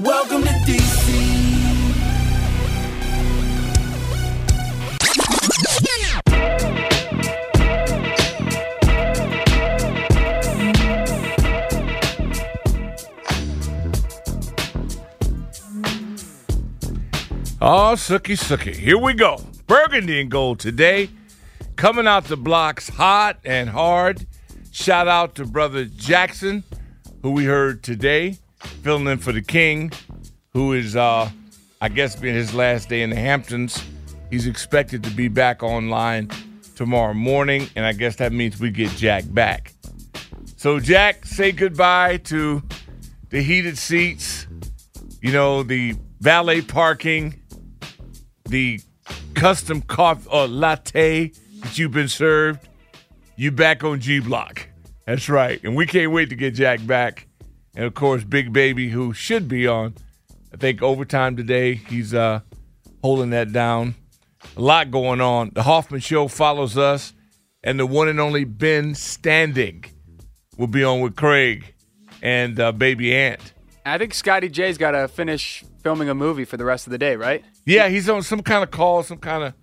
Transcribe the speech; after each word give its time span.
Welcome 0.00 0.42
to 0.42 0.48
DC. 0.48 1.54
Oh, 17.60 17.94
sookie, 17.94 18.36
sookie. 18.36 18.74
Here 18.74 18.98
we 18.98 19.14
go. 19.14 19.38
Burgundy 19.68 20.20
and 20.20 20.28
gold 20.28 20.58
today. 20.58 21.08
Coming 21.76 22.08
out 22.08 22.24
the 22.24 22.36
blocks 22.36 22.88
hot 22.88 23.38
and 23.44 23.70
hard. 23.70 24.26
Shout 24.72 25.06
out 25.06 25.36
to 25.36 25.44
brother 25.46 25.84
Jackson, 25.84 26.64
who 27.22 27.30
we 27.30 27.44
heard 27.44 27.84
today, 27.84 28.38
filling 28.66 29.06
in 29.06 29.18
for 29.18 29.32
the 29.32 29.42
King, 29.42 29.92
who 30.52 30.72
is, 30.72 30.96
uh, 30.96 31.30
I 31.80 31.88
guess, 31.88 32.16
being 32.16 32.34
his 32.34 32.54
last 32.54 32.88
day 32.88 33.02
in 33.02 33.10
the 33.10 33.16
Hamptons. 33.16 33.82
He's 34.30 34.46
expected 34.46 35.02
to 35.04 35.10
be 35.10 35.28
back 35.28 35.62
online 35.62 36.30
tomorrow 36.74 37.14
morning, 37.14 37.68
and 37.76 37.86
I 37.86 37.92
guess 37.92 38.16
that 38.16 38.32
means 38.32 38.60
we 38.60 38.70
get 38.70 38.90
Jack 38.90 39.24
back. 39.28 39.72
So, 40.56 40.80
Jack, 40.80 41.26
say 41.26 41.52
goodbye 41.52 42.18
to 42.24 42.62
the 43.30 43.42
heated 43.42 43.78
seats, 43.78 44.46
you 45.20 45.32
know, 45.32 45.62
the 45.62 45.94
valet 46.20 46.62
parking, 46.62 47.40
the 48.46 48.80
custom 49.34 49.82
coffee 49.82 50.28
or 50.30 50.46
latte 50.46 51.32
that 51.60 51.78
you've 51.78 51.92
been 51.92 52.08
served. 52.08 52.68
You 53.36 53.50
back 53.50 53.82
on 53.82 54.00
G 54.00 54.20
Block. 54.20 54.68
That's 55.06 55.28
right. 55.28 55.62
And 55.64 55.76
we 55.76 55.86
can't 55.86 56.12
wait 56.12 56.30
to 56.30 56.36
get 56.36 56.54
Jack 56.54 56.86
back. 56.86 57.26
And 57.76 57.84
of 57.84 57.94
course, 57.94 58.24
Big 58.24 58.52
Baby, 58.52 58.90
who 58.90 59.12
should 59.12 59.48
be 59.48 59.66
on, 59.66 59.94
I 60.52 60.56
think, 60.56 60.82
overtime 60.82 61.36
today. 61.36 61.74
He's 61.74 62.14
uh, 62.14 62.40
holding 63.02 63.30
that 63.30 63.52
down. 63.52 63.94
A 64.56 64.60
lot 64.60 64.90
going 64.90 65.20
on. 65.20 65.50
The 65.54 65.62
Hoffman 65.62 66.00
Show 66.00 66.28
follows 66.28 66.76
us, 66.78 67.12
and 67.62 67.80
the 67.80 67.86
one 67.86 68.08
and 68.08 68.20
only 68.20 68.44
Ben 68.44 68.92
Standig 68.94 69.88
will 70.56 70.66
be 70.68 70.84
on 70.84 71.00
with 71.00 71.16
Craig 71.16 71.74
and 72.22 72.60
uh, 72.60 72.70
Baby 72.72 73.14
Ant. 73.14 73.52
I 73.86 73.98
think 73.98 74.14
Scotty 74.14 74.48
J's 74.48 74.78
got 74.78 74.92
to 74.92 75.08
finish 75.08 75.64
filming 75.82 76.08
a 76.08 76.14
movie 76.14 76.44
for 76.44 76.56
the 76.56 76.64
rest 76.64 76.86
of 76.86 76.90
the 76.90 76.98
day, 76.98 77.16
right? 77.16 77.44
Yeah, 77.66 77.88
he's 77.88 78.08
on 78.08 78.22
some 78.22 78.40
kind 78.42 78.62
of 78.62 78.70
call, 78.70 79.02
some 79.02 79.18
kind 79.18 79.44
of 79.44 79.54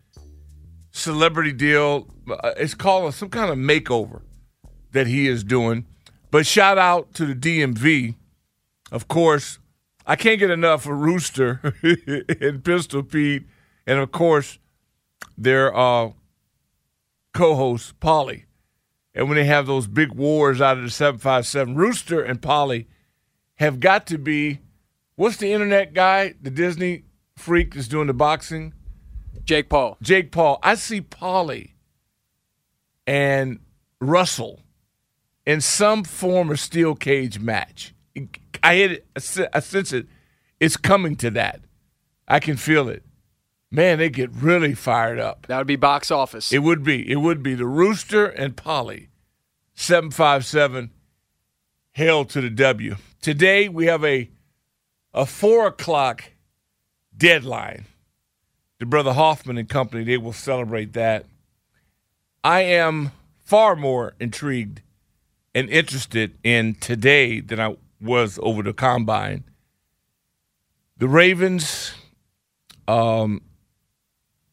celebrity 0.92 1.54
deal. 1.54 2.08
Uh, 2.30 2.52
It's 2.58 2.74
called 2.74 3.14
some 3.14 3.30
kind 3.30 3.52
of 3.52 3.58
makeover 3.58 4.22
that 4.92 5.08
he 5.08 5.28
is 5.28 5.44
doing. 5.44 5.86
But 6.32 6.48
shout 6.48 6.78
out 6.78 7.14
to 7.16 7.26
the 7.26 7.36
DMV. 7.36 8.16
Of 8.92 9.08
course, 9.08 9.60
I 10.06 10.16
can't 10.16 10.40
get 10.40 10.50
enough 10.50 10.86
of 10.86 10.94
Rooster 10.94 11.76
and 12.42 12.64
Pistol 12.64 13.04
Pete, 13.04 13.44
and 13.86 14.00
of 14.00 14.12
course, 14.12 14.58
their 15.38 15.76
uh, 15.76 16.12
co-host 17.34 18.00
Polly. 18.00 18.46
And 19.14 19.28
when 19.28 19.36
they 19.36 19.46
have 19.46 19.68
those 19.68 19.88
big 19.88 20.14
wars 20.14 20.62
out 20.62 20.78
of 20.78 20.84
the 20.84 20.90
757, 20.90 21.76
Rooster 21.76 22.22
and 22.22 22.42
Polly 22.42 22.88
have 23.56 23.80
got 23.80 24.08
to 24.08 24.18
be 24.18 24.60
what's 25.16 25.38
the 25.38 25.52
internet 25.52 25.94
guy, 25.94 26.34
the 26.42 26.50
Disney 26.50 27.04
freak 27.36 27.76
that's 27.76 27.88
doing 27.88 28.08
the 28.08 28.14
boxing? 28.14 28.74
Jake 29.44 29.70
Paul. 29.70 29.98
Jake 30.02 30.32
Paul. 30.32 30.60
I 30.64 30.76
see 30.76 31.02
Polly 31.02 31.76
and 33.06 33.60
Russell 34.00 34.62
in 35.46 35.62
some 35.62 36.04
form 36.04 36.52
of 36.52 36.60
steel 36.60 36.96
cage 36.96 37.40
match. 37.40 37.94
I 38.64 38.76
hit 38.76 38.92
it. 38.92 39.08
I 39.16 39.48
I 39.54 39.60
sense 39.60 39.94
it. 39.94 40.08
It's 40.60 40.78
coming 40.78 41.16
to 41.18 41.32
that. 41.32 41.62
I 42.28 42.40
can 42.40 42.58
feel 42.58 42.88
it. 42.88 43.04
Man, 43.72 44.00
they 44.00 44.10
get 44.10 44.30
really 44.32 44.74
fired 44.74 45.18
up. 45.18 45.48
That 45.48 45.58
would 45.58 45.68
be 45.68 45.78
box 45.78 46.12
office. 46.12 46.52
It 46.52 46.60
would 46.60 46.84
be. 46.84 47.10
It 47.10 47.18
would 47.18 47.42
be 47.42 47.56
the 47.56 47.66
Rooster 47.66 48.26
and 48.26 48.56
Polly. 48.56 49.10
757. 49.76 50.92
Hail 51.94 52.26
to 52.26 52.42
the 52.42 52.50
W. 52.50 52.98
Today 53.22 53.70
we 53.70 53.86
have 53.86 54.04
a 54.04 54.30
a 55.14 55.26
four 55.26 55.68
o'clock 55.68 56.32
deadline. 57.16 57.86
The 58.80 58.86
brother 58.86 59.14
Hoffman 59.14 59.58
and 59.58 59.70
company, 59.70 60.04
they 60.04 60.18
will 60.18 60.34
celebrate 60.34 60.94
that. 60.94 61.26
I 62.44 62.62
am 62.62 63.12
far 63.44 63.76
more 63.76 64.16
intrigued 64.20 64.82
and 65.54 65.70
interested 65.70 66.38
in 66.44 66.76
today 66.76 67.40
than 67.40 67.60
I 67.60 67.76
was 68.00 68.40
over 68.42 68.64
the 68.64 68.74
combine. 68.74 69.44
The 70.98 71.08
Ravens, 71.08 71.94
um, 72.88 73.42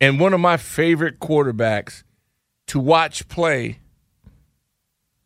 and 0.01 0.19
one 0.19 0.33
of 0.33 0.41
my 0.41 0.57
favorite 0.57 1.19
quarterbacks 1.19 2.03
to 2.69 2.79
watch 2.79 3.29
play, 3.29 3.79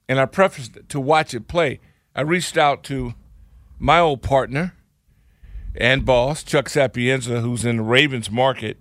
and 0.09 0.19
I 0.19 0.27
prefaced 0.27 0.77
it, 0.77 0.89
to 0.91 1.01
watch 1.01 1.35
it 1.35 1.49
play. 1.49 1.81
I 2.15 2.23
reached 2.23 2.57
out 2.57 2.83
to 2.85 3.15
my 3.79 3.99
old 3.99 4.23
partner 4.23 4.75
and 5.75 6.05
boss, 6.05 6.43
Chuck 6.43 6.69
Sapienza, 6.69 7.41
who's 7.41 7.65
in 7.65 7.79
the 7.79 7.83
Ravens 7.83 8.31
market, 8.31 8.79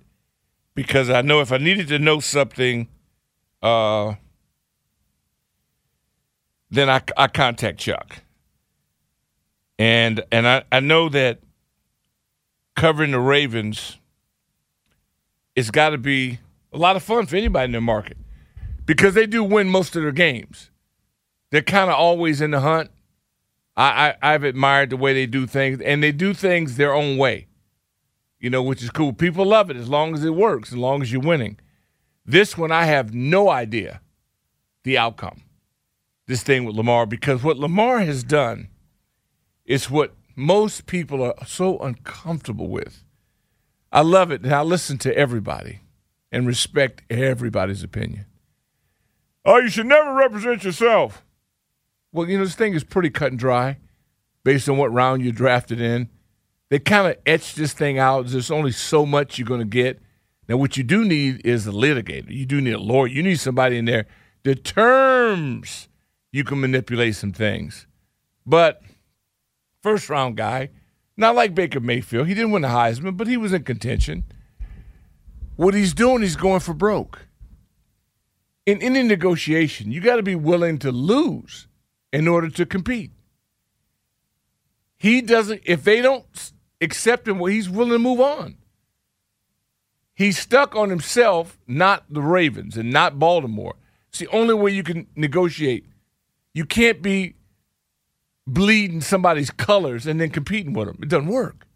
because 0.76 1.10
I 1.10 1.22
know 1.22 1.42
if 1.42 1.52
I 1.52 1.58
needed 1.58 1.88
to 1.90 2.00
know 2.00 2.20
something, 2.20 2.88
uh, 3.62 4.16
then 6.72 6.90
I, 6.90 7.02
I 7.16 7.28
contact 7.28 7.80
Chuck. 7.80 8.18
And 9.78 10.24
and 10.32 10.48
I, 10.48 10.64
I 10.72 10.80
know 10.80 11.10
that 11.10 11.40
covering 12.76 13.12
the 13.12 13.20
Ravens 13.20 13.98
it's 15.56 15.72
got 15.72 15.90
to 15.90 15.98
be 15.98 16.40
a 16.72 16.78
lot 16.78 16.96
of 16.96 17.04
fun 17.04 17.26
for 17.26 17.36
anybody 17.36 17.66
in 17.66 17.72
their 17.72 17.82
market 17.82 18.18
because 18.86 19.14
they 19.14 19.28
do 19.28 19.44
win 19.44 19.68
most 19.68 19.96
of 19.96 20.02
their 20.02 20.12
games. 20.12 20.70
They're 21.52 21.62
kind 21.62 21.90
of 21.90 21.98
always 21.98 22.42
in 22.42 22.52
the 22.52 22.62
hunt. 22.62 22.90
I, 23.76 24.16
I 24.22 24.34
I've 24.34 24.44
admired 24.44 24.90
the 24.90 24.98
way 24.98 25.14
they 25.14 25.26
do 25.26 25.46
things, 25.46 25.82
and 25.82 26.02
they 26.02 26.12
do 26.12 26.34
things 26.34 26.78
their 26.78 26.94
own 26.94 27.18
way. 27.18 27.48
You 28.40 28.50
know, 28.50 28.64
which 28.64 28.82
is 28.82 28.90
cool. 28.90 29.14
People 29.14 29.46
love 29.46 29.70
it 29.70 29.78
as 29.78 29.88
long 29.88 30.14
as 30.16 30.24
it 30.24 30.34
works, 30.34 30.72
as 30.72 30.78
long 30.78 31.02
as 31.02 31.12
you're 31.12 31.22
winning. 31.22 31.60
This 32.26 32.58
one, 32.58 32.72
I 32.72 32.86
have 32.86 33.14
no 33.14 33.50
idea 33.50 34.02
the 34.84 34.98
outcome. 34.98 35.44
This 36.32 36.44
thing 36.44 36.64
with 36.64 36.78
Lamar, 36.78 37.06
because 37.06 37.44
what 37.44 37.58
Lamar 37.58 38.00
has 38.00 38.24
done 38.24 38.70
is 39.66 39.92
what 39.92 40.16
most 40.34 40.86
people 40.86 41.22
are 41.22 41.36
so 41.46 41.78
uncomfortable 41.80 42.70
with. 42.70 43.04
I 43.92 44.00
love 44.00 44.32
it, 44.32 44.42
and 44.44 44.54
I 44.54 44.62
listen 44.62 44.98
to 45.00 45.14
everybody 45.14 45.82
and 46.32 46.48
respect 46.48 47.02
everybody's 47.10 47.84
opinion. 47.84 48.28
Oh, 49.44 49.58
you 49.58 49.68
should 49.68 49.88
never 49.88 50.14
represent 50.14 50.64
yourself. 50.64 51.26
Well, 52.14 52.30
you 52.30 52.38
know, 52.38 52.46
this 52.46 52.56
thing 52.56 52.76
is 52.76 52.86
pretty 52.86 53.10
cut 53.10 53.32
and 53.32 53.38
dry 53.38 53.80
based 54.46 54.70
on 54.70 54.78
what 54.78 54.94
round 54.94 55.26
you 55.26 55.34
drafted 55.34 55.82
in. 55.82 56.08
They 56.70 56.80
kind 56.80 57.08
of 57.08 57.18
etched 57.26 57.58
this 57.58 57.74
thing 57.74 58.00
out. 58.00 58.28
There's 58.28 58.50
only 58.50 58.72
so 58.72 59.06
much 59.06 59.38
you're 59.38 59.46
going 59.46 59.60
to 59.60 59.66
get. 59.66 60.00
Now, 60.48 60.56
what 60.56 60.78
you 60.78 60.84
do 60.84 61.04
need 61.04 61.46
is 61.46 61.68
a 61.68 61.72
litigator. 61.72 62.30
You 62.30 62.46
do 62.46 62.62
need 62.62 62.76
a 62.76 62.80
lawyer. 62.80 63.08
You 63.08 63.22
need 63.22 63.42
somebody 63.42 63.78
in 63.78 63.84
there. 63.84 64.06
The 64.44 64.56
terms 64.56 65.90
you 66.32 66.44
can 66.44 66.62
manipulate 66.62 67.16
some 67.16 67.34
things. 67.34 67.88
But 68.46 68.82
first 69.82 70.10
round 70.10 70.38
guy, 70.38 70.70
not 71.18 71.36
like 71.36 71.54
Baker 71.54 71.80
Mayfield. 71.80 72.28
He 72.28 72.34
didn't 72.34 72.52
win 72.52 72.62
the 72.62 72.70
Heisman, 72.70 73.18
but 73.18 73.28
he 73.28 73.38
was 73.38 73.54
in 73.54 73.64
contention. 73.64 74.24
What 75.56 75.74
he's 75.74 75.94
doing, 75.94 76.22
he's 76.22 76.36
going 76.36 76.62
for 76.62 76.74
broke. 76.74 77.28
In 78.66 78.82
any 78.82 79.04
negotiation, 79.04 79.92
you 79.92 80.02
got 80.02 80.16
to 80.16 80.24
be 80.24 80.36
willing 80.36 80.80
to 80.80 80.92
lose 80.92 81.68
in 82.14 82.28
order 82.28 82.50
to 82.50 82.66
compete. 82.66 83.12
He 84.98 85.22
doesn't, 85.22 85.62
if 85.66 85.84
they 85.84 86.02
don't 86.02 86.52
accept 86.80 87.28
him, 87.28 87.40
well, 87.40 87.52
he's 87.52 87.70
willing 87.70 87.94
to 87.94 88.00
move 88.00 88.20
on. 88.20 88.58
He's 90.14 90.38
stuck 90.38 90.76
on 90.76 90.90
himself, 90.90 91.58
not 91.68 92.06
the 92.10 92.22
Ravens 92.22 92.78
and 92.78 92.92
not 92.92 93.18
Baltimore. 93.18 93.76
It's 94.10 94.20
the 94.20 94.28
only 94.28 94.54
way 94.54 94.72
you 94.72 94.84
can 94.84 95.08
negotiate. 95.16 95.86
You 96.54 96.66
can't 96.66 97.02
be 97.02 97.36
bleeding 98.46 99.02
somebody's 99.02 99.52
colors 99.52 100.06
and 100.06 100.20
then 100.20 100.30
competing 100.30 100.74
with 100.74 100.88
them. 100.88 101.00
It 101.02 101.10
doesn't 101.10 101.28
work. 101.28 101.68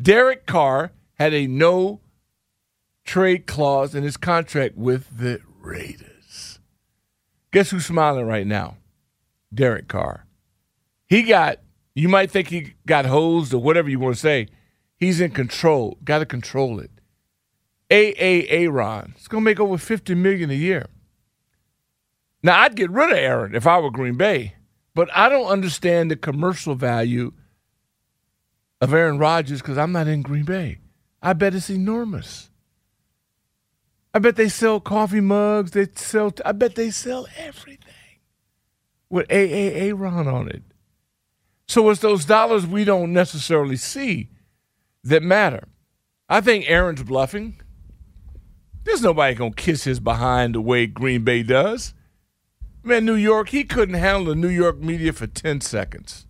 Derek 0.00 0.46
Carr 0.46 0.92
had 1.14 1.34
a 1.34 1.46
no 1.46 2.00
trade 3.04 3.46
clause 3.46 3.94
in 3.94 4.02
his 4.02 4.16
contract 4.16 4.76
with 4.76 5.18
the 5.18 5.40
Raiders. 5.60 6.58
Guess 7.52 7.70
who's 7.70 7.86
smiling 7.86 8.26
right 8.26 8.46
now? 8.46 8.76
Derek 9.52 9.88
Carr. 9.88 10.26
He 11.06 11.22
got, 11.22 11.58
you 11.94 12.08
might 12.08 12.30
think 12.30 12.48
he 12.48 12.74
got 12.86 13.06
hosed 13.06 13.54
or 13.54 13.58
whatever 13.58 13.88
you 13.88 13.98
want 13.98 14.16
to 14.16 14.20
say. 14.20 14.48
He's 14.96 15.20
in 15.20 15.30
control. 15.30 15.98
Got 16.04 16.18
to 16.20 16.26
control 16.26 16.80
it. 16.80 16.90
A.A. 17.90 18.48
Aaron. 18.48 19.14
It's 19.16 19.28
going 19.28 19.42
to 19.42 19.44
make 19.44 19.60
over 19.60 19.78
50 19.78 20.14
million 20.14 20.50
a 20.50 20.54
year. 20.54 20.86
Now, 22.46 22.60
I'd 22.60 22.76
get 22.76 22.92
rid 22.92 23.10
of 23.10 23.16
Aaron 23.16 23.56
if 23.56 23.66
I 23.66 23.80
were 23.80 23.90
Green 23.90 24.14
Bay, 24.14 24.54
but 24.94 25.10
I 25.12 25.28
don't 25.28 25.48
understand 25.48 26.12
the 26.12 26.16
commercial 26.16 26.76
value 26.76 27.32
of 28.80 28.94
Aaron 28.94 29.18
Rodgers 29.18 29.60
because 29.60 29.76
I'm 29.76 29.90
not 29.90 30.06
in 30.06 30.22
Green 30.22 30.44
Bay. 30.44 30.78
I 31.20 31.32
bet 31.32 31.56
it's 31.56 31.70
enormous. 31.70 32.48
I 34.14 34.20
bet 34.20 34.36
they 34.36 34.48
sell 34.48 34.78
coffee 34.78 35.20
mugs. 35.20 35.72
They 35.72 35.88
sell. 35.96 36.32
I 36.44 36.52
bet 36.52 36.76
they 36.76 36.90
sell 36.90 37.26
everything 37.36 38.20
with 39.10 39.28
A.A. 39.28 39.88
Aaron 39.88 40.28
on 40.28 40.48
it. 40.48 40.62
So 41.66 41.90
it's 41.90 42.00
those 42.00 42.24
dollars 42.24 42.64
we 42.64 42.84
don't 42.84 43.12
necessarily 43.12 43.76
see 43.76 44.30
that 45.02 45.24
matter. 45.24 45.66
I 46.28 46.40
think 46.40 46.70
Aaron's 46.70 47.02
bluffing. 47.02 47.60
There's 48.84 49.02
nobody 49.02 49.34
gonna 49.34 49.50
kiss 49.50 49.82
his 49.82 49.98
behind 49.98 50.54
the 50.54 50.60
way 50.60 50.86
Green 50.86 51.24
Bay 51.24 51.42
does. 51.42 51.92
Man, 52.86 53.04
New 53.04 53.14
York, 53.14 53.48
he 53.48 53.64
couldn't 53.64 53.96
handle 53.96 54.26
the 54.26 54.36
New 54.36 54.48
York 54.48 54.78
media 54.78 55.12
for 55.12 55.26
10 55.26 55.60
seconds. 55.60 56.26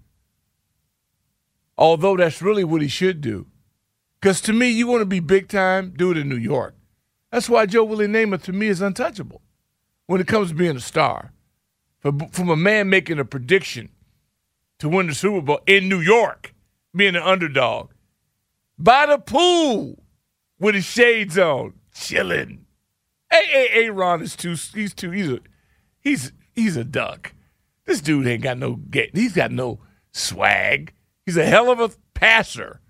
Although 1.76 2.16
that's 2.16 2.40
really 2.40 2.64
what 2.64 2.80
he 2.80 2.88
should 2.88 3.20
do. 3.20 3.46
Because 4.20 4.40
to 4.40 4.52
me, 4.52 4.70
you 4.70 4.86
want 4.86 5.02
to 5.02 5.06
be 5.06 5.20
big 5.20 5.48
time, 5.48 5.92
do 5.94 6.10
it 6.10 6.16
in 6.16 6.28
New 6.28 6.36
York. 6.36 6.74
That's 7.30 7.50
why 7.50 7.66
Joe 7.66 7.84
Willie 7.84 8.06
Namath 8.06 8.44
to 8.44 8.52
me 8.52 8.68
is 8.68 8.80
untouchable 8.80 9.42
when 10.06 10.20
it 10.20 10.26
comes 10.26 10.48
to 10.48 10.54
being 10.54 10.76
a 10.76 10.80
star. 10.80 11.32
From, 11.98 12.28
from 12.28 12.48
a 12.48 12.56
man 12.56 12.88
making 12.88 13.18
a 13.18 13.24
prediction 13.24 13.90
to 14.78 14.88
win 14.88 15.08
the 15.08 15.14
Super 15.14 15.40
Bowl 15.40 15.60
in 15.66 15.88
New 15.88 16.00
York, 16.00 16.54
being 16.94 17.16
an 17.16 17.22
underdog, 17.22 17.90
by 18.78 19.06
the 19.06 19.18
pool 19.18 20.02
with 20.58 20.74
his 20.74 20.84
shades 20.84 21.36
on, 21.36 21.74
chilling. 21.94 22.64
Hey, 23.30 23.46
hey, 23.46 23.68
hey, 23.72 23.90
Ron 23.90 24.22
is 24.22 24.36
too. 24.36 24.54
He's 24.74 24.94
too. 24.94 25.10
He's 25.10 25.30
a. 25.30 25.40
He's 26.00 26.32
he's 26.56 26.76
a 26.76 26.84
duck. 26.84 27.32
This 27.84 28.00
dude 28.00 28.26
ain't 28.26 28.42
got 28.42 28.58
no. 28.58 28.80
He's 29.12 29.34
got 29.34 29.52
no 29.52 29.78
swag. 30.10 30.92
He's 31.24 31.36
a 31.36 31.46
hell 31.46 31.70
of 31.70 31.78
a 31.78 31.90
passer. 32.14 32.80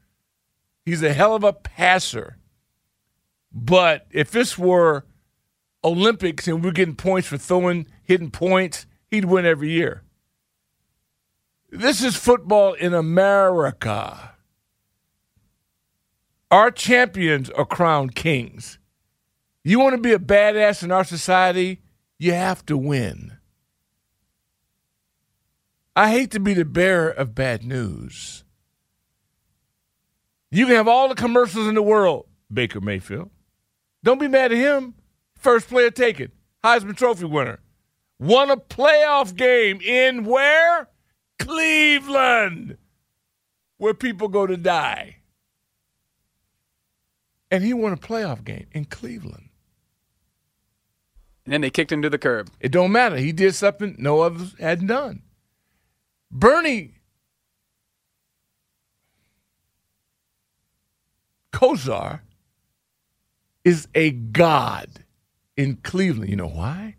He's 0.87 1.03
a 1.03 1.13
hell 1.13 1.35
of 1.35 1.45
a 1.45 1.53
passer. 1.53 2.39
But 3.53 4.07
if 4.11 4.31
this 4.31 4.57
were 4.57 5.05
Olympics 5.85 6.49
and 6.49 6.65
we're 6.65 6.71
getting 6.71 6.95
points 6.95 7.29
for 7.29 7.37
throwing, 7.37 7.87
hitting 8.03 8.31
points, 8.31 8.87
he'd 9.11 9.25
win 9.25 9.45
every 9.45 9.71
year. 9.71 10.03
This 11.71 12.03
is 12.03 12.17
football 12.17 12.75
in 12.75 12.95
America. 12.95 14.35
Our 16.51 16.71
champions 16.71 17.51
are 17.51 17.65
crowned 17.65 18.15
kings. 18.15 18.79
You 19.65 19.81
want 19.81 19.97
to 19.97 20.01
be 20.01 20.13
a 20.13 20.19
badass 20.19 20.85
in 20.85 20.93
our 20.93 21.05
society? 21.05 21.83
You 22.19 22.33
have 22.33 22.65
to 22.67 22.77
win. 22.77 23.36
I 25.99 26.11
hate 26.11 26.31
to 26.33 26.41
be 26.41 26.53
the 26.53 26.67
bearer 26.67 27.09
of 27.09 27.35
bad 27.35 27.65
news. 27.65 28.45
You 30.51 30.67
can 30.67 30.77
have 30.77 30.87
all 30.87 31.09
the 31.09 31.15
commercials 31.15 31.67
in 31.67 31.75
the 31.75 31.83
world, 31.83 32.27
Baker 32.53 32.83
Mayfield. 32.83 33.31
Don't 34.05 34.21
be 34.21 34.29
mad 34.29 34.53
at 34.53 34.59
him. 34.59 34.95
First 35.39 35.69
player 35.69 35.91
taken, 35.91 36.33
Heisman 36.63 36.99
Trophy 36.99 37.25
winner. 37.25 37.61
Won 38.19 38.51
a 38.51 38.59
playoff 38.59 39.35
game 39.35 39.81
in 39.81 40.27
where? 40.27 40.89
Cleveland, 41.39 42.77
where 43.79 43.95
people 43.95 44.29
go 44.29 44.47
to 44.47 44.57
die. 44.57 45.17
And 47.51 47.65
he 47.65 47.73
won 47.73 47.95
a 47.95 47.97
playoff 47.97 48.45
game 48.45 48.67
in 48.73 48.85
Cleveland. 48.85 49.49
And 51.47 51.55
then 51.55 51.63
they 51.63 51.71
kicked 51.71 51.93
him 51.93 52.03
to 52.03 52.11
the 52.11 52.19
curb. 52.19 52.51
It 52.61 52.73
don't 52.73 52.93
matter. 52.93 53.17
He 53.17 53.33
did 53.33 53.55
something 53.55 53.97
no 53.99 54.21
others 54.21 54.55
had 54.59 54.87
done. 54.87 55.23
Bernie 56.31 56.97
Kosar 61.53 62.21
is 63.65 63.89
a 63.95 64.11
god 64.11 65.05
in 65.57 65.77
Cleveland. 65.77 66.31
You 66.31 66.37
know 66.37 66.49
why? 66.49 66.97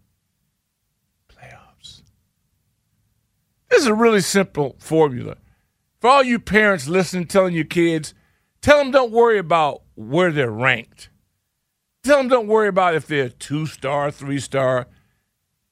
Playoffs. 1.29 2.01
This 3.69 3.81
is 3.81 3.88
a 3.88 3.94
really 3.94 4.21
simple 4.21 4.75
formula. 4.79 5.38
For 6.00 6.09
all 6.09 6.24
you 6.24 6.39
parents 6.39 6.88
listening, 6.88 7.27
telling 7.27 7.53
your 7.53 7.65
kids, 7.65 8.13
tell 8.62 8.79
them 8.79 8.91
don't 8.91 9.12
worry 9.12 9.38
about 9.38 9.83
where 9.95 10.31
they're 10.31 10.50
ranked. 10.50 11.09
Tell 12.03 12.18
them 12.18 12.27
don't 12.27 12.47
worry 12.47 12.68
about 12.68 12.95
if 12.95 13.06
they're 13.06 13.29
two 13.29 13.65
star, 13.65 14.09
three 14.12 14.39
star. 14.39 14.88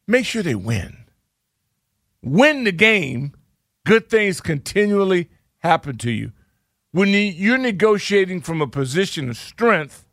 Make 0.07 0.25
sure 0.25 0.43
they 0.43 0.55
win. 0.55 1.05
Win 2.21 2.65
the 2.65 2.71
game 2.71 3.33
good 3.85 4.09
things 4.09 4.41
continually 4.41 5.29
happen 5.59 5.97
to 5.99 6.11
you. 6.11 6.33
When 6.91 7.09
you're 7.09 7.57
negotiating 7.57 8.41
from 8.41 8.61
a 8.61 8.67
position 8.67 9.29
of 9.29 9.37
strength, 9.37 10.05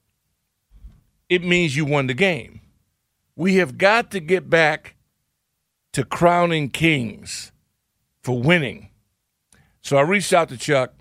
it 1.28 1.42
means 1.42 1.76
you 1.76 1.84
won 1.84 2.06
the 2.06 2.14
game. 2.14 2.60
We 3.34 3.56
have 3.56 3.78
got 3.78 4.12
to 4.12 4.20
get 4.20 4.48
back 4.48 4.94
to 5.92 6.04
crowning 6.04 6.70
kings 6.70 7.50
for 8.22 8.40
winning. 8.40 8.90
So 9.80 9.96
I 9.96 10.02
reached 10.02 10.32
out 10.32 10.48
to 10.50 10.56
Chuck, 10.56 10.94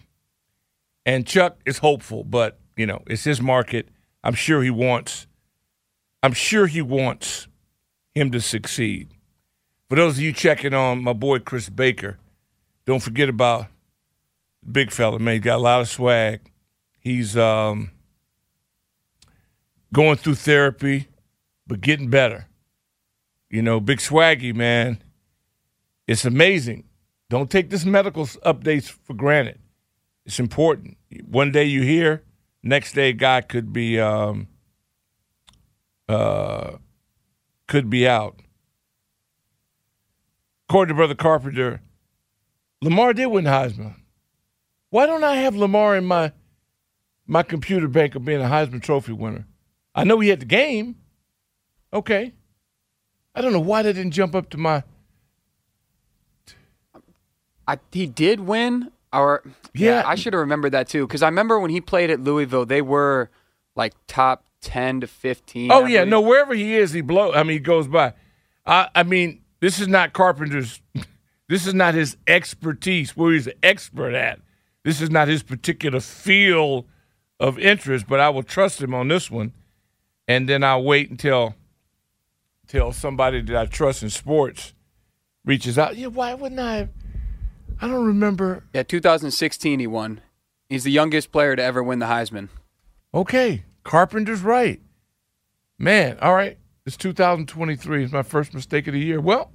and 1.06 1.28
Chuck 1.28 1.60
is 1.66 1.78
hopeful, 1.78 2.24
but 2.24 2.60
you 2.76 2.86
know, 2.86 3.04
it's 3.06 3.24
his 3.24 3.42
market. 3.42 3.90
I'm 4.24 4.34
sure 4.34 4.64
he 4.64 4.70
wants 4.70 5.28
I'm 6.24 6.34
sure 6.34 6.68
he 6.68 6.82
wants 6.84 7.48
him 8.14 8.32
to 8.32 8.40
succeed. 8.40 9.10
For 9.90 9.96
those 9.96 10.18
of 10.18 10.24
you 10.24 10.34
checking 10.34 10.74
on 10.74 11.04
my 11.04 11.14
boy 11.14 11.40
Chris 11.40 11.70
Baker, 11.70 12.20
don't 12.92 13.00
forget 13.00 13.30
about 13.30 13.68
big 14.70 14.92
fella, 14.92 15.18
man. 15.18 15.36
He's 15.36 15.44
got 15.44 15.56
a 15.56 15.62
lot 15.62 15.80
of 15.80 15.88
swag. 15.88 16.42
He's 17.00 17.38
um, 17.38 17.90
going 19.94 20.18
through 20.18 20.36
therapy, 20.36 21.08
but 21.66 21.80
getting 21.80 22.10
better. 22.10 22.48
You 23.50 23.62
know, 23.62 23.80
big 23.80 24.00
swaggy, 24.00 24.54
man. 24.54 25.02
It's 26.06 26.26
amazing. 26.26 26.84
Don't 27.30 27.50
take 27.50 27.70
this 27.70 27.86
medical 27.86 28.26
updates 28.26 28.90
for 28.90 29.14
granted. 29.14 29.60
It's 30.26 30.42
important. 30.42 30.98
One 31.26 31.54
day 31.54 31.64
you 31.64 31.84
hear, 31.84 32.24
next 32.62 32.92
day 32.92 33.14
guy 33.14 33.40
could 33.40 33.72
be 33.72 34.02
um, 34.02 34.50
uh, 36.10 36.72
could 37.70 37.90
be 37.90 38.06
out. 38.06 38.42
According 40.68 40.94
to 40.94 40.98
Brother 40.98 41.16
Carpenter, 41.16 41.80
Lamar 42.82 43.14
did 43.14 43.28
win 43.28 43.46
Heisman. 43.46 43.96
Why 44.90 45.06
don't 45.06 45.24
I 45.24 45.36
have 45.36 45.56
Lamar 45.56 45.96
in 45.96 46.06
my 46.06 46.32
my 47.28 47.44
computer 47.44 47.88
bank 47.88 48.16
of 48.16 48.26
being 48.26 48.42
a 48.42 48.46
Heisman 48.46 48.82
Trophy 48.82 49.14
winner? 49.14 49.48
I 49.96 50.04
know 50.04 50.20
he 50.20 50.30
had 50.30 50.42
the 50.42 50.46
game. 50.46 50.98
Okay. 51.94 52.34
I 53.36 53.42
don't 53.42 53.54
know 53.54 53.60
why 53.60 53.82
they 53.84 53.94
didn't 53.94 54.12
jump 54.12 54.36
up 54.36 54.50
to 54.50 54.58
my. 54.58 54.84
I, 57.68 57.78
he 57.92 58.08
did 58.08 58.42
win. 58.42 58.92
Or 59.14 59.44
yeah, 59.74 60.02
yeah 60.02 60.04
I 60.06 60.16
should 60.16 60.34
have 60.34 60.40
remembered 60.40 60.72
that 60.72 60.88
too 60.88 61.06
because 61.06 61.22
I 61.22 61.28
remember 61.28 61.60
when 61.60 61.70
he 61.70 61.82
played 61.82 62.10
at 62.10 62.22
Louisville, 62.22 62.66
they 62.66 62.82
were 62.82 63.30
like 63.76 63.94
top 64.08 64.46
ten 64.62 65.02
to 65.02 65.08
fifteen. 65.08 65.72
Oh 65.72 65.84
I 65.84 65.88
yeah, 65.88 66.00
believe. 66.00 66.12
no, 66.12 66.22
wherever 66.22 66.54
he 66.54 66.76
is, 66.76 66.94
he 66.94 67.02
blow. 67.02 67.34
I 67.34 67.44
mean, 67.44 67.54
he 67.54 67.60
goes 67.60 67.88
by. 67.88 68.14
I, 68.66 68.90
I 68.96 69.04
mean, 69.04 69.42
this 69.60 69.80
is 69.80 69.88
not 69.88 70.14
Carpenter's. 70.14 70.82
This 71.52 71.68
is 71.68 71.74
not 71.74 71.96
his 71.96 72.16
expertise, 72.28 73.18
where 73.18 73.34
he's 73.34 73.48
an 73.48 73.56
expert 73.62 74.14
at. 74.14 74.40
This 74.86 75.02
is 75.02 75.10
not 75.10 75.28
his 75.28 75.44
particular 75.44 76.00
field 76.00 76.86
of 77.42 77.60
interest, 77.60 78.06
but 78.08 78.22
I 78.22 78.30
will 78.30 78.42
trust 78.42 78.82
him 78.82 78.94
on 78.94 79.10
this 79.10 79.30
one, 79.30 79.52
and 80.30 80.48
then 80.48 80.64
I'll 80.64 80.82
wait 80.82 81.10
until 81.10 81.56
until 82.64 82.94
somebody 82.94 83.42
that 83.42 83.54
I 83.58 83.66
trust 83.66 84.02
in 84.02 84.10
sports 84.10 84.74
reaches 85.44 85.78
out. 85.78 85.98
Yeah, 85.98 86.08
why 86.08 86.36
wouldn't 86.36 86.62
I? 86.62 86.88
I 87.82 87.88
don't 87.90 88.06
remember. 88.06 88.64
Yeah, 88.74 88.84
2016 88.84 89.82
he 89.82 89.88
won. 89.88 90.22
He's 90.70 90.86
the 90.86 90.92
youngest 90.92 91.34
player 91.34 91.58
to 91.58 91.62
ever 91.62 91.84
win 91.84 92.00
the 92.00 92.06
Heisman. 92.06 92.48
Okay, 93.14 93.66
Carpenter's 93.84 94.42
right. 94.42 94.80
Man, 95.78 96.18
all 96.22 96.34
right. 96.34 96.58
It's 96.86 96.96
2023. 96.96 98.06
It's 98.06 98.14
my 98.14 98.24
first 98.24 98.54
mistake 98.54 98.88
of 98.88 98.94
the 98.94 99.02
year. 99.02 99.20
Well, 99.20 99.52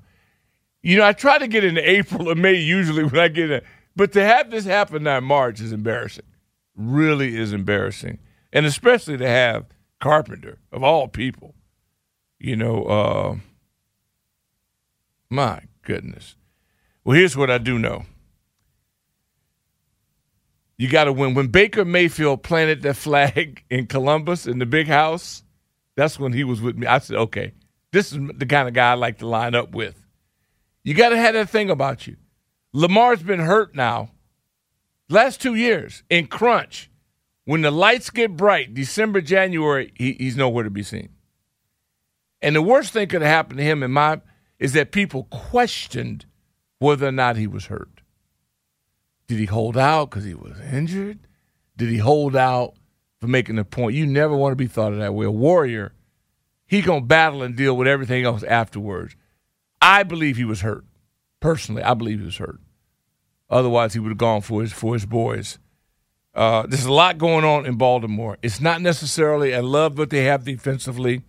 you 0.86 0.96
know, 0.96 1.04
I 1.04 1.14
try 1.14 1.36
to 1.38 1.48
get 1.48 1.64
into 1.64 1.90
April 1.90 2.30
or 2.30 2.36
May 2.36 2.54
usually 2.54 3.02
when 3.02 3.18
I 3.18 3.26
get 3.26 3.50
in. 3.50 3.60
But 3.96 4.12
to 4.12 4.22
have 4.22 4.52
this 4.52 4.64
happen 4.64 5.04
in 5.04 5.24
March 5.24 5.60
is 5.60 5.72
embarrassing. 5.72 6.26
Really 6.76 7.36
is 7.36 7.52
embarrassing. 7.52 8.20
And 8.52 8.64
especially 8.64 9.16
to 9.16 9.28
have 9.28 9.66
Carpenter, 10.00 10.60
of 10.70 10.84
all 10.84 11.08
people. 11.08 11.56
You 12.38 12.54
know, 12.54 12.84
uh, 12.84 13.36
my 15.28 15.62
goodness. 15.82 16.36
Well, 17.02 17.16
here's 17.16 17.36
what 17.36 17.50
I 17.50 17.58
do 17.58 17.80
know. 17.80 18.04
You 20.78 20.88
got 20.88 21.04
to 21.04 21.12
win. 21.12 21.34
When 21.34 21.48
Baker 21.48 21.84
Mayfield 21.84 22.44
planted 22.44 22.82
that 22.82 22.94
flag 22.94 23.64
in 23.70 23.88
Columbus 23.88 24.46
in 24.46 24.60
the 24.60 24.66
big 24.66 24.86
house, 24.86 25.42
that's 25.96 26.16
when 26.16 26.32
he 26.32 26.44
was 26.44 26.60
with 26.60 26.76
me. 26.76 26.86
I 26.86 27.00
said, 27.00 27.16
okay, 27.16 27.54
this 27.90 28.12
is 28.12 28.20
the 28.36 28.46
kind 28.46 28.68
of 28.68 28.74
guy 28.74 28.92
I 28.92 28.94
like 28.94 29.18
to 29.18 29.26
line 29.26 29.56
up 29.56 29.74
with. 29.74 30.05
You 30.86 30.94
got 30.94 31.08
to 31.08 31.16
have 31.16 31.34
that 31.34 31.50
thing 31.50 31.68
about 31.68 32.06
you. 32.06 32.14
Lamar's 32.72 33.20
been 33.20 33.40
hurt 33.40 33.74
now. 33.74 34.12
Last 35.08 35.42
two 35.42 35.56
years 35.56 36.04
in 36.08 36.28
crunch, 36.28 36.88
when 37.44 37.62
the 37.62 37.72
lights 37.72 38.08
get 38.08 38.36
bright, 38.36 38.72
December, 38.72 39.20
January, 39.20 39.92
he, 39.96 40.12
he's 40.12 40.36
nowhere 40.36 40.62
to 40.62 40.70
be 40.70 40.84
seen. 40.84 41.08
And 42.40 42.54
the 42.54 42.62
worst 42.62 42.92
thing 42.92 43.08
could 43.08 43.22
have 43.22 43.30
happened 43.32 43.58
to 43.58 43.64
him 43.64 43.82
in 43.82 43.90
my 43.90 44.20
is 44.60 44.74
that 44.74 44.92
people 44.92 45.24
questioned 45.24 46.24
whether 46.78 47.08
or 47.08 47.12
not 47.12 47.34
he 47.34 47.48
was 47.48 47.66
hurt. 47.66 48.02
Did 49.26 49.40
he 49.40 49.46
hold 49.46 49.76
out 49.76 50.10
because 50.10 50.24
he 50.24 50.34
was 50.34 50.60
injured? 50.72 51.18
Did 51.76 51.88
he 51.88 51.98
hold 51.98 52.36
out 52.36 52.74
for 53.20 53.26
making 53.26 53.58
a 53.58 53.64
point? 53.64 53.96
You 53.96 54.06
never 54.06 54.36
want 54.36 54.52
to 54.52 54.56
be 54.56 54.68
thought 54.68 54.92
of 54.92 55.00
that 55.00 55.14
way. 55.14 55.26
A 55.26 55.32
warrior, 55.32 55.94
he 56.64 56.80
gonna 56.80 57.00
battle 57.00 57.42
and 57.42 57.56
deal 57.56 57.76
with 57.76 57.88
everything 57.88 58.24
else 58.24 58.44
afterwards. 58.44 59.16
I 59.86 60.02
believe 60.02 60.36
he 60.36 60.44
was 60.44 60.62
hurt. 60.62 60.84
Personally, 61.38 61.80
I 61.80 61.94
believe 61.94 62.18
he 62.18 62.24
was 62.24 62.38
hurt. 62.38 62.58
Otherwise, 63.48 63.94
he 63.94 64.00
would 64.00 64.08
have 64.08 64.18
gone 64.18 64.40
for 64.40 64.62
his 64.62 64.72
for 64.72 64.94
his 64.94 65.06
boys. 65.06 65.60
Uh, 66.34 66.66
there's 66.66 66.86
a 66.86 66.92
lot 66.92 67.18
going 67.18 67.44
on 67.44 67.64
in 67.64 67.76
Baltimore. 67.76 68.36
It's 68.42 68.60
not 68.60 68.82
necessarily 68.82 69.54
I 69.54 69.60
love 69.60 69.96
what 69.96 70.10
they 70.10 70.24
have 70.24 70.44
defensively. 70.44 71.22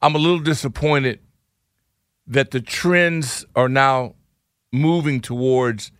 I'm 0.00 0.14
a 0.14 0.18
little 0.18 0.38
disappointed 0.38 1.18
that 2.28 2.52
the 2.52 2.60
trends 2.60 3.44
are 3.56 3.68
now 3.68 4.14
moving 4.72 5.20
towards 5.20 5.90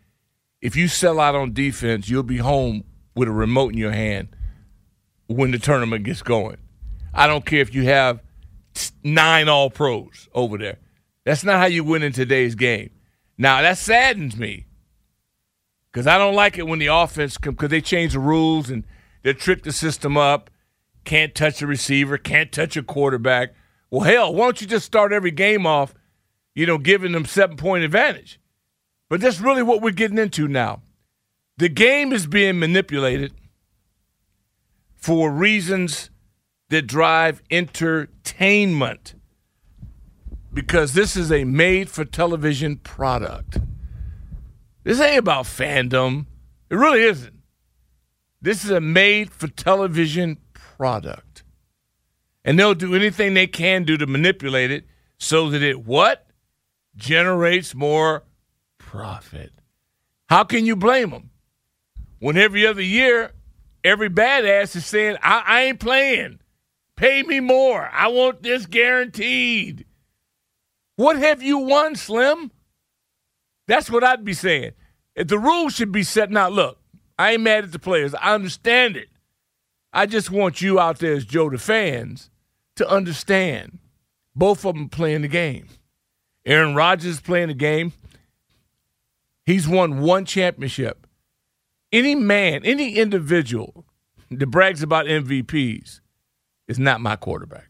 if 0.60 0.76
you 0.76 0.86
sell 0.86 1.18
out 1.18 1.34
on 1.34 1.52
defense, 1.52 2.08
you'll 2.08 2.22
be 2.22 2.36
home 2.38 2.84
with 3.16 3.26
a 3.26 3.32
remote 3.32 3.72
in 3.72 3.78
your 3.78 3.92
hand 3.92 4.28
when 5.26 5.50
the 5.50 5.58
tournament 5.58 6.04
gets 6.04 6.22
going. 6.22 6.58
I 7.12 7.26
don't 7.26 7.44
care 7.44 7.60
if 7.60 7.74
you 7.74 7.84
have 7.86 8.22
nine 9.02 9.48
all 9.48 9.68
pros 9.68 10.28
over 10.32 10.58
there. 10.58 10.78
That's 11.26 11.42
not 11.42 11.58
how 11.58 11.66
you 11.66 11.82
win 11.82 12.04
in 12.04 12.12
today's 12.12 12.54
game. 12.54 12.90
Now, 13.36 13.60
that 13.60 13.78
saddens 13.78 14.36
me 14.36 14.66
because 15.90 16.06
I 16.06 16.18
don't 16.18 16.36
like 16.36 16.56
it 16.56 16.68
when 16.68 16.78
the 16.78 16.86
offense, 16.86 17.36
because 17.36 17.68
they 17.68 17.80
change 17.80 18.12
the 18.12 18.20
rules 18.20 18.70
and 18.70 18.84
they 19.24 19.32
trick 19.32 19.64
the 19.64 19.72
system 19.72 20.16
up. 20.16 20.50
Can't 21.04 21.34
touch 21.34 21.60
a 21.60 21.66
receiver, 21.66 22.16
can't 22.16 22.52
touch 22.52 22.76
a 22.76 22.82
quarterback. 22.82 23.54
Well, 23.90 24.02
hell, 24.02 24.32
why 24.32 24.44
don't 24.44 24.60
you 24.60 24.68
just 24.68 24.86
start 24.86 25.12
every 25.12 25.32
game 25.32 25.66
off, 25.66 25.94
you 26.54 26.64
know, 26.64 26.78
giving 26.78 27.10
them 27.10 27.24
seven 27.24 27.56
point 27.56 27.82
advantage? 27.82 28.38
But 29.08 29.20
that's 29.20 29.40
really 29.40 29.64
what 29.64 29.82
we're 29.82 29.90
getting 29.90 30.18
into 30.18 30.46
now. 30.46 30.82
The 31.58 31.68
game 31.68 32.12
is 32.12 32.28
being 32.28 32.60
manipulated 32.60 33.32
for 34.94 35.32
reasons 35.32 36.10
that 36.68 36.82
drive 36.82 37.42
entertainment 37.50 39.15
because 40.56 40.94
this 40.94 41.16
is 41.16 41.30
a 41.30 41.44
made 41.44 41.90
for 41.90 42.06
television 42.06 42.76
product. 42.76 43.58
This 44.84 44.98
ain't 45.02 45.18
about 45.18 45.44
fandom. 45.44 46.24
It 46.70 46.76
really 46.76 47.02
isn't. 47.02 47.42
This 48.40 48.64
is 48.64 48.70
a 48.70 48.80
made 48.80 49.30
for 49.30 49.48
television 49.48 50.38
product. 50.54 51.44
And 52.42 52.58
they'll 52.58 52.74
do 52.74 52.94
anything 52.94 53.34
they 53.34 53.46
can 53.46 53.84
do 53.84 53.98
to 53.98 54.06
manipulate 54.06 54.70
it 54.70 54.86
so 55.18 55.50
that 55.50 55.62
it 55.62 55.84
what? 55.84 56.26
Generates 56.96 57.74
more 57.74 58.24
profit. 58.78 59.52
How 60.30 60.42
can 60.42 60.64
you 60.64 60.74
blame 60.74 61.10
them? 61.10 61.28
When 62.18 62.38
every 62.38 62.66
other 62.66 62.80
year, 62.80 63.32
every 63.84 64.08
badass 64.08 64.74
is 64.74 64.86
saying, 64.86 65.18
I, 65.22 65.42
I 65.46 65.62
ain't 65.64 65.80
playing. 65.80 66.38
Pay 66.96 67.24
me 67.24 67.40
more. 67.40 67.90
I 67.92 68.08
want 68.08 68.42
this 68.42 68.64
guaranteed. 68.64 69.84
What 70.96 71.18
have 71.18 71.42
you 71.42 71.58
won, 71.58 71.94
Slim? 71.94 72.50
That's 73.68 73.90
what 73.90 74.04
I'd 74.04 74.24
be 74.24 74.32
saying. 74.32 74.72
If 75.14 75.28
the 75.28 75.38
rules 75.38 75.74
should 75.74 75.92
be 75.92 76.02
set 76.02 76.30
now, 76.30 76.48
look, 76.48 76.78
I 77.18 77.32
ain't 77.32 77.42
mad 77.42 77.64
at 77.64 77.72
the 77.72 77.78
players. 77.78 78.14
I 78.14 78.34
understand 78.34 78.96
it. 78.96 79.08
I 79.92 80.06
just 80.06 80.30
want 80.30 80.60
you 80.60 80.78
out 80.78 80.98
there 80.98 81.14
as 81.14 81.24
Joe 81.24 81.48
the 81.48 81.58
fans 81.58 82.30
to 82.76 82.88
understand 82.88 83.78
both 84.34 84.64
of 84.64 84.74
them 84.74 84.88
playing 84.88 85.22
the 85.22 85.28
game. 85.28 85.68
Aaron 86.44 86.74
Rodgers 86.74 87.20
playing 87.20 87.48
the 87.48 87.54
game. 87.54 87.92
He's 89.44 89.66
won 89.66 90.00
one 90.00 90.24
championship. 90.24 91.06
Any 91.92 92.14
man, 92.14 92.62
any 92.64 92.96
individual 92.96 93.86
that 94.30 94.46
brags 94.46 94.82
about 94.82 95.06
MVPs 95.06 96.00
is 96.68 96.78
not 96.78 97.00
my 97.00 97.16
quarterback. 97.16 97.65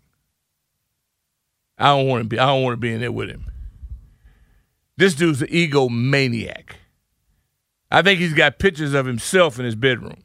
I 1.79 1.89
don't 1.89 2.07
want 2.07 2.23
to 2.23 2.29
be. 2.29 2.39
I 2.39 2.47
don't 2.47 2.63
want 2.63 2.75
to 2.75 2.81
be 2.81 2.93
in 2.93 3.01
there 3.01 3.13
with 3.13 3.29
him. 3.29 3.51
This 4.97 5.15
dude's 5.15 5.43
an 5.43 5.49
egomaniac. 5.49 6.71
I 7.91 8.03
think 8.03 8.19
he's 8.19 8.35
got 8.35 8.59
pictures 8.59 8.95
of 8.95 9.07
himself 9.07 9.59
in 9.59 9.65
his 9.65 9.77
bedroom. 9.77 10.23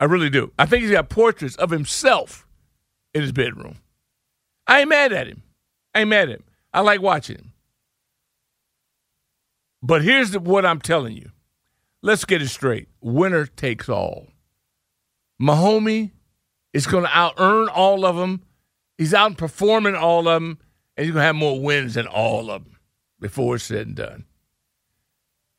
I 0.00 0.06
really 0.06 0.30
do. 0.30 0.52
I 0.58 0.66
think 0.66 0.82
he's 0.82 0.92
got 0.92 1.08
portraits 1.08 1.56
of 1.56 1.70
himself 1.70 2.46
in 3.14 3.22
his 3.22 3.32
bedroom. 3.32 3.76
I 4.66 4.80
ain't 4.80 4.88
mad 4.88 5.12
at 5.12 5.28
him. 5.28 5.42
I 5.94 6.00
ain't 6.00 6.10
mad 6.10 6.30
at 6.30 6.36
him. 6.36 6.44
I 6.72 6.80
like 6.80 7.00
watching 7.00 7.36
him. 7.36 7.52
But 9.82 10.02
here's 10.02 10.30
the, 10.30 10.40
what 10.40 10.66
I'm 10.66 10.80
telling 10.80 11.14
you. 11.14 11.30
Let's 12.02 12.24
get 12.24 12.42
it 12.42 12.48
straight. 12.48 12.88
Winner 13.00 13.46
takes 13.46 13.88
all. 13.88 14.28
Mahomie 15.40 16.10
is 16.72 16.86
going 16.86 17.04
to 17.04 17.16
out 17.16 17.34
earn 17.38 17.68
all 17.68 18.04
of 18.04 18.16
them 18.16 18.42
He's 18.96 19.14
out 19.14 19.36
performing 19.36 19.94
all 19.94 20.28
of 20.28 20.42
them, 20.42 20.58
and 20.96 21.04
he's 21.04 21.12
going 21.12 21.22
to 21.22 21.26
have 21.26 21.34
more 21.36 21.60
wins 21.60 21.94
than 21.94 22.06
all 22.06 22.50
of 22.50 22.64
them 22.64 22.78
before 23.20 23.56
it's 23.56 23.64
said 23.64 23.86
and 23.86 23.96
done. 23.96 24.24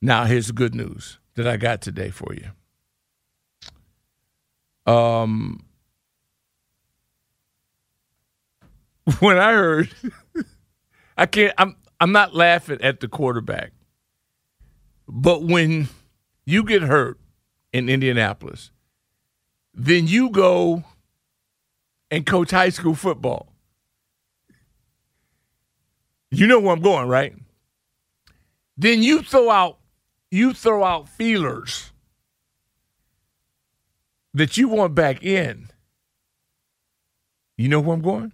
Now, 0.01 0.25
here's 0.25 0.48
the 0.48 0.54
good 0.54 0.75
news 0.75 1.20
that 1.36 1.48
I 1.48 1.58
got 1.58 1.82
today 1.82 2.12
for 2.12 2.34
you. 2.34 2.51
Um, 4.92 5.65
when 9.20 9.38
I 9.38 9.54
heard, 9.54 9.89
I 11.18 11.25
can't. 11.25 11.54
I'm 11.58 11.75
I'm 12.00 12.12
not 12.12 12.36
laughing 12.36 12.82
at 12.82 13.00
the 13.00 13.08
quarterback, 13.08 13.72
but 15.08 15.44
when 15.44 15.89
you 16.46 16.63
get 16.63 16.84
hurt 16.84 17.20
in 17.74 17.89
Indianapolis, 17.89 18.72
then 19.74 20.08
you 20.08 20.30
go 20.30 20.84
and 22.15 22.25
coach 22.25 22.51
high 22.51 22.69
school 22.69 22.95
football. 22.95 23.51
You 26.31 26.48
know 26.48 26.62
where 26.62 26.72
I'm 26.72 26.79
going, 26.81 27.10
right? 27.10 27.36
Then 28.77 29.03
you 29.03 29.22
throw 29.22 29.50
out 29.50 29.79
you 30.31 30.53
throw 30.53 30.86
out 30.86 31.10
feelers 31.10 31.91
that 34.34 34.55
you 34.55 34.69
want 34.69 34.95
back 34.95 35.24
in. 35.24 35.67
You 37.57 37.67
know 37.67 37.81
where 37.81 37.95
I'm 37.95 38.01
going? 38.01 38.31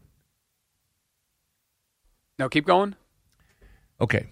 No, 2.38 2.50
keep 2.50 2.68
going. 2.68 2.96
Okay. 4.00 4.28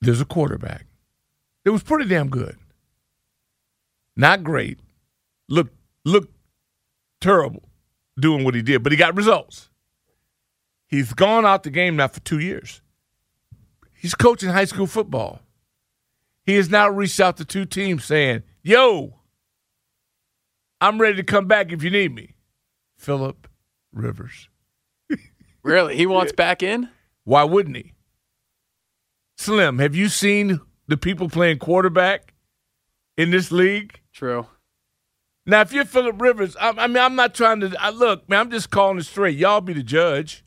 There's 0.00 0.20
a 0.20 0.24
quarterback. 0.24 0.86
It 1.64 1.70
was 1.70 1.84
pretty 1.84 2.08
damn 2.08 2.30
good. 2.30 2.58
Not 4.16 4.42
great. 4.42 4.80
Look 5.48 5.70
look 6.04 6.33
terrible 7.24 7.62
doing 8.20 8.44
what 8.44 8.54
he 8.54 8.60
did, 8.60 8.82
but 8.82 8.92
he 8.92 8.98
got 8.98 9.16
results. 9.16 9.70
He's 10.86 11.14
gone 11.14 11.46
out 11.46 11.62
the 11.62 11.70
game 11.70 11.96
now 11.96 12.08
for 12.08 12.20
two 12.20 12.38
years. 12.38 12.82
He's 13.94 14.14
coaching 14.14 14.50
high 14.50 14.66
school 14.66 14.86
football. 14.86 15.40
He 16.44 16.56
has 16.56 16.68
now 16.68 16.90
reached 16.90 17.18
out 17.18 17.38
to 17.38 17.44
two 17.44 17.64
teams 17.64 18.04
saying, 18.04 18.42
Yo, 18.62 19.14
I'm 20.80 21.00
ready 21.00 21.16
to 21.16 21.22
come 21.22 21.46
back 21.46 21.72
if 21.72 21.82
you 21.82 21.88
need 21.88 22.14
me. 22.14 22.34
Philip 22.98 23.48
Rivers. 23.92 24.50
really? 25.62 25.96
He 25.96 26.04
wants 26.04 26.32
back 26.32 26.62
in? 26.62 26.90
Why 27.24 27.44
wouldn't 27.44 27.76
he? 27.76 27.94
Slim, 29.38 29.78
have 29.78 29.96
you 29.96 30.10
seen 30.10 30.60
the 30.86 30.98
people 30.98 31.30
playing 31.30 31.58
quarterback 31.58 32.34
in 33.16 33.30
this 33.30 33.50
league? 33.50 34.00
True. 34.12 34.46
Now, 35.46 35.60
if 35.60 35.72
you're 35.72 35.84
Philip 35.84 36.20
Rivers, 36.20 36.56
I, 36.56 36.70
I 36.70 36.86
mean, 36.86 36.98
I'm 36.98 37.16
not 37.16 37.34
trying 37.34 37.60
to 37.60 37.74
I, 37.78 37.90
look, 37.90 38.28
man. 38.28 38.40
I'm 38.40 38.50
just 38.50 38.70
calling 38.70 38.98
it 38.98 39.04
straight. 39.04 39.36
Y'all 39.36 39.60
be 39.60 39.74
the 39.74 39.82
judge. 39.82 40.44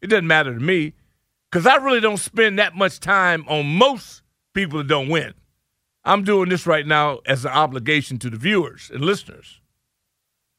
It 0.00 0.08
doesn't 0.08 0.26
matter 0.26 0.54
to 0.54 0.60
me 0.60 0.94
because 1.50 1.66
I 1.66 1.76
really 1.76 2.00
don't 2.00 2.18
spend 2.18 2.58
that 2.58 2.74
much 2.76 3.00
time 3.00 3.44
on 3.48 3.66
most 3.66 4.22
people 4.54 4.78
that 4.78 4.88
don't 4.88 5.08
win. 5.08 5.34
I'm 6.04 6.22
doing 6.22 6.48
this 6.48 6.66
right 6.66 6.86
now 6.86 7.18
as 7.26 7.44
an 7.44 7.50
obligation 7.50 8.18
to 8.20 8.30
the 8.30 8.36
viewers 8.36 8.90
and 8.94 9.04
listeners. 9.04 9.60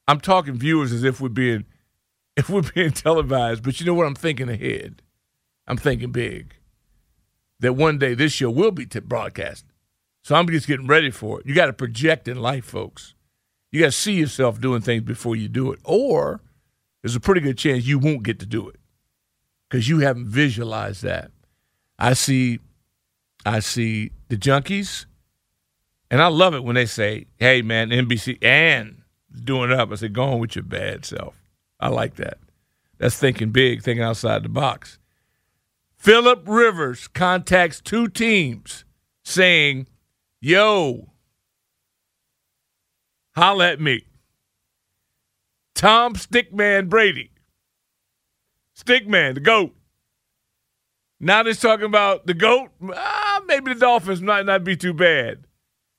I'm 0.08 0.20
talking 0.20 0.56
viewers 0.56 0.92
as 0.92 1.04
if 1.04 1.22
we're 1.22 1.30
being 1.30 1.66
if 2.38 2.50
we're 2.50 2.70
being 2.74 2.92
televised, 2.92 3.64
but 3.64 3.80
you 3.80 3.86
know 3.86 3.94
what? 3.94 4.06
I'm 4.06 4.16
thinking 4.16 4.50
ahead. 4.50 5.02
I'm 5.66 5.78
thinking 5.78 6.12
big. 6.12 6.56
That 7.60 7.74
one 7.74 7.98
day 7.98 8.14
this 8.14 8.34
show 8.34 8.50
will 8.50 8.72
be 8.72 8.86
broadcast. 8.86 9.66
So 10.24 10.36
I'm 10.36 10.48
just 10.48 10.68
getting 10.68 10.88
ready 10.88 11.10
for 11.10 11.40
it. 11.40 11.48
You 11.48 11.56
got 11.56 11.68
to 11.68 11.74
project 11.74 12.28
in 12.28 12.38
life, 12.38 12.66
folks. 12.66 13.16
You 13.72 13.82
got 13.82 13.88
to 13.88 13.92
see 13.92 14.14
yourself 14.14 14.62
doing 14.62 14.82
things 14.82 15.04
before 15.04 15.36
you 15.36 15.48
do 15.48 15.72
it, 15.72 15.80
or 15.84 16.42
there's 17.02 17.16
a 17.16 17.20
pretty 17.20 17.42
good 17.42 17.58
chance 17.58 17.86
you 17.86 18.00
won't 18.00 18.24
get 18.24 18.40
to 18.40 18.46
do 18.46 18.68
it 18.70 18.80
because 19.70 19.90
you 19.90 20.00
haven't 20.00 20.28
visualized 20.28 21.04
that. 21.04 21.32
I 22.00 22.14
see, 22.14 22.60
I 23.46 23.60
see 23.60 24.12
the 24.30 24.38
junkies, 24.38 25.06
and 26.10 26.22
I 26.22 26.28
love 26.28 26.54
it 26.54 26.64
when 26.64 26.76
they 26.76 26.86
say, 26.86 27.26
"Hey, 27.38 27.62
man, 27.62 27.90
NBC 27.90 28.38
and 28.42 29.02
doing 29.44 29.72
it 29.72 29.80
up." 29.80 29.92
I 29.92 29.96
say, 29.96 30.08
"Go 30.08 30.24
on 30.24 30.40
with 30.40 30.56
your 30.56 30.64
bad 30.64 31.06
self." 31.06 31.36
I 31.80 31.90
like 31.90 32.16
that. 32.16 32.38
That's 32.98 33.18
thinking 33.18 33.52
big, 33.52 33.84
thinking 33.84 34.04
outside 34.04 34.44
the 34.44 34.50
box. 34.50 34.98
Philip 35.98 36.44
Rivers 36.46 37.08
contacts 37.08 37.82
two 37.82 38.08
teams 38.08 38.86
saying, 39.24 39.88
Yo, 40.40 41.10
holla 43.38 43.72
at 43.72 43.80
me. 43.80 44.04
Tom 45.76 46.16
Stickman 46.16 46.90
Brady. 46.90 47.32
Stickman, 48.76 49.36
the 49.36 49.40
GOAT. 49.40 49.76
Now 51.20 51.44
they're 51.44 51.54
talking 51.54 51.86
about 51.86 52.26
the 52.26 52.34
GOAT. 52.34 52.70
Ah, 52.94 53.42
maybe 53.46 53.74
the 53.74 53.80
Dolphins 53.80 54.22
might 54.22 54.46
not 54.46 54.64
be 54.64 54.76
too 54.76 54.94
bad. 54.94 55.46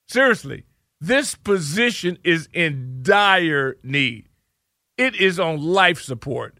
Seriously, 0.09 0.64
this 1.00 1.35
position 1.35 2.18
is 2.25 2.49
in 2.52 3.00
dire 3.02 3.76
need. 3.83 4.28
It 4.97 5.14
is 5.14 5.38
on 5.38 5.61
life 5.61 6.00
support. 6.00 6.59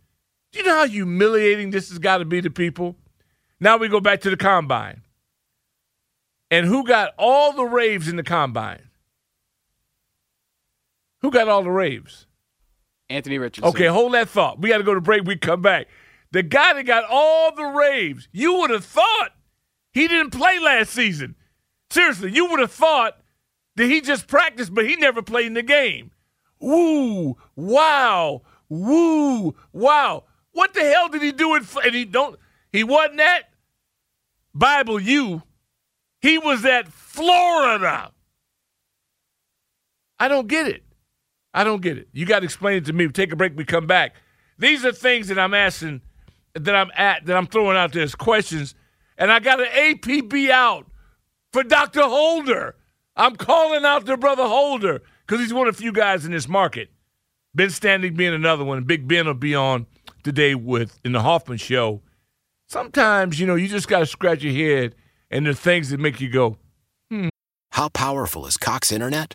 Do 0.53 0.61
you 0.61 0.65
know 0.65 0.77
how 0.77 0.87
humiliating 0.87 1.71
this 1.71 1.89
has 1.89 1.99
got 1.99 2.19
to 2.19 2.25
be 2.25 2.41
to 2.41 2.51
people? 2.51 2.97
Now 3.59 3.77
we 3.77 3.89
go 3.89 4.01
back 4.01 4.21
to 4.23 4.31
the 4.31 4.37
combine. 4.37 5.03
And 6.51 6.67
who 6.67 6.87
got 6.87 7.15
all 7.19 7.53
the 7.53 7.65
raves 7.65 8.09
in 8.09 8.17
the 8.17 8.23
combine? 8.23 8.88
Who 11.23 11.31
got 11.31 11.49
all 11.49 11.63
the 11.63 11.71
raves? 11.71 12.27
Anthony 13.11 13.39
Richardson. 13.39 13.69
Okay, 13.71 13.87
hold 13.87 14.15
that 14.15 14.29
thought. 14.29 14.61
We 14.61 14.69
got 14.69 14.79
to 14.79 14.85
go 14.85 14.95
to 14.95 15.01
break. 15.01 15.25
We 15.25 15.37
come 15.37 15.63
back. 15.63 15.89
The 16.31 16.43
guy 16.43 16.75
that 16.75 16.85
got 16.85 17.05
all 17.09 17.55
the 17.55 17.65
raves, 17.65 18.29
you 18.33 18.59
would 18.59 18.71
have 18.71 18.85
thought 18.85 19.31
he 19.93 20.07
didn't 20.09 20.31
play 20.31 20.59
last 20.59 20.91
season. 20.91 21.35
Seriously, 21.91 22.31
you 22.33 22.47
would 22.47 22.61
have 22.61 22.71
thought 22.71 23.19
that 23.77 23.87
he 23.87 24.01
just 24.01 24.27
practiced, 24.27 24.75
but 24.75 24.87
he 24.87 24.97
never 24.97 25.23
played 25.23 25.47
in 25.47 25.55
the 25.55 25.63
game. 25.63 26.11
Woo, 26.61 27.37
wow, 27.57 28.43
woo, 28.69 29.55
wow. 29.73 30.25
What 30.53 30.75
the 30.75 30.81
hell 30.81 31.09
did 31.09 31.23
he 31.23 31.33
do 31.33 31.55
it 31.55 31.65
for? 31.65 31.83
And 31.83 31.95
he 31.95 32.05
don't. 32.05 32.39
He 32.73 32.85
wasn't 32.85 33.21
at 33.21 33.45
Bible 34.55 35.01
U. 35.01 35.43
He 36.21 36.37
was 36.37 36.65
at 36.65 36.89
Florida. 36.89 38.11
I 40.19 40.29
don't 40.29 40.49
get 40.49 40.67
it. 40.67 40.83
I 41.55 41.65
don't 41.65 41.83
get 41.83 41.99
it. 41.99 42.09
You 42.13 42.27
got 42.27 42.41
to 42.41 42.45
explain 42.45 42.79
it 42.79 42.85
to 42.87 42.93
me. 42.93 43.09
Take 43.09 43.33
a 43.33 43.37
break. 43.37 43.57
We 43.57 43.65
come 43.65 43.87
back. 43.87 44.15
These 44.59 44.85
are 44.85 44.93
things 44.93 45.29
that 45.29 45.39
I'm 45.39 45.55
asking, 45.55 46.03
that 46.55 46.75
I'm 46.75 46.91
at, 46.97 47.27
that 47.27 47.37
I'm 47.37 47.47
throwing 47.47 47.77
out 47.77 47.93
there 47.93 48.03
as 48.03 48.15
questions, 48.15 48.75
and 49.17 49.31
I 49.31 49.39
got 49.39 49.61
an 49.61 49.67
APB 49.67 50.51
out 50.51 50.87
for 51.53 51.63
Dr. 51.63 52.03
Holder. 52.03 52.75
I'm 53.17 53.37
calling 53.37 53.85
out 53.85 54.05
their 54.07 54.17
brother 54.17 54.45
Holder 54.45 55.03
because 55.27 55.41
he's 55.41 55.55
one 55.55 55.69
of 55.69 55.77
the 55.77 55.83
few 55.83 55.93
guys 55.93 56.25
in 56.25 56.33
this 56.33 56.49
market. 56.49 56.91
Ben 57.55 57.69
Standig 57.69 58.17
being 58.17 58.35
another 58.35 58.65
one. 58.65 58.85
Big 58.85 59.09
Ben 59.09 59.27
will 59.27 59.35
be 59.35 59.55
on 59.55 59.87
today 60.23 60.55
with 60.55 60.99
in 61.05 61.13
the 61.13 61.23
Hoffman 61.23 61.59
show. 61.59 62.03
Sometimes, 62.69 63.41
you 63.41 63.47
know, 63.47 63.55
you 63.55 63.67
just 63.67 63.89
got 63.89 64.01
to 64.01 64.07
scratch 64.07 64.43
your 64.43 64.53
head 64.53 64.95
and 65.31 65.49
are 65.49 65.55
things 65.55 65.91
that 65.91 65.99
make 65.99 66.21
you 66.21 66.29
go, 66.29 66.59
hmm. 67.11 67.29
How 67.73 67.89
powerful 67.89 68.47
is 68.47 68.57
Cox 68.57 68.91
Internet? 68.93 69.35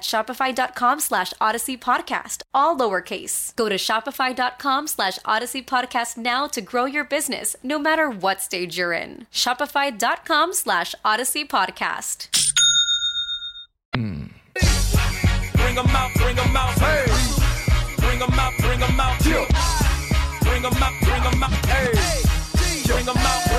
shopify.com 0.01 0.99
slash 0.99 1.33
odyssey 1.39 1.77
podcast, 1.77 2.41
all 2.53 2.77
lowercase. 2.77 3.55
Go 3.55 3.69
to 3.69 3.75
shopify.com 3.75 4.87
slash 4.87 5.19
odyssey 5.25 5.61
podcast 5.61 6.17
now 6.17 6.47
to 6.47 6.61
grow 6.61 6.85
your 6.85 7.03
business, 7.03 7.55
no 7.63 7.79
matter 7.79 8.09
what 8.09 8.41
stage 8.41 8.77
you're 8.77 8.93
in. 8.93 9.27
Shopify.com 9.31 10.53
slash 10.53 10.95
odyssey 11.05 11.45
podcast. 11.45 12.27
Bring 13.93 15.77
'em 15.77 15.87
out, 15.95 16.11
bring 16.15 16.37
'em 16.37 16.55
out. 16.57 16.73
Hey. 16.79 17.05
Bring 17.97 18.21
'em 18.21 18.39
out, 18.39 18.53
bring 18.59 18.81
'em 18.81 18.99
out. 18.99 19.19
Bring 19.19 20.65
'em 20.65 20.83
out, 20.83 20.93
bring 21.01 21.23
'em 21.23 21.43
out. 21.43 21.65
Hey. 21.65 21.91
Bring 22.87 23.07
'em 23.07 23.17
out, 23.17 23.50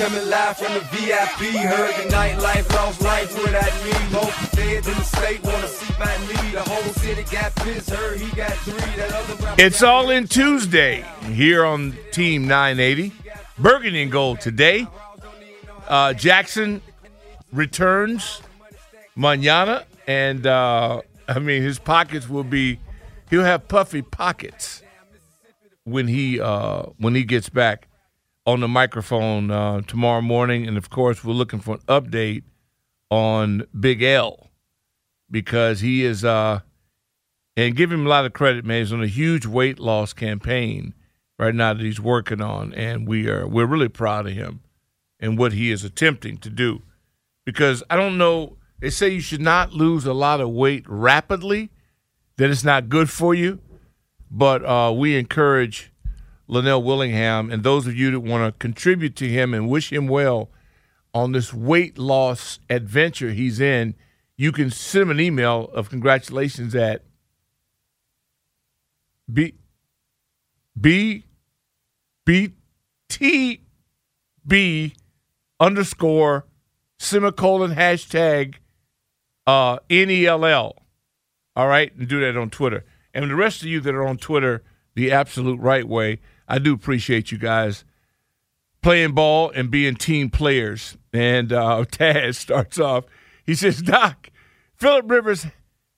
coming 0.00 0.30
live 0.30 0.56
from 0.56 0.72
the 0.72 0.80
VIP. 0.80 1.54
Heard 1.56 1.94
the 1.96 2.08
nightlife, 2.10 2.74
lost 2.74 3.02
life. 3.02 3.30
Both 4.10 4.32
feds 4.56 4.88
in 4.88 4.94
the 4.94 5.02
state 5.04 5.42
wanna 5.44 5.68
see 5.68 5.94
my 5.98 6.16
me. 6.26 6.52
The 6.52 6.62
whole 6.62 6.92
city 6.94 7.22
got 7.30 7.54
pissed. 7.56 7.90
Heard 7.90 8.18
he 8.18 8.34
got 8.34 8.52
three. 8.64 8.78
That 8.96 9.12
other 9.12 9.54
It's 9.62 9.82
all 9.82 10.08
in 10.08 10.26
Tuesday 10.26 11.04
here 11.24 11.66
on 11.66 11.94
Team 12.12 12.48
980. 12.48 13.12
Burgundy 13.58 14.00
and 14.00 14.10
gold 14.10 14.40
today. 14.40 14.86
Uh, 15.86 16.14
Jackson 16.14 16.80
returns 17.52 18.40
manana, 19.16 19.84
and 20.06 20.46
uh, 20.46 21.02
I 21.28 21.38
mean 21.40 21.60
his 21.60 21.78
pockets 21.78 22.26
will 22.26 22.44
be. 22.44 22.80
He'll 23.28 23.44
have 23.44 23.68
puffy 23.68 24.00
pockets 24.00 24.82
when 25.84 26.08
he 26.08 26.40
uh, 26.40 26.84
when 26.96 27.14
he 27.14 27.24
gets 27.24 27.50
back 27.50 27.86
on 28.50 28.60
the 28.60 28.68
microphone 28.68 29.50
uh, 29.50 29.80
tomorrow 29.82 30.20
morning, 30.20 30.66
and 30.66 30.76
of 30.76 30.90
course 30.90 31.22
we're 31.22 31.32
looking 31.32 31.60
for 31.60 31.74
an 31.76 31.80
update 31.88 32.42
on 33.10 33.64
Big 33.78 34.02
L 34.02 34.50
because 35.30 35.80
he 35.80 36.04
is. 36.04 36.24
Uh, 36.24 36.60
and 37.56 37.76
give 37.76 37.92
him 37.92 38.06
a 38.06 38.08
lot 38.08 38.24
of 38.24 38.32
credit, 38.32 38.64
man. 38.64 38.78
He's 38.78 38.92
on 38.92 39.02
a 39.02 39.08
huge 39.08 39.44
weight 39.44 39.78
loss 39.78 40.12
campaign 40.12 40.94
right 41.38 41.54
now 41.54 41.74
that 41.74 41.82
he's 41.82 42.00
working 42.00 42.40
on, 42.40 42.72
and 42.74 43.06
we 43.06 43.28
are 43.28 43.46
we're 43.46 43.66
really 43.66 43.88
proud 43.88 44.26
of 44.26 44.32
him 44.32 44.60
and 45.18 45.36
what 45.36 45.52
he 45.52 45.70
is 45.70 45.84
attempting 45.84 46.38
to 46.38 46.50
do. 46.50 46.82
Because 47.44 47.82
I 47.90 47.96
don't 47.96 48.18
know, 48.18 48.56
they 48.80 48.90
say 48.90 49.10
you 49.10 49.20
should 49.20 49.40
not 49.40 49.72
lose 49.72 50.06
a 50.06 50.14
lot 50.14 50.40
of 50.40 50.50
weight 50.50 50.84
rapidly, 50.86 51.70
that 52.36 52.50
it's 52.50 52.64
not 52.64 52.88
good 52.88 53.10
for 53.10 53.34
you. 53.34 53.60
But 54.30 54.64
uh, 54.64 54.92
we 54.96 55.16
encourage 55.16 55.89
Linnell 56.50 56.82
Willingham 56.82 57.50
and 57.50 57.62
those 57.62 57.86
of 57.86 57.94
you 57.94 58.10
that 58.10 58.20
want 58.20 58.52
to 58.52 58.58
contribute 58.58 59.14
to 59.16 59.28
him 59.28 59.54
and 59.54 59.68
wish 59.68 59.92
him 59.92 60.08
well 60.08 60.50
on 61.14 61.32
this 61.32 61.54
weight 61.54 61.96
loss 61.96 62.58
adventure 62.68 63.30
he's 63.30 63.60
in. 63.60 63.94
You 64.36 64.52
can 64.52 64.70
send 64.70 65.02
him 65.02 65.10
an 65.10 65.20
email 65.20 65.70
of 65.72 65.90
congratulations 65.90 66.74
at 66.74 67.04
B 69.32 69.54
B 70.78 71.24
B 72.24 72.54
T 73.08 73.60
B 74.46 74.94
underscore 75.60 76.46
semicolon 76.98 77.74
hashtag 77.74 78.56
uh 79.46 79.78
NELL. 79.88 80.76
All 81.56 81.68
right, 81.68 81.94
and 81.96 82.08
do 82.08 82.20
that 82.20 82.36
on 82.36 82.50
Twitter. 82.50 82.84
And 83.12 83.30
the 83.30 83.36
rest 83.36 83.62
of 83.62 83.68
you 83.68 83.80
that 83.80 83.94
are 83.94 84.06
on 84.06 84.16
Twitter 84.16 84.62
the 84.94 85.12
absolute 85.12 85.60
right 85.60 85.86
way, 85.86 86.20
I 86.50 86.58
do 86.58 86.74
appreciate 86.74 87.30
you 87.30 87.38
guys 87.38 87.84
playing 88.82 89.12
ball 89.12 89.50
and 89.50 89.70
being 89.70 89.94
team 89.94 90.30
players. 90.30 90.96
And 91.12 91.52
uh, 91.52 91.84
Taz 91.90 92.34
starts 92.34 92.78
off. 92.78 93.04
He 93.46 93.54
says, 93.54 93.80
Doc, 93.80 94.30
Philip 94.74 95.08
Rivers, 95.08 95.46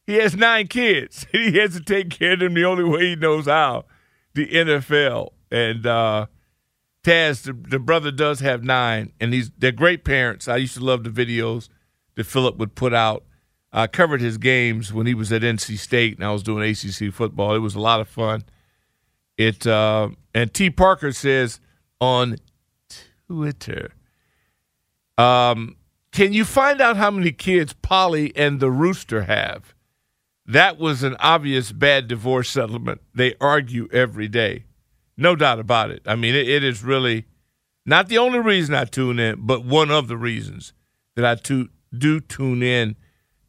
he 0.06 0.14
has 0.14 0.36
nine 0.36 0.68
kids. 0.68 1.26
He 1.32 1.58
has 1.58 1.74
to 1.74 1.80
take 1.80 2.10
care 2.10 2.34
of 2.34 2.40
them 2.40 2.52
the 2.52 2.66
only 2.66 2.84
way 2.84 3.06
he 3.06 3.16
knows 3.16 3.46
how, 3.46 3.86
the 4.34 4.46
NFL. 4.46 5.30
And 5.50 5.86
uh, 5.86 6.26
Taz, 7.02 7.42
the, 7.44 7.54
the 7.54 7.78
brother 7.78 8.10
does 8.10 8.40
have 8.40 8.62
nine, 8.62 9.12
and 9.20 9.32
he's 9.32 9.50
they're 9.56 9.72
great 9.72 10.04
parents. 10.04 10.48
I 10.48 10.56
used 10.56 10.74
to 10.74 10.84
love 10.84 11.04
the 11.04 11.10
videos 11.10 11.68
that 12.16 12.24
Philip 12.24 12.58
would 12.58 12.74
put 12.74 12.92
out. 12.92 13.24
I 13.72 13.86
covered 13.86 14.20
his 14.20 14.36
games 14.36 14.92
when 14.92 15.06
he 15.06 15.14
was 15.14 15.32
at 15.32 15.42
NC 15.42 15.78
State, 15.78 16.16
and 16.16 16.26
I 16.26 16.32
was 16.32 16.42
doing 16.42 16.68
ACC 16.68 17.12
football. 17.12 17.54
It 17.54 17.60
was 17.60 17.74
a 17.74 17.80
lot 17.80 18.00
of 18.00 18.08
fun. 18.08 18.44
It 19.36 19.66
uh, 19.66 20.10
and 20.34 20.52
T. 20.52 20.70
Parker 20.70 21.12
says 21.12 21.60
on 22.00 22.36
Twitter, 23.26 23.92
um, 25.18 25.76
can 26.12 26.32
you 26.32 26.44
find 26.44 26.80
out 26.80 26.96
how 26.96 27.10
many 27.10 27.32
kids 27.32 27.72
Polly 27.72 28.32
and 28.36 28.60
the 28.60 28.70
rooster 28.70 29.22
have? 29.22 29.74
That 30.44 30.78
was 30.78 31.02
an 31.02 31.16
obvious 31.20 31.72
bad 31.72 32.08
divorce 32.08 32.50
settlement. 32.50 33.00
They 33.14 33.34
argue 33.40 33.88
every 33.92 34.28
day. 34.28 34.64
No 35.16 35.36
doubt 35.36 35.60
about 35.60 35.90
it. 35.90 36.02
I 36.06 36.16
mean, 36.16 36.34
it, 36.34 36.48
it 36.48 36.64
is 36.64 36.82
really 36.82 37.26
not 37.86 38.08
the 38.08 38.18
only 38.18 38.40
reason 38.40 38.74
I 38.74 38.84
tune 38.84 39.18
in, 39.18 39.46
but 39.46 39.64
one 39.64 39.90
of 39.90 40.08
the 40.08 40.16
reasons 40.16 40.72
that 41.14 41.24
I 41.24 41.34
to, 41.42 41.68
do 41.96 42.20
tune 42.20 42.62
in 42.62 42.96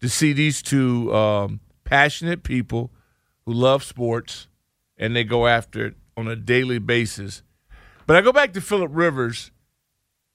to 0.01 0.09
see 0.09 0.33
these 0.33 0.61
two 0.61 1.13
um, 1.13 1.61
passionate 1.83 2.43
people 2.43 2.91
who 3.45 3.53
love 3.53 3.83
sports 3.83 4.47
and 5.03 5.13
they 5.13 5.25
go 5.25 5.47
after 5.47 5.87
it 5.87 5.95
on 6.15 6.29
a 6.29 6.35
daily 6.35 6.79
basis. 6.79 7.43
But 8.07 8.15
I 8.15 8.21
go 8.21 8.31
back 8.31 8.53
to 8.53 8.61
Philip 8.61 8.91
Rivers, 8.93 9.51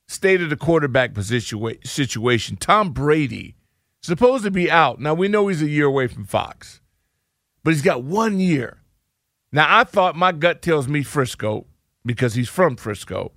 state 0.07 0.43
of 0.43 0.51
the 0.51 0.57
quarterback 0.57 1.15
position 1.15 1.79
situation. 1.85 2.59
Tom 2.59 2.93
Brady 2.93 3.57
supposed 4.03 4.45
to 4.45 4.51
be 4.51 4.71
out. 4.71 5.01
Now 5.01 5.15
we 5.15 5.27
know 5.27 5.49
he's 5.49 5.63
a 5.63 5.71
year 5.71 5.87
away 5.87 6.07
from 6.07 6.27
Fox, 6.27 6.83
but 7.65 7.73
he's 7.73 7.81
got 7.81 8.03
one 8.03 8.41
year. 8.41 8.83
Now 9.53 9.67
I 9.71 9.85
thought 9.85 10.17
my 10.17 10.33
gut 10.33 10.61
tells 10.61 10.87
me 10.87 11.03
Frisco 11.03 11.65
because 12.05 12.35
he's 12.35 12.51
from 12.51 12.77
Frisco, 12.77 13.33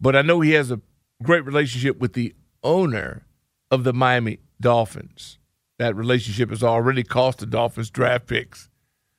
but 0.00 0.14
I 0.14 0.22
know 0.22 0.42
he 0.42 0.52
has 0.52 0.70
a 0.70 0.80
great 1.24 1.44
relationship 1.44 1.98
with 1.98 2.12
the 2.12 2.36
owner 2.62 3.26
of 3.72 3.82
the 3.82 3.92
Miami 3.92 4.38
Dolphins. 4.60 5.40
That 5.78 5.96
relationship 5.96 6.50
has 6.50 6.62
already 6.62 7.02
cost 7.02 7.40
the 7.40 7.46
Dolphins 7.46 7.90
draft 7.90 8.28
picks 8.28 8.70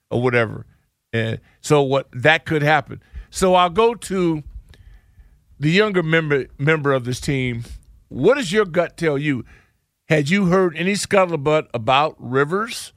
or 0.09 0.21
whatever. 0.21 0.65
And 1.13 1.39
so 1.61 1.81
what 1.81 2.07
that 2.11 2.45
could 2.45 2.61
happen. 2.61 3.01
So 3.29 3.55
I'll 3.55 3.69
go 3.69 3.93
to 3.93 4.43
the 5.59 5.71
younger 5.71 6.03
member 6.03 6.47
member 6.57 6.93
of 6.93 7.05
this 7.05 7.19
team. 7.19 7.63
What 8.09 8.35
does 8.35 8.51
your 8.51 8.65
gut 8.65 8.97
tell 8.97 9.17
you? 9.17 9.45
Had 10.07 10.29
you 10.29 10.45
heard 10.45 10.75
any 10.77 10.93
scuttlebutt 10.93 11.67
about 11.73 12.15
Rivers 12.17 12.93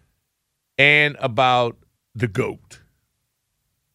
and 0.78 1.16
about 1.18 1.76
the 2.14 2.28
GOAT? 2.28 2.80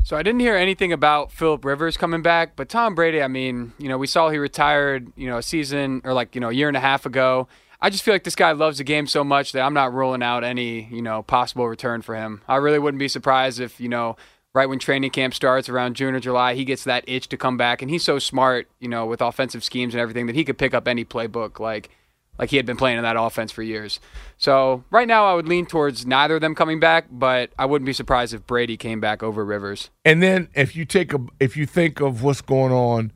So 0.03 0.15
I 0.15 0.21
didn't 0.21 0.41
hear 0.41 0.55
anything 0.55 0.93
about 0.93 1.31
Philip 1.31 1.65
Rivers 1.65 1.97
coming 1.97 2.21
back, 2.21 2.55
but 2.55 2.69
Tom 2.69 2.93
Brady, 2.93 3.23
I 3.23 3.27
mean, 3.27 3.73
you 3.79 3.89
know, 3.89 3.97
we 3.97 4.05
saw 4.05 4.29
he 4.29 4.37
retired, 4.37 5.11
you 5.15 5.27
know, 5.27 5.39
a 5.39 5.41
season 5.41 6.01
or 6.03 6.13
like, 6.13 6.35
you 6.35 6.41
know, 6.41 6.49
a 6.49 6.53
year 6.53 6.67
and 6.67 6.77
a 6.77 6.81
half 6.81 7.07
ago. 7.07 7.47
I 7.85 7.91
just 7.91 8.03
feel 8.03 8.15
like 8.15 8.23
this 8.23 8.35
guy 8.35 8.51
loves 8.51 8.79
the 8.79 8.83
game 8.83 9.05
so 9.05 9.23
much 9.23 9.51
that 9.51 9.61
I'm 9.61 9.75
not 9.75 9.93
ruling 9.93 10.23
out 10.23 10.43
any, 10.43 10.85
you 10.85 11.03
know, 11.03 11.21
possible 11.21 11.67
return 11.67 12.01
for 12.01 12.15
him. 12.15 12.41
I 12.47 12.55
really 12.55 12.79
wouldn't 12.79 12.97
be 12.97 13.07
surprised 13.07 13.59
if, 13.59 13.79
you 13.79 13.89
know, 13.89 14.15
right 14.55 14.67
when 14.67 14.79
training 14.79 15.11
camp 15.11 15.35
starts 15.35 15.69
around 15.69 15.95
June 15.95 16.15
or 16.15 16.19
July, 16.19 16.55
he 16.55 16.65
gets 16.65 16.83
that 16.85 17.03
itch 17.05 17.27
to 17.27 17.37
come 17.37 17.57
back 17.57 17.83
and 17.83 17.91
he's 17.91 18.01
so 18.01 18.17
smart, 18.17 18.67
you 18.79 18.87
know, 18.87 19.05
with 19.05 19.21
offensive 19.21 19.63
schemes 19.63 19.93
and 19.93 20.01
everything 20.01 20.25
that 20.25 20.33
he 20.33 20.43
could 20.43 20.57
pick 20.57 20.73
up 20.73 20.87
any 20.87 21.05
playbook 21.05 21.59
like 21.59 21.91
like 22.39 22.49
he 22.49 22.57
had 22.57 22.65
been 22.65 22.75
playing 22.75 22.97
in 22.97 23.03
that 23.03 23.17
offense 23.19 23.51
for 23.51 23.61
years. 23.61 23.99
So, 24.39 24.83
right 24.89 25.07
now 25.07 25.27
I 25.27 25.35
would 25.35 25.47
lean 25.47 25.67
towards 25.67 26.07
neither 26.07 26.37
of 26.37 26.41
them 26.41 26.55
coming 26.55 26.79
back, 26.79 27.05
but 27.11 27.51
I 27.59 27.67
wouldn't 27.67 27.85
be 27.85 27.93
surprised 27.93 28.33
if 28.33 28.47
Brady 28.47 28.77
came 28.77 28.99
back 28.99 29.21
over 29.21 29.45
Rivers. 29.45 29.91
And 30.03 30.23
then 30.23 30.49
if 30.55 30.75
you 30.75 30.85
take 30.85 31.13
a 31.13 31.19
if 31.39 31.55
you 31.55 31.67
think 31.67 32.01
of 32.01 32.23
what's 32.23 32.41
going 32.41 32.73
on 32.73 33.11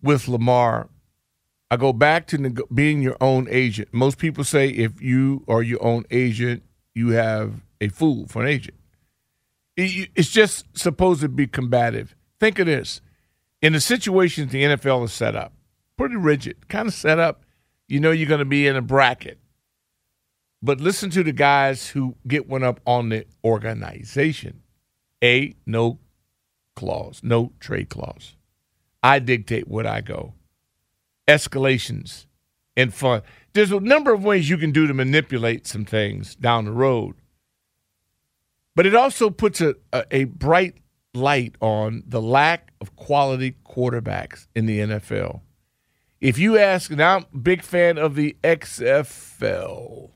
with 0.00 0.28
Lamar, 0.28 0.88
I 1.70 1.76
go 1.76 1.92
back 1.92 2.26
to 2.28 2.38
neg- 2.38 2.60
being 2.74 3.00
your 3.02 3.16
own 3.20 3.46
agent. 3.50 3.88
Most 3.92 4.18
people 4.18 4.42
say 4.44 4.68
if 4.68 5.00
you 5.00 5.44
are 5.48 5.62
your 5.62 5.82
own 5.84 6.04
agent, 6.10 6.62
you 6.94 7.10
have 7.10 7.62
a 7.80 7.88
fool 7.88 8.26
for 8.26 8.42
an 8.42 8.48
agent. 8.48 8.76
It- 9.76 10.10
It's 10.14 10.30
just 10.30 10.66
supposed 10.76 11.20
to 11.20 11.28
be 11.28 11.46
combative. 11.46 12.14
Think 12.40 12.58
of 12.58 12.66
this: 12.66 13.00
in 13.62 13.72
the 13.72 13.80
situations 13.80 14.50
the 14.50 14.62
NFL 14.64 15.04
is 15.04 15.12
set 15.12 15.36
up, 15.36 15.52
pretty 15.96 16.16
rigid, 16.16 16.68
kind 16.68 16.88
of 16.88 16.94
set 16.94 17.18
up. 17.18 17.44
You 17.88 18.00
know 18.00 18.10
you're 18.10 18.28
going 18.28 18.38
to 18.40 18.44
be 18.44 18.66
in 18.66 18.76
a 18.76 18.82
bracket. 18.82 19.38
But 20.62 20.80
listen 20.80 21.08
to 21.10 21.22
the 21.22 21.32
guys 21.32 21.88
who 21.88 22.16
get 22.26 22.48
one 22.48 22.62
up 22.62 22.80
on 22.86 23.08
the 23.08 23.24
organization. 23.44 24.62
A, 25.24 25.54
no 25.66 25.98
clause, 26.76 27.20
no 27.22 27.52
trade 27.60 27.88
clause. 27.88 28.36
I 29.02 29.18
dictate 29.20 29.68
what 29.68 29.86
I 29.86 30.00
go. 30.02 30.34
Escalations 31.30 32.26
and 32.76 32.92
fun. 32.92 33.22
There's 33.52 33.72
a 33.72 33.80
number 33.80 34.12
of 34.12 34.24
ways 34.24 34.50
you 34.50 34.58
can 34.58 34.72
do 34.72 34.86
to 34.86 34.94
manipulate 34.94 35.66
some 35.66 35.84
things 35.84 36.34
down 36.34 36.64
the 36.64 36.72
road. 36.72 37.14
But 38.74 38.86
it 38.86 38.94
also 38.94 39.30
puts 39.30 39.60
a, 39.60 39.76
a, 39.92 40.04
a 40.10 40.24
bright 40.24 40.76
light 41.14 41.54
on 41.60 42.02
the 42.06 42.20
lack 42.20 42.72
of 42.80 42.96
quality 42.96 43.56
quarterbacks 43.66 44.46
in 44.54 44.66
the 44.66 44.80
NFL. 44.80 45.40
If 46.20 46.38
you 46.38 46.58
ask, 46.58 46.90
and 46.90 47.02
I'm 47.02 47.26
a 47.32 47.38
big 47.38 47.62
fan 47.62 47.96
of 47.96 48.14
the 48.14 48.36
XFL, 48.42 50.10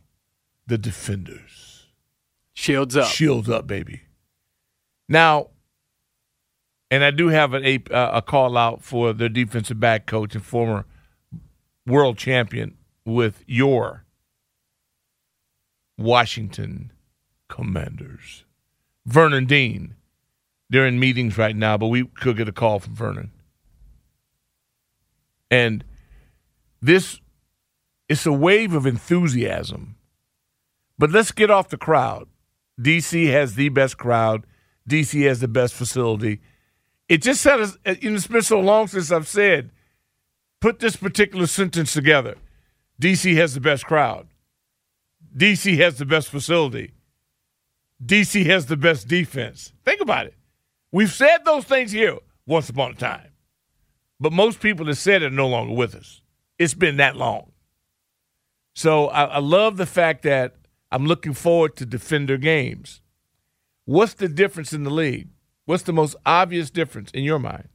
the 0.67 0.79
Defenders. 0.79 1.87
Shields 2.53 2.97
up. 2.97 3.09
Shields 3.09 3.49
up, 3.49 3.67
baby. 3.67 4.03
Now, 5.09 5.49
and 6.91 7.03
I 7.03 7.11
do 7.11 7.29
have 7.29 7.55
a, 7.55 7.83
a 7.91 8.23
call 8.23 8.57
out 8.57 8.83
for 8.83 9.13
the 9.13 9.29
defensive 9.29 9.81
back 9.81 10.07
coach 10.07 10.35
and 10.35 10.45
former 10.45 10.87
world 11.87 12.19
champion 12.19 12.77
with 13.05 13.45
your 13.47 14.05
Washington 15.99 16.93
Commanders. 17.49 18.45
Vernon 19.07 19.47
Dean. 19.47 19.95
They're 20.71 20.87
in 20.87 20.99
meetings 20.99 21.37
right 21.37 21.55
now, 21.55 21.77
but 21.77 21.89
we 21.89 22.05
could 22.05 22.37
get 22.37 22.49
a 22.49 22.53
call 22.53 22.81
from 22.81 22.95
Vernon. 22.95 23.31
And 25.51 25.85
this 26.81 27.21
it's 28.09 28.27
a 28.27 28.33
wave 28.33 28.75
of 28.75 28.87
enthusiasm. 28.87 29.97
But 30.99 31.11
let's 31.11 31.33
get 31.33 31.51
off 31.51 31.69
the 31.69 31.77
crowd. 31.77 32.29
DC 32.81 33.31
has 33.31 33.55
the 33.55 33.69
best 33.71 33.99
crowd. 33.99 34.47
DC 34.89 35.27
has 35.27 35.41
the 35.41 35.49
best 35.49 35.75
facility. 35.75 36.41
It 37.09 37.23
just 37.23 37.41
said, 37.41 37.61
it's 37.85 38.27
been 38.27 38.43
so 38.43 38.61
long 38.61 38.87
since 38.87 39.11
I've 39.11 39.29
said, 39.29 39.71
put 40.65 40.79
this 40.79 40.97
particular 40.97 41.47
sentence 41.47 41.93
together. 41.93 42.37
DC 42.99 43.37
has 43.37 43.53
the 43.53 43.61
best 43.61 43.85
crowd. 43.85 44.27
DC 45.37 45.77
has 45.77 45.99
the 45.99 46.07
best 46.07 46.31
facility. 46.31 46.95
DC 48.03 48.47
has 48.47 48.65
the 48.65 48.77
best 48.79 49.07
defense. 49.07 49.75
Think 49.85 50.01
about 50.01 50.25
it. 50.25 50.35
We've 50.91 51.13
said 51.13 51.45
those 51.45 51.65
things 51.65 51.93
here 51.93 52.17
once 52.47 52.71
upon 52.71 52.93
a 52.93 52.95
time, 52.95 53.29
but 54.19 54.33
most 54.33 54.59
people 54.61 54.87
that 54.87 54.95
said 54.95 55.23
it 55.23 55.27
are 55.27 55.37
no 55.37 55.49
longer 55.49 55.75
with 55.75 55.95
us. 55.95 56.23
It's 56.59 56.73
been 56.73 56.97
that 56.97 57.15
long. 57.15 57.53
So 58.75 59.09
I, 59.09 59.25
I 59.25 59.39
love 59.41 59.77
the 59.77 59.85
fact 59.85 60.23
that 60.23 60.55
I'm 60.91 61.05
looking 61.05 61.35
forward 61.35 61.77
to 61.77 61.85
defender 61.85 62.39
games. 62.39 63.03
What's 63.85 64.15
the 64.15 64.29
difference 64.29 64.73
in 64.73 64.85
the 64.85 64.91
league? 64.91 65.29
What's 65.67 65.83
the 65.83 65.93
most 65.93 66.17
obvious 66.25 66.71
difference 66.71 67.11
in 67.11 67.23
your 67.23 67.39
mind? 67.39 67.69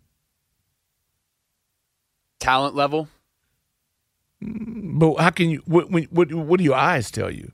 Talent 2.39 2.75
level. 2.75 3.07
But 4.41 5.15
how 5.15 5.29
can 5.29 5.49
you? 5.49 5.61
What, 5.65 5.91
what, 5.91 6.33
what 6.33 6.57
do 6.57 6.63
your 6.63 6.75
eyes 6.75 7.11
tell 7.11 7.31
you? 7.31 7.51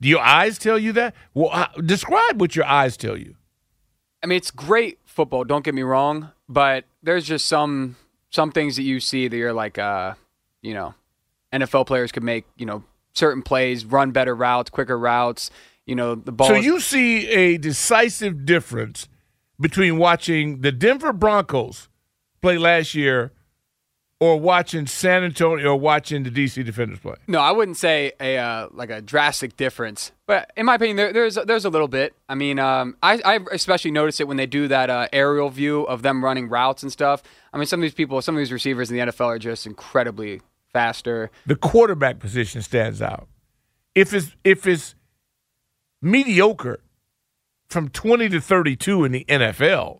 Do 0.00 0.08
your 0.08 0.20
eyes 0.20 0.58
tell 0.58 0.78
you 0.78 0.92
that? 0.94 1.14
Well, 1.34 1.50
uh, 1.52 1.68
describe 1.84 2.40
what 2.40 2.56
your 2.56 2.64
eyes 2.64 2.96
tell 2.96 3.16
you. 3.16 3.36
I 4.22 4.26
mean, 4.26 4.36
it's 4.36 4.50
great 4.50 4.98
football. 5.04 5.44
Don't 5.44 5.64
get 5.64 5.74
me 5.74 5.82
wrong, 5.82 6.30
but 6.48 6.84
there's 7.02 7.24
just 7.24 7.46
some 7.46 7.96
some 8.30 8.50
things 8.50 8.76
that 8.76 8.82
you 8.82 8.98
see 8.98 9.28
that 9.28 9.36
you're 9.36 9.52
like, 9.52 9.78
uh, 9.78 10.14
you 10.62 10.74
know, 10.74 10.94
NFL 11.52 11.86
players 11.86 12.10
could 12.12 12.22
make 12.22 12.46
you 12.56 12.66
know 12.66 12.82
certain 13.12 13.42
plays, 13.42 13.84
run 13.84 14.10
better 14.10 14.34
routes, 14.34 14.70
quicker 14.70 14.98
routes. 14.98 15.50
You 15.86 15.96
know, 15.96 16.14
the 16.14 16.32
ball. 16.32 16.48
So 16.48 16.54
you 16.54 16.80
see 16.80 17.28
a 17.28 17.58
decisive 17.58 18.44
difference 18.44 19.08
between 19.60 19.98
watching 19.98 20.60
the 20.62 20.72
Denver 20.72 21.12
Broncos 21.12 21.88
play 22.40 22.58
last 22.58 22.94
year 22.94 23.32
or 24.22 24.38
watching 24.38 24.86
San 24.86 25.24
Antonio 25.24 25.72
or 25.72 25.76
watching 25.76 26.22
the 26.22 26.30
DC 26.30 26.64
Defenders 26.64 27.00
play? 27.00 27.16
No, 27.26 27.40
I 27.40 27.50
wouldn't 27.50 27.76
say 27.76 28.12
a 28.20 28.38
uh, 28.38 28.68
like 28.70 28.88
a 28.88 29.02
drastic 29.02 29.56
difference, 29.56 30.12
but 30.28 30.48
in 30.56 30.64
my 30.64 30.76
opinion, 30.76 30.96
there, 30.96 31.12
there's 31.12 31.34
there's 31.34 31.64
a 31.64 31.70
little 31.70 31.88
bit. 31.88 32.14
I 32.28 32.36
mean, 32.36 32.60
um, 32.60 32.96
I 33.02 33.20
I 33.24 33.40
especially 33.50 33.90
notice 33.90 34.20
it 34.20 34.28
when 34.28 34.36
they 34.36 34.46
do 34.46 34.68
that 34.68 34.90
uh, 34.90 35.08
aerial 35.12 35.48
view 35.48 35.82
of 35.82 36.02
them 36.02 36.24
running 36.24 36.48
routes 36.48 36.84
and 36.84 36.92
stuff. 36.92 37.24
I 37.52 37.58
mean, 37.58 37.66
some 37.66 37.80
of 37.80 37.82
these 37.82 37.94
people, 37.94 38.22
some 38.22 38.36
of 38.36 38.38
these 38.38 38.52
receivers 38.52 38.92
in 38.92 38.96
the 38.96 39.06
NFL 39.06 39.26
are 39.26 39.38
just 39.40 39.66
incredibly 39.66 40.40
faster. 40.72 41.32
The 41.44 41.56
quarterback 41.56 42.20
position 42.20 42.62
stands 42.62 43.02
out. 43.02 43.26
If 43.96 44.14
it's 44.14 44.36
if 44.44 44.68
it's 44.68 44.94
mediocre 46.00 46.78
from 47.66 47.88
20 47.88 48.28
to 48.28 48.40
32 48.40 49.04
in 49.04 49.10
the 49.10 49.24
NFL, 49.28 49.98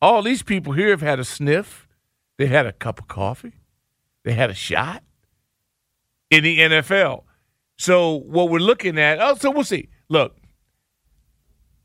all 0.00 0.22
these 0.22 0.42
people 0.42 0.72
here 0.72 0.88
have 0.88 1.02
had 1.02 1.20
a 1.20 1.24
sniff. 1.24 1.86
They 2.42 2.48
had 2.48 2.66
a 2.66 2.72
cup 2.72 2.98
of 2.98 3.06
coffee. 3.06 3.52
They 4.24 4.32
had 4.32 4.50
a 4.50 4.54
shot 4.54 5.04
in 6.28 6.42
the 6.42 6.58
NFL. 6.58 7.22
So 7.78 8.16
what 8.16 8.50
we're 8.50 8.58
looking 8.58 8.98
at, 8.98 9.20
oh, 9.20 9.36
so 9.36 9.52
we'll 9.52 9.62
see. 9.62 9.90
Look, 10.08 10.36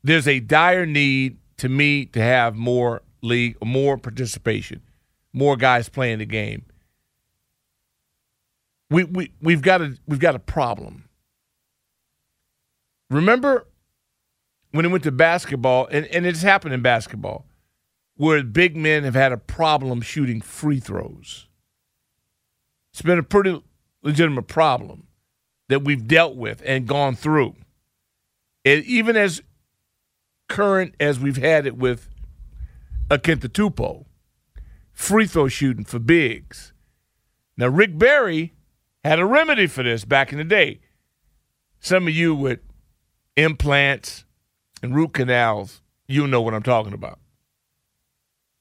there's 0.02 0.26
a 0.26 0.40
dire 0.40 0.84
need 0.84 1.38
to 1.58 1.68
me 1.68 2.06
to 2.06 2.20
have 2.20 2.56
more 2.56 3.02
league, 3.22 3.56
more 3.64 3.98
participation, 3.98 4.82
more 5.32 5.56
guys 5.56 5.88
playing 5.88 6.18
the 6.18 6.26
game. 6.26 6.64
We 8.90 9.04
we 9.04 9.32
we've 9.40 9.62
got 9.62 9.80
a 9.80 9.96
we've 10.08 10.18
got 10.18 10.34
a 10.34 10.40
problem. 10.40 11.08
Remember 13.10 13.68
when 14.72 14.84
it 14.84 14.88
went 14.88 15.04
to 15.04 15.12
basketball, 15.12 15.86
and, 15.92 16.06
and 16.06 16.26
it's 16.26 16.42
happened 16.42 16.74
in 16.74 16.82
basketball, 16.82 17.46
where 18.18 18.42
big 18.42 18.76
men 18.76 19.04
have 19.04 19.14
had 19.14 19.30
a 19.30 19.36
problem 19.36 20.02
shooting 20.02 20.40
free 20.40 20.80
throws. 20.80 21.46
It's 22.92 23.00
been 23.00 23.18
a 23.18 23.22
pretty 23.22 23.62
legitimate 24.02 24.48
problem 24.48 25.06
that 25.68 25.84
we've 25.84 26.06
dealt 26.06 26.34
with 26.34 26.60
and 26.66 26.86
gone 26.86 27.14
through. 27.14 27.54
And 28.64 28.84
even 28.84 29.16
as 29.16 29.40
current 30.48 30.96
as 30.98 31.20
we've 31.20 31.36
had 31.36 31.64
it 31.64 31.76
with 31.76 32.08
Antetokounmpo, 33.08 34.04
free 34.92 35.26
throw 35.26 35.46
shooting 35.46 35.84
for 35.84 36.00
bigs. 36.00 36.72
Now, 37.56 37.68
Rick 37.68 37.98
Barry 37.98 38.52
had 39.04 39.20
a 39.20 39.26
remedy 39.26 39.68
for 39.68 39.84
this 39.84 40.04
back 40.04 40.32
in 40.32 40.38
the 40.38 40.44
day. 40.44 40.80
Some 41.78 42.08
of 42.08 42.14
you 42.14 42.34
with 42.34 42.58
implants 43.36 44.24
and 44.82 44.96
root 44.96 45.12
canals, 45.12 45.82
you 46.08 46.26
know 46.26 46.40
what 46.40 46.54
I'm 46.54 46.64
talking 46.64 46.92
about. 46.92 47.20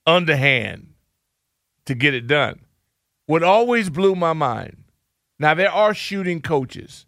Underhand 0.08 0.94
to 1.86 1.94
get 1.94 2.16
it 2.16 2.26
done. 2.26 2.62
What 3.28 3.44
always 3.44 3.92
blew 3.92 4.16
my 4.16 4.34
mind 4.34 4.86
now, 5.40 5.54
there 5.54 5.72
are 5.72 5.94
shooting 5.94 6.42
coaches, 6.42 7.06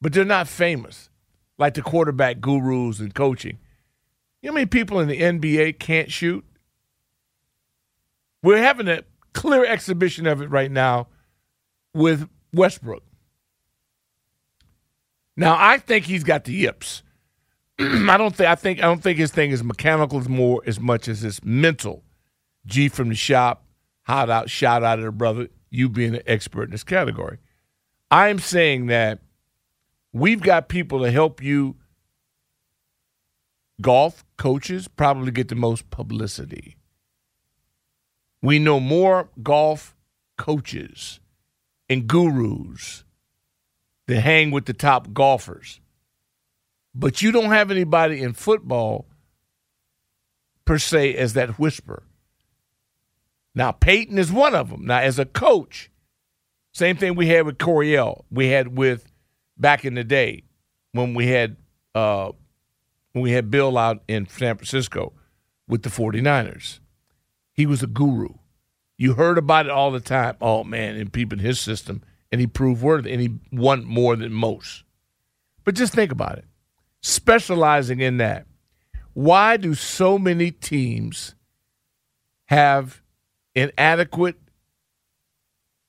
but 0.00 0.12
they're 0.12 0.24
not 0.24 0.48
famous 0.48 1.08
like 1.58 1.74
the 1.74 1.82
quarterback 1.82 2.40
gurus 2.40 3.00
and 3.00 3.14
coaching. 3.14 3.58
You 4.42 4.48
know 4.48 4.52
how 4.52 4.54
many 4.56 4.66
people 4.66 5.00
in 5.00 5.08
the 5.08 5.20
NBA 5.20 5.78
can't 5.78 6.12
shoot? 6.12 6.44
We're 8.42 8.62
having 8.62 8.88
a 8.88 9.02
clear 9.32 9.64
exhibition 9.64 10.26
of 10.26 10.42
it 10.42 10.50
right 10.50 10.70
now 10.70 11.08
with 11.94 12.28
Westbrook. 12.52 13.02
Now, 15.34 15.56
I 15.58 15.78
think 15.78 16.04
he's 16.04 16.24
got 16.24 16.44
the 16.44 16.52
yips. 16.52 17.02
I 17.78 18.16
don't 18.16 18.34
think 18.34 18.48
I 18.48 18.54
think 18.54 18.78
I 18.78 18.82
don't 18.82 19.02
think 19.02 19.18
his 19.18 19.30
thing 19.30 19.50
is 19.50 19.64
mechanical 19.64 20.18
as 20.18 20.28
more 20.28 20.62
as 20.66 20.78
much 20.78 21.08
as 21.08 21.24
it's 21.24 21.42
mental. 21.42 22.02
G 22.66 22.88
from 22.88 23.08
the 23.08 23.14
shop, 23.14 23.64
hot 24.02 24.28
out, 24.28 24.50
shout 24.50 24.82
out 24.82 24.96
to 24.96 25.02
the 25.02 25.12
brother, 25.12 25.48
you 25.70 25.88
being 25.88 26.14
an 26.14 26.22
expert 26.26 26.64
in 26.64 26.70
this 26.70 26.84
category. 26.84 27.38
I'm 28.10 28.38
saying 28.38 28.86
that 28.86 29.20
we've 30.12 30.40
got 30.40 30.68
people 30.68 31.02
to 31.02 31.10
help 31.10 31.42
you 31.42 31.76
golf 33.80 34.24
coaches 34.36 34.88
probably 34.88 35.30
get 35.30 35.48
the 35.48 35.54
most 35.54 35.90
publicity. 35.90 36.76
We 38.42 38.58
know 38.58 38.80
more 38.80 39.28
golf 39.42 39.96
coaches 40.38 41.20
and 41.88 42.06
gurus 42.06 43.04
that 44.06 44.20
hang 44.20 44.50
with 44.50 44.66
the 44.66 44.72
top 44.72 45.12
golfers. 45.12 45.80
But 46.94 47.22
you 47.22 47.32
don't 47.32 47.50
have 47.50 47.70
anybody 47.70 48.22
in 48.22 48.32
football 48.32 49.06
per 50.64 50.78
se 50.78 51.14
as 51.14 51.34
that 51.34 51.58
whisper. 51.58 52.04
Now, 53.56 53.72
Peyton 53.72 54.18
is 54.18 54.30
one 54.30 54.54
of 54.54 54.68
them. 54.68 54.84
Now, 54.84 54.98
as 54.98 55.18
a 55.18 55.24
coach, 55.24 55.90
same 56.74 56.98
thing 56.98 57.16
we 57.16 57.28
had 57.28 57.46
with 57.46 57.56
Coryell. 57.56 58.26
We 58.30 58.48
had 58.48 58.76
with 58.76 59.10
back 59.56 59.86
in 59.86 59.94
the 59.94 60.04
day 60.04 60.44
when 60.92 61.14
we 61.14 61.28
had 61.28 61.56
uh, 61.94 62.32
when 63.12 63.22
we 63.22 63.32
had 63.32 63.50
Bill 63.50 63.78
out 63.78 64.02
in 64.06 64.28
San 64.28 64.56
Francisco 64.56 65.14
with 65.66 65.82
the 65.82 65.88
49ers. 65.88 66.80
He 67.54 67.64
was 67.64 67.82
a 67.82 67.86
guru. 67.86 68.34
You 68.98 69.14
heard 69.14 69.38
about 69.38 69.64
it 69.64 69.72
all 69.72 69.90
the 69.90 70.00
time. 70.00 70.36
Oh 70.42 70.62
man, 70.62 70.96
and 70.96 71.10
people 71.10 71.38
in 71.38 71.44
his 71.44 71.58
system, 71.58 72.02
and 72.30 72.42
he 72.42 72.46
proved 72.46 72.82
worthy, 72.82 73.10
and 73.10 73.22
he 73.22 73.38
won 73.50 73.84
more 73.86 74.16
than 74.16 74.34
most. 74.34 74.84
But 75.64 75.76
just 75.76 75.94
think 75.94 76.12
about 76.12 76.36
it. 76.36 76.44
Specializing 77.00 78.00
in 78.00 78.18
that, 78.18 78.46
why 79.14 79.56
do 79.56 79.74
so 79.74 80.18
many 80.18 80.50
teams 80.50 81.34
have 82.46 83.00
inadequate 83.56 84.36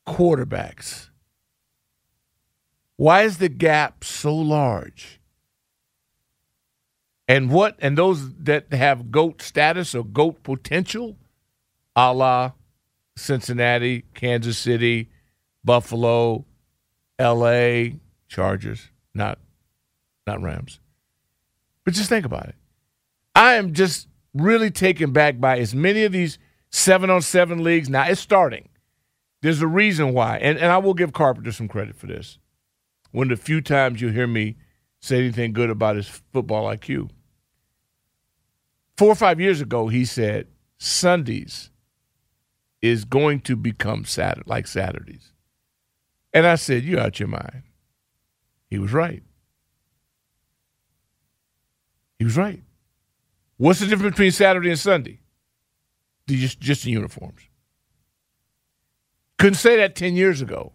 quarterbacks? 0.08 1.10
Why 2.96 3.24
is 3.24 3.38
the 3.38 3.50
gap 3.50 4.04
so 4.04 4.34
large? 4.34 5.20
And 7.28 7.52
what 7.52 7.76
and 7.80 7.98
those 7.98 8.34
that 8.36 8.72
have 8.74 9.12
GOAT 9.12 9.42
status 9.42 9.94
or 9.94 10.04
GOAT 10.04 10.42
potential, 10.42 11.18
a 11.96 12.14
la 12.14 12.54
Cincinnati, 13.18 14.06
Kansas 14.14 14.58
City, 14.58 15.10
Buffalo, 15.64 16.46
LA, 17.20 17.98
Chargers, 18.30 18.90
not 19.14 19.40
not 20.26 20.42
Rams. 20.42 20.80
But 21.84 21.94
just 21.94 22.10
think 22.10 22.26
about 22.26 22.48
it. 22.48 22.56
I 23.36 23.56
am 23.56 23.74
just 23.74 24.08
really 24.34 24.72
taken 24.72 25.12
back 25.12 25.40
by 25.40 25.60
as 25.60 25.76
many 25.76 26.04
of 26.04 26.12
these 26.12 26.40
seven 26.70 27.10
on 27.10 27.22
seven 27.22 27.64
leagues. 27.64 27.90
Now 27.90 28.08
it's 28.08 28.22
starting. 28.22 28.70
There's 29.42 29.62
a 29.62 29.68
reason 29.68 30.14
why. 30.14 30.38
And, 30.38 30.58
and 30.58 30.72
I 30.72 30.78
will 30.78 30.94
give 30.94 31.14
Carpenter 31.14 31.52
some 31.52 31.68
credit 31.68 31.96
for 31.96 32.08
this. 32.08 32.40
One 33.12 33.32
of 33.32 33.38
the 33.38 33.44
few 33.44 33.62
times 33.62 34.02
you 34.02 34.10
hear 34.10 34.28
me 34.28 34.58
say 35.00 35.20
anything 35.20 35.54
good 35.54 35.70
about 35.70 35.96
his 35.96 36.08
football 36.08 36.66
IQ. 36.66 37.10
Four 38.98 39.10
or 39.10 39.16
five 39.16 39.40
years 39.40 39.62
ago, 39.62 39.88
he 39.88 40.06
said 40.06 40.48
Sundays 40.78 41.70
is 42.82 43.06
going 43.06 43.42
to 43.42 43.56
become 43.56 44.06
Saturday, 44.06 44.44
like 44.46 44.68
Saturdays. 44.68 45.32
And 46.34 46.46
I 46.46 46.56
said, 46.56 46.84
You're 46.84 47.00
out 47.00 47.20
your 47.20 47.30
mind. 47.30 47.64
He 48.70 48.78
was 48.78 48.92
right. 48.92 49.24
He 52.20 52.26
was 52.26 52.36
right. 52.36 52.62
What's 53.58 53.80
the 53.80 53.88
difference 53.88 54.14
between 54.14 54.32
Saturday 54.32 54.70
and 54.70 54.80
Sunday? 54.80 55.20
Just, 56.28 56.60
just 56.60 56.84
the 56.84 56.92
uniforms. 56.92 57.42
Couldn't 59.38 59.56
say 59.56 59.78
that 59.78 59.96
10 59.96 60.16
years 60.16 60.42
ago. 60.42 60.74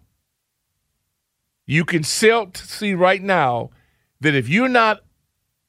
You 1.66 1.84
can 1.84 2.02
still 2.02 2.50
see 2.54 2.94
right 2.94 3.22
now 3.22 3.70
that 4.20 4.34
if 4.34 4.48
you're 4.48 4.68
not 4.68 5.00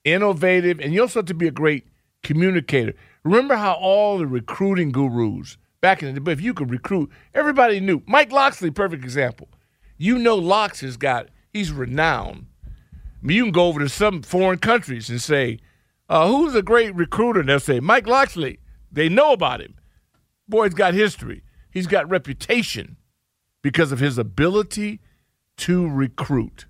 innovative, 0.03 0.79
and 0.79 0.93
you 0.93 1.01
also 1.01 1.19
have 1.19 1.25
to 1.27 1.33
be 1.33 1.47
a 1.47 1.51
great 1.51 1.87
communicator. 2.23 2.93
Remember 3.23 3.55
how 3.55 3.73
all 3.73 4.17
the 4.17 4.27
recruiting 4.27 4.91
gurus 4.91 5.57
back 5.81 6.01
in 6.01 6.13
the 6.13 6.19
day, 6.19 6.31
if 6.31 6.41
you 6.41 6.53
could 6.53 6.71
recruit, 6.71 7.09
everybody 7.33 7.79
knew. 7.79 8.01
Mike 8.07 8.31
Locksley, 8.31 8.71
perfect 8.71 9.03
example. 9.03 9.49
You 9.97 10.17
know 10.17 10.35
Locks 10.35 10.81
has 10.81 10.97
got, 10.97 11.29
he's 11.51 11.71
renowned. 11.71 12.47
I 12.65 13.25
mean, 13.25 13.37
you 13.37 13.43
can 13.43 13.51
go 13.51 13.67
over 13.67 13.79
to 13.79 13.89
some 13.89 14.21
foreign 14.21 14.59
countries 14.59 15.09
and 15.09 15.21
say, 15.21 15.59
uh, 16.09 16.27
who's 16.27 16.55
a 16.55 16.61
great 16.61 16.93
recruiter? 16.95 17.39
And 17.39 17.49
they'll 17.49 17.59
say, 17.59 17.79
Mike 17.79 18.07
Locksley. 18.07 18.59
They 18.93 19.09
know 19.09 19.33
about 19.33 19.61
him. 19.61 19.75
Boy's 20.47 20.73
got 20.73 20.93
history. 20.93 21.43
He's 21.71 21.87
got 21.87 22.09
reputation 22.09 22.97
because 23.61 23.91
of 23.91 23.99
his 23.99 24.17
ability 24.17 25.01
to 25.57 25.89
recruit. 25.89 26.67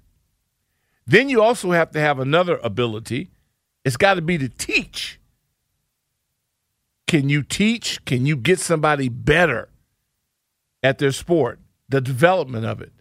Then 1.06 1.28
you 1.30 1.42
also 1.42 1.72
have 1.72 1.92
to 1.92 2.00
have 2.00 2.20
another 2.20 2.60
ability. 2.64 3.32
It's 3.84 3.98
got 3.98 4.14
to 4.14 4.22
be 4.22 4.38
to 4.38 4.48
teach. 4.48 5.20
Can 7.08 7.28
you 7.28 7.44
teach? 7.44 8.04
Can 8.06 8.26
you 8.26 8.38
get 8.38 8.60
somebody 8.60 9.10
better 9.10 9.70
at 10.82 11.00
their 11.00 11.12
sport? 11.12 11.60
The 11.90 12.00
development 12.00 12.66
of 12.66 12.82
it. 12.82 12.94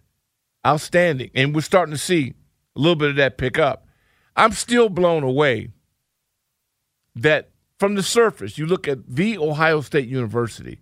Outstanding. 0.67 1.31
And 1.33 1.55
we're 1.55 1.61
starting 1.61 1.93
to 1.93 1.99
see 1.99 2.33
a 2.75 2.79
little 2.79 2.95
bit 2.95 3.11
of 3.11 3.15
that 3.15 3.37
pick 3.37 3.57
up. 3.57 3.87
I'm 4.35 4.51
still 4.51 4.89
blown 4.89 5.23
away 5.23 5.69
that 7.15 7.52
from 7.79 7.95
the 7.95 8.03
surface, 8.03 8.57
you 8.57 8.65
look 8.65 8.87
at 8.87 8.99
the 9.07 9.37
Ohio 9.37 9.81
State 9.81 10.07
University, 10.07 10.79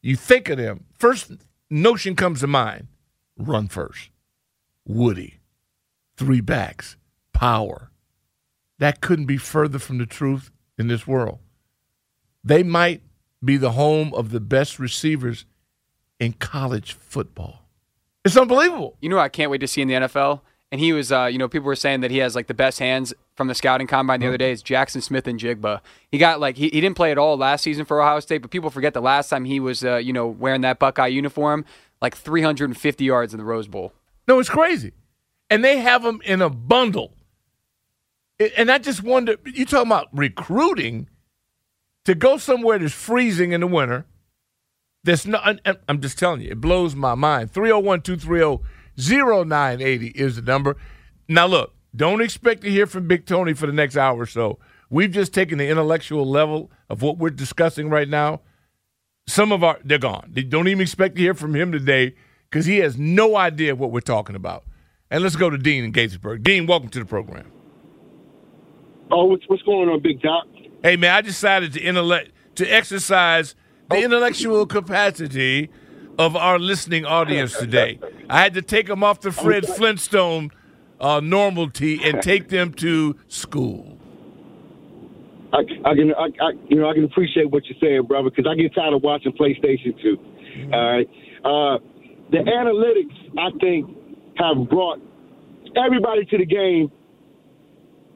you 0.00 0.16
think 0.16 0.48
of 0.48 0.58
them, 0.58 0.84
first 0.94 1.32
notion 1.70 2.16
comes 2.16 2.40
to 2.40 2.46
mind 2.46 2.88
run 3.38 3.68
first. 3.68 4.10
Woody, 4.84 5.38
three 6.16 6.40
backs, 6.40 6.96
power. 7.32 7.90
That 8.78 9.00
couldn't 9.00 9.26
be 9.26 9.36
further 9.36 9.78
from 9.78 9.98
the 9.98 10.06
truth 10.06 10.50
in 10.76 10.88
this 10.88 11.06
world. 11.06 11.38
They 12.44 12.62
might 12.62 13.02
be 13.44 13.56
the 13.56 13.72
home 13.72 14.12
of 14.14 14.30
the 14.30 14.40
best 14.40 14.78
receivers 14.78 15.44
in 16.18 16.32
college 16.34 16.92
football. 16.94 17.68
It's 18.24 18.36
unbelievable. 18.36 18.96
You 19.00 19.08
know, 19.08 19.18
I 19.18 19.28
can't 19.28 19.50
wait 19.50 19.58
to 19.58 19.68
see 19.68 19.82
in 19.82 19.88
the 19.88 19.94
NFL. 19.94 20.40
And 20.70 20.80
he 20.80 20.92
was, 20.92 21.10
uh, 21.10 21.24
you 21.24 21.38
know, 21.38 21.48
people 21.48 21.66
were 21.66 21.76
saying 21.76 22.00
that 22.00 22.10
he 22.10 22.18
has 22.18 22.34
like 22.34 22.46
the 22.46 22.54
best 22.54 22.78
hands 22.78 23.14
from 23.34 23.48
the 23.48 23.54
scouting 23.54 23.86
combine 23.86 24.20
the 24.20 24.28
other 24.28 24.36
day. 24.36 24.52
Is 24.52 24.62
Jaxon 24.62 25.02
Smith-Njigba. 25.02 25.80
He 26.10 26.18
got 26.18 26.40
like 26.40 26.56
he, 26.56 26.68
he 26.68 26.80
didn't 26.80 26.96
play 26.96 27.10
at 27.10 27.16
all 27.16 27.38
last 27.38 27.62
season 27.62 27.86
for 27.86 28.02
Ohio 28.02 28.20
State, 28.20 28.42
but 28.42 28.50
people 28.50 28.68
forget 28.68 28.92
the 28.92 29.00
last 29.00 29.30
time 29.30 29.46
he 29.46 29.60
was, 29.60 29.82
uh, 29.82 29.96
you 29.96 30.12
know, 30.12 30.26
wearing 30.26 30.60
that 30.62 30.78
Buckeye 30.78 31.06
uniform, 31.06 31.64
like 32.02 32.14
350 32.14 33.02
yards 33.02 33.32
in 33.32 33.38
the 33.38 33.44
Rose 33.44 33.66
Bowl. 33.66 33.94
No, 34.26 34.38
it's 34.38 34.50
crazy, 34.50 34.92
and 35.48 35.64
they 35.64 35.78
have 35.78 36.02
them 36.02 36.20
in 36.24 36.42
a 36.42 36.50
bundle. 36.50 37.14
And 38.56 38.70
I 38.70 38.78
just 38.78 39.02
wonder, 39.02 39.36
you 39.46 39.64
talking 39.64 39.88
about 39.88 40.08
recruiting 40.12 41.08
to 42.04 42.14
go 42.14 42.36
somewhere 42.36 42.78
that's 42.78 42.92
freezing 42.92 43.52
in 43.52 43.62
the 43.62 43.66
winter. 43.66 44.06
That's 45.02 45.26
not. 45.26 45.60
I'm 45.88 46.00
just 46.00 46.18
telling 46.18 46.42
you, 46.42 46.50
it 46.50 46.60
blows 46.60 46.94
my 46.94 47.14
mind. 47.14 47.52
301 47.52 48.02
230 48.02 48.62
0980 48.98 50.08
is 50.08 50.36
the 50.36 50.42
number. 50.42 50.76
Now, 51.28 51.46
look, 51.46 51.74
don't 51.94 52.20
expect 52.20 52.62
to 52.62 52.70
hear 52.70 52.86
from 52.86 53.06
Big 53.06 53.26
Tony 53.26 53.54
for 53.54 53.66
the 53.66 53.72
next 53.72 53.96
hour 53.96 54.20
or 54.20 54.26
so. 54.26 54.58
We've 54.90 55.10
just 55.10 55.32
taken 55.34 55.58
the 55.58 55.68
intellectual 55.68 56.26
level 56.26 56.70
of 56.88 57.02
what 57.02 57.18
we're 57.18 57.30
discussing 57.30 57.88
right 57.90 58.08
now. 58.08 58.40
Some 59.26 59.52
of 59.52 59.62
our, 59.62 59.78
they're 59.84 59.98
gone. 59.98 60.30
They 60.32 60.42
don't 60.42 60.68
even 60.68 60.80
expect 60.80 61.16
to 61.16 61.20
hear 61.22 61.34
from 61.34 61.54
him 61.54 61.70
today 61.70 62.14
because 62.50 62.66
he 62.66 62.78
has 62.78 62.96
no 62.98 63.36
idea 63.36 63.74
what 63.74 63.90
we're 63.90 64.00
talking 64.00 64.34
about. 64.34 64.64
And 65.10 65.22
let's 65.22 65.36
go 65.36 65.50
to 65.50 65.58
Dean 65.58 65.84
in 65.84 65.92
Gaithersburg. 65.92 66.42
Dean, 66.42 66.66
welcome 66.66 66.88
to 66.90 66.98
the 66.98 67.04
program. 67.04 67.50
Oh, 69.10 69.24
what's, 69.26 69.44
what's 69.48 69.62
going 69.62 69.88
on, 69.88 70.00
Big 70.02 70.20
Doc? 70.20 70.46
Hey, 70.82 70.96
man, 70.96 71.14
I 71.14 71.20
decided 71.20 71.72
to 71.74 71.80
intellect 71.80 72.32
to 72.56 72.66
exercise 72.66 73.54
the 73.90 73.96
Oh. 73.96 74.02
intellectual 74.02 74.66
capacity 74.66 75.70
of 76.18 76.34
our 76.36 76.58
listening 76.58 77.04
audience 77.04 77.56
today. 77.56 77.98
I 78.28 78.42
had 78.42 78.54
to 78.54 78.62
take 78.62 78.86
them 78.86 79.04
off 79.04 79.20
the 79.20 79.32
Fred 79.32 79.66
Flintstone 79.66 80.50
uh, 81.00 81.20
normalty 81.20 82.04
and 82.04 82.20
take 82.22 82.48
them 82.48 82.72
to 82.74 83.16
school. 83.28 83.98
I, 85.52 85.58
I 85.84 85.94
can, 85.94 86.12
I, 86.12 86.24
I, 86.44 86.50
you 86.68 86.76
know, 86.76 86.90
I 86.90 86.94
can 86.94 87.04
appreciate 87.04 87.50
what 87.50 87.64
you're 87.66 87.78
saying, 87.80 88.06
brother, 88.06 88.30
because 88.30 88.46
I 88.50 88.54
get 88.60 88.74
tired 88.74 88.92
of 88.92 89.02
watching 89.02 89.32
PlayStation 89.32 90.00
too. 90.02 90.18
All 90.72 90.92
right, 90.92 91.08
uh, 91.44 91.78
the 92.30 92.38
analytics 92.38 93.14
I 93.38 93.56
think 93.58 93.88
have 94.36 94.68
brought 94.68 95.00
everybody 95.76 96.24
to 96.26 96.38
the 96.38 96.44
game, 96.44 96.90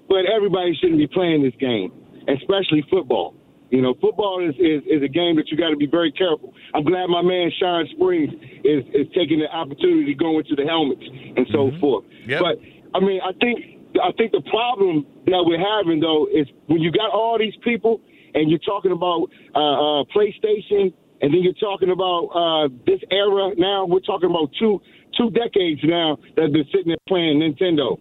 but 0.08 0.26
everybody 0.26 0.76
shouldn't 0.80 0.98
be 0.98 1.06
playing 1.06 1.42
this 1.42 1.54
game, 1.58 1.92
especially 2.28 2.84
football. 2.90 3.34
You 3.72 3.80
know, 3.80 3.94
football 4.02 4.46
is, 4.46 4.54
is, 4.60 4.84
is 4.84 5.02
a 5.02 5.08
game 5.08 5.36
that 5.36 5.48
you 5.48 5.56
got 5.56 5.70
to 5.70 5.80
be 5.80 5.88
very 5.88 6.12
careful. 6.12 6.52
I'm 6.74 6.84
glad 6.84 7.08
my 7.08 7.22
man 7.22 7.50
Shawn 7.58 7.88
Springs 7.96 8.30
is, 8.62 8.84
is 8.92 9.08
taking 9.16 9.40
the 9.40 9.48
opportunity 9.48 10.12
to 10.12 10.14
go 10.14 10.38
into 10.38 10.54
the 10.54 10.68
helmets 10.68 11.00
and 11.00 11.46
so 11.50 11.72
forth. 11.80 12.04
Yep. 12.28 12.40
But 12.44 12.60
I 12.92 13.00
mean, 13.00 13.20
I 13.24 13.32
think 13.40 13.80
I 13.96 14.12
think 14.20 14.32
the 14.32 14.44
problem 14.52 15.06
that 15.24 15.40
we're 15.48 15.56
having 15.56 16.00
though 16.00 16.28
is 16.28 16.46
when 16.66 16.80
you 16.84 16.92
got 16.92 17.10
all 17.10 17.38
these 17.38 17.56
people 17.64 18.00
and 18.34 18.50
you're 18.50 18.60
talking 18.60 18.92
about 18.92 19.28
uh, 19.56 19.58
uh, 19.60 20.04
PlayStation, 20.14 20.92
and 21.20 21.32
then 21.32 21.40
you're 21.40 21.56
talking 21.56 21.90
about 21.90 22.28
uh, 22.36 22.68
this 22.84 23.00
era. 23.10 23.52
Now 23.56 23.86
we're 23.86 24.00
talking 24.04 24.28
about 24.28 24.50
two 24.58 24.80
two 25.16 25.30
decades 25.30 25.80
now 25.84 26.18
that 26.36 26.52
they're 26.52 26.68
sitting 26.72 26.88
there 26.88 27.00
playing 27.08 27.40
Nintendo. 27.40 27.96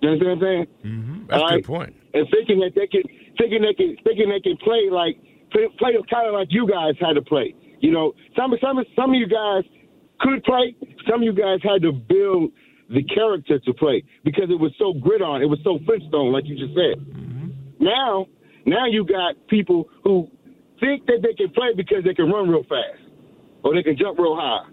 You 0.00 0.08
understand 0.08 0.40
what 0.40 0.48
I'm 0.48 0.64
saying? 0.64 0.66
Mm-hmm. 0.84 1.26
That's 1.28 1.40
a 1.40 1.44
All 1.44 1.50
good 1.56 1.64
point. 1.64 1.94
and 2.14 2.26
thinking 2.32 2.60
that 2.60 2.72
they 2.74 2.86
can 2.86 3.02
thinking 3.40 3.62
they 3.64 3.72
can 3.72 3.96
thinking 4.04 4.28
they 4.28 4.40
can 4.40 4.56
play 4.60 4.92
like 4.92 5.16
play, 5.50 5.96
kind 6.12 6.28
of 6.28 6.34
like 6.34 6.48
you 6.50 6.68
guys 6.68 6.94
had 7.00 7.14
to 7.14 7.22
play. 7.22 7.54
You 7.80 7.90
know, 7.90 8.12
some 8.36 8.52
some 8.60 8.76
some 8.94 9.10
of 9.10 9.16
you 9.16 9.26
guys 9.26 9.64
could 10.20 10.44
play. 10.44 10.76
Some 11.08 11.20
of 11.20 11.24
you 11.24 11.32
guys 11.32 11.58
had 11.64 11.80
to 11.82 11.92
build 11.92 12.52
the 12.90 13.02
character 13.04 13.58
to 13.58 13.72
play 13.74 14.04
because 14.24 14.50
it 14.50 14.60
was 14.60 14.72
so 14.78 14.92
grit 14.92 15.22
on. 15.22 15.42
It 15.42 15.46
was 15.46 15.60
so 15.64 15.78
Flintstone, 15.86 16.32
like 16.32 16.44
you 16.44 16.58
just 16.58 16.74
said. 16.74 16.98
Mm-hmm. 16.98 17.84
Now, 17.84 18.26
now 18.66 18.86
you 18.86 19.06
got 19.06 19.34
people 19.48 19.88
who 20.04 20.28
think 20.80 21.06
that 21.06 21.20
they 21.22 21.34
can 21.34 21.50
play 21.54 21.70
because 21.76 22.04
they 22.04 22.14
can 22.14 22.30
run 22.30 22.48
real 22.48 22.64
fast, 22.64 23.00
or 23.64 23.74
they 23.74 23.82
can 23.82 23.96
jump 23.96 24.18
real 24.18 24.36
high, 24.36 24.68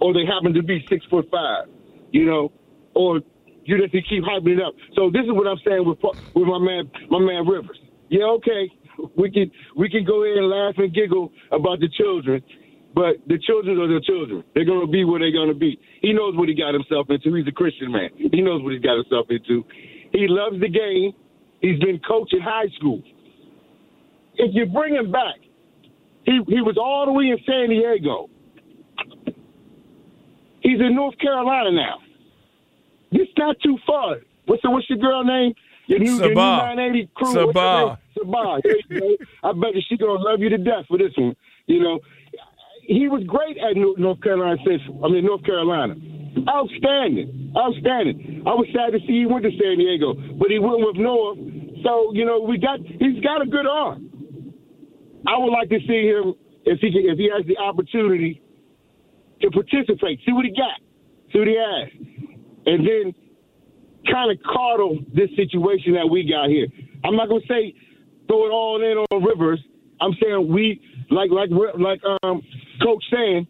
or 0.00 0.12
they 0.12 0.26
happen 0.26 0.52
to 0.54 0.62
be 0.62 0.84
six 0.90 1.04
foot 1.06 1.28
five. 1.30 1.66
You 2.10 2.26
know, 2.26 2.52
or 2.94 3.20
you 3.64 3.78
just 3.78 3.92
keep 4.08 4.24
hyping 4.24 4.58
it 4.58 4.62
up. 4.62 4.74
So 4.96 5.10
this 5.10 5.22
is 5.22 5.32
what 5.32 5.46
I'm 5.46 5.60
saying 5.64 5.86
with 5.86 5.98
with 6.34 6.48
my 6.48 6.58
man 6.58 6.90
my 7.10 7.20
man 7.20 7.46
Rivers. 7.46 7.78
Yeah, 8.12 8.28
okay, 8.36 8.68
we 9.16 9.30
can 9.30 9.50
we 9.74 9.88
can 9.88 10.04
go 10.04 10.22
ahead 10.22 10.36
and 10.36 10.50
laugh 10.50 10.74
and 10.76 10.92
giggle 10.92 11.32
about 11.50 11.80
the 11.80 11.88
children, 11.96 12.42
but 12.94 13.16
the 13.26 13.38
children 13.38 13.80
are 13.80 13.88
the 13.88 14.04
children. 14.04 14.44
They're 14.54 14.66
to 14.66 14.86
be 14.86 15.02
where 15.04 15.18
they're 15.18 15.32
to 15.48 15.54
be. 15.54 15.80
He 16.02 16.12
knows 16.12 16.36
what 16.36 16.46
he 16.46 16.54
got 16.54 16.74
himself 16.74 17.06
into. 17.08 17.34
He's 17.34 17.48
a 17.48 17.52
Christian 17.52 17.90
man. 17.90 18.10
He 18.16 18.42
knows 18.42 18.62
what 18.62 18.74
he's 18.74 18.82
got 18.82 18.96
himself 18.96 19.28
into. 19.30 19.64
He 20.12 20.28
loves 20.28 20.60
the 20.60 20.68
game. 20.68 21.12
He's 21.62 21.80
been 21.80 22.00
coaching 22.06 22.40
high 22.44 22.68
school. 22.76 23.00
If 24.34 24.50
you 24.52 24.66
bring 24.66 24.94
him 24.94 25.10
back, 25.10 25.40
he 26.26 26.38
he 26.48 26.60
was 26.60 26.76
all 26.76 27.06
the 27.06 27.12
way 27.12 27.32
in 27.32 27.38
San 27.46 27.70
Diego. 27.70 28.28
He's 30.60 30.80
in 30.80 30.94
North 30.94 31.16
Carolina 31.16 31.72
now. 31.72 31.96
It's 33.10 33.32
not 33.38 33.56
too 33.64 33.78
far. 33.86 34.16
What's 34.44 34.60
the, 34.60 34.70
what's 34.70 34.88
your 34.90 34.98
girl 34.98 35.24
name? 35.24 35.54
Your 35.86 35.98
new, 35.98 36.16
your 36.16 36.28
new 36.28 36.34
Sabah. 36.34 36.76
980 36.76 37.10
crew. 37.14 37.34
Sabah. 37.34 37.44
What's 37.44 38.00
her 38.16 38.24
name? 38.24 38.32
Sabah. 38.32 38.62
There 38.62 38.76
you 38.76 39.00
go. 39.18 39.24
I 39.48 39.52
bet 39.52 39.74
you 39.74 39.82
she 39.88 39.96
gonna 39.96 40.20
love 40.20 40.40
you 40.40 40.48
to 40.50 40.58
death 40.58 40.86
for 40.88 40.98
this 40.98 41.12
one. 41.16 41.34
You 41.66 41.82
know, 41.82 42.00
he 42.82 43.08
was 43.08 43.22
great 43.24 43.56
at 43.58 43.76
North 43.76 44.20
Carolina 44.22 44.56
Central. 44.66 45.04
I 45.04 45.08
mean 45.08 45.24
North 45.24 45.44
Carolina. 45.44 45.94
Outstanding, 46.48 47.52
outstanding. 47.56 48.42
I 48.46 48.54
was 48.54 48.66
sad 48.72 48.92
to 48.92 49.00
see 49.06 49.20
he 49.20 49.26
went 49.26 49.44
to 49.44 49.50
San 49.50 49.78
Diego, 49.78 50.14
but 50.38 50.50
he 50.50 50.58
went 50.58 50.80
with 50.80 50.96
North. 50.96 51.38
So 51.84 52.12
you 52.14 52.24
know, 52.24 52.40
we 52.40 52.58
got 52.58 52.80
he's 52.80 53.20
got 53.22 53.42
a 53.42 53.46
good 53.46 53.66
arm. 53.66 54.10
I 55.26 55.38
would 55.38 55.52
like 55.52 55.68
to 55.68 55.78
see 55.86 56.08
him 56.08 56.34
if 56.64 56.80
he 56.80 56.90
can, 56.90 57.04
if 57.06 57.18
he 57.18 57.30
has 57.30 57.46
the 57.46 57.58
opportunity 57.58 58.40
to 59.40 59.50
participate. 59.50 60.20
See 60.26 60.32
what 60.32 60.44
he 60.44 60.50
got. 60.50 60.80
See 61.32 61.38
what 61.38 61.48
he 61.48 61.56
has, 61.56 61.88
and 62.66 62.86
then 62.86 63.14
kind 64.10 64.30
of 64.30 64.38
coddle 64.42 64.98
this 65.14 65.30
situation 65.36 65.94
that 65.94 66.08
we 66.10 66.28
got 66.28 66.48
here. 66.48 66.66
I'm 67.04 67.16
not 67.16 67.28
gonna 67.28 67.46
say 67.48 67.74
throw 68.26 68.46
it 68.46 68.50
all 68.50 68.80
in 68.82 68.98
on 68.98 69.24
Rivers. 69.24 69.60
I'm 70.00 70.12
saying 70.20 70.52
we 70.52 70.80
like 71.10 71.30
like 71.30 71.50
like 71.50 72.00
um 72.22 72.42
coach 72.82 73.04
saying 73.12 73.46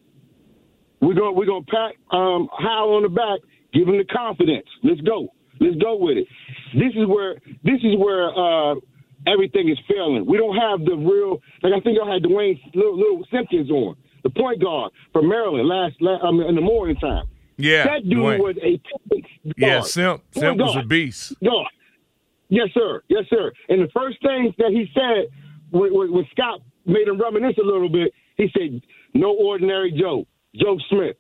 we're 1.01 1.15
gonna 1.15 1.33
we're 1.33 1.47
gonna 1.47 1.65
pat 1.65 1.95
um 2.17 2.49
Howell 2.59 2.97
on 2.97 3.03
the 3.03 3.09
back, 3.09 3.41
give 3.73 3.89
him 3.89 3.99
the 3.99 4.05
confidence. 4.05 4.67
Let's 4.83 5.01
go. 5.01 5.29
Let's 5.61 5.77
go 5.77 5.97
with 5.97 6.17
it. 6.19 6.27
This 6.75 6.93
is 6.97 7.07
where 7.07 7.35
this 7.65 7.81
is 7.83 7.97
where 7.97 8.29
uh 8.29 8.75
everything 9.27 9.69
is 9.69 9.79
failing. 9.89 10.27
We 10.27 10.37
don't 10.37 10.57
have 10.57 10.85
the 10.85 10.97
real 10.97 11.41
like 11.63 11.73
I 11.73 11.81
think 11.81 11.97
y'all 11.97 12.11
had 12.11 12.23
Duane 12.23 12.61
little, 12.75 12.99
little 12.99 13.27
Simpkins 13.31 13.71
on 13.71 13.97
the 14.23 14.31
point 14.31 14.63
guard 14.63 14.93
from 15.13 15.29
Maryland 15.29 15.69
last, 15.69 15.95
last 16.01 16.23
I 16.25 16.29
in 16.49 16.55
the 16.55 16.61
morning 16.61 16.97
time. 16.97 17.25
Yeah, 17.57 17.85
that 17.85 18.03
dude 18.05 18.13
Duane. 18.19 18.41
was 18.41 18.57
a 18.63 18.81
Yeah. 19.57 19.81
Simp. 19.83 20.23
Simp 20.33 20.59
was 20.59 20.77
a 20.77 20.83
beast. 20.83 21.35
God. 21.45 21.67
Yes, 22.49 22.69
sir. 22.75 23.03
Yes, 23.09 23.25
sir. 23.31 23.51
And 23.69 23.81
the 23.83 23.89
first 23.95 24.21
thing 24.23 24.53
that 24.59 24.71
he 24.71 24.87
said 24.95 25.29
when, 25.71 25.95
when, 25.95 26.13
when 26.13 26.27
Scott 26.33 26.61
made 26.85 27.09
him 27.09 27.21
reminisce 27.21 27.57
a 27.59 27.65
little 27.65 27.89
bit, 27.89 28.13
he 28.37 28.49
said, 28.57 28.83
"No 29.15 29.33
ordinary 29.35 29.93
Joe, 29.93 30.27
Joe 30.55 30.79
Smith." 30.91 31.17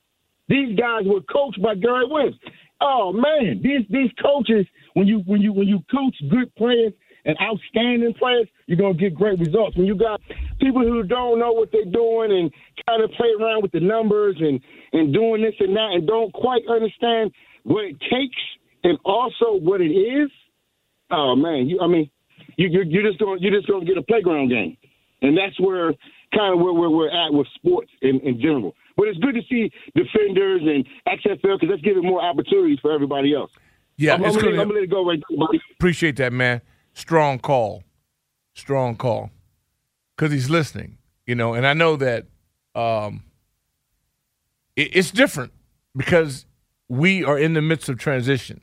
These 0.49 0.76
guys 0.78 1.05
were 1.07 1.22
coached 1.22 1.62
by 1.62 1.74
Gary 1.74 2.07
Williams. 2.07 2.37
Oh 2.80 3.12
man, 3.12 3.61
these 3.62 3.87
these 3.89 4.11
coaches, 4.22 4.66
when 4.95 5.07
you 5.07 5.20
when 5.26 5.41
you 5.41 5.53
when 5.53 5.68
you 5.68 5.78
coach 5.91 6.16
good 6.30 6.55
players 6.57 6.93
and 7.25 7.37
outstanding 7.41 8.14
players, 8.14 8.49
you're 8.66 8.79
gonna 8.79 8.95
get 8.95 9.14
great 9.14 9.39
results. 9.39 9.77
When 9.77 9.87
you 9.87 9.95
got 9.95 10.20
people 10.61 10.83
who 10.83 11.03
don't 11.03 11.39
know 11.39 11.53
what 11.53 11.70
they're 11.73 11.85
doing 11.85 12.33
and 12.33 12.51
kind 12.89 13.03
of 13.03 13.11
play 13.12 13.29
around 13.39 13.62
with 13.62 13.73
the 13.73 13.81
numbers 13.81 14.37
and 14.41 14.61
and 14.93 15.12
doing 15.12 15.43
this 15.43 15.55
and 15.61 15.77
that 15.77 15.91
and 15.93 16.07
don't 16.07 16.33
quite 16.33 16.62
understand 16.68 17.31
what 17.64 17.85
it 17.85 17.97
takes 18.01 18.43
and 18.85 18.99
also 19.05 19.59
what 19.61 19.81
it 19.81 19.93
is. 19.93 20.31
Oh 21.11 21.37
man, 21.37 21.68
you 21.68 21.81
I 21.81 21.87
mean, 21.87 22.11
you 22.57 22.68
you're, 22.68 22.85
you're 22.85 23.09
just 23.09 23.18
going 23.18 23.41
you're 23.41 23.55
just 23.55 23.68
going 23.68 23.81
to 23.81 23.87
get 23.87 23.99
a 23.99 24.03
playground 24.03 24.49
game, 24.49 24.77
and 25.20 25.37
that's 25.37 25.59
where 25.61 25.93
kind 26.35 26.55
of 26.55 26.61
where, 26.61 26.73
where 26.73 26.91
we're 26.91 27.11
at 27.11 27.33
with 27.33 27.47
sports 27.55 27.91
in, 28.01 28.20
in 28.20 28.41
general. 28.41 28.75
But 28.97 29.09
it's 29.09 29.18
good 29.18 29.35
to 29.35 29.43
see 29.49 29.70
defenders 29.95 30.62
and 30.62 30.87
XFL 31.07 31.61
because 31.61 31.68
that's 31.68 31.83
giving 31.83 32.05
more 32.05 32.23
opportunities 32.23 32.79
for 32.81 32.93
everybody 32.93 33.35
else. 33.35 33.51
Yeah, 33.97 34.14
I'm, 34.14 34.25
it's 34.25 34.37
I'm, 34.37 34.43
gonna, 34.43 34.61
I'm 34.62 34.68
gonna 34.68 34.75
let 34.75 34.85
it 34.85 34.91
go 34.91 35.07
right 35.07 35.23
there, 35.29 35.39
buddy. 35.39 35.61
Appreciate 35.79 36.16
that, 36.16 36.33
man. 36.33 36.62
Strong 36.93 37.40
call. 37.40 37.84
Strong 38.55 38.97
call. 38.97 39.30
Because 40.16 40.32
he's 40.32 40.51
listening, 40.51 40.99
you 41.26 41.34
know, 41.34 41.55
and 41.55 41.66
I 41.66 41.72
know 41.72 41.97
that 41.97 42.26
um, 42.74 43.22
it, 44.76 44.90
it's 44.93 45.11
different 45.11 45.53
because 45.97 46.47
we 46.88 47.24
are 47.24 47.38
in 47.38 47.55
the 47.55 47.62
midst 47.62 47.88
of 47.88 47.99
transition. 47.99 48.61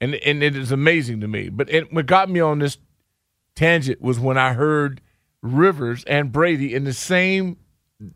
And, 0.00 0.16
and 0.16 0.42
it 0.42 0.56
is 0.56 0.72
amazing 0.72 1.20
to 1.20 1.28
me. 1.28 1.48
But 1.48 1.70
it, 1.70 1.92
what 1.92 2.06
got 2.06 2.28
me 2.28 2.40
on 2.40 2.58
this 2.58 2.78
tangent 3.54 4.02
was 4.02 4.18
when 4.18 4.36
I 4.36 4.52
heard 4.52 5.00
Rivers 5.40 6.04
and 6.04 6.32
Brady 6.32 6.74
in 6.74 6.84
the 6.84 6.92
same 6.92 7.56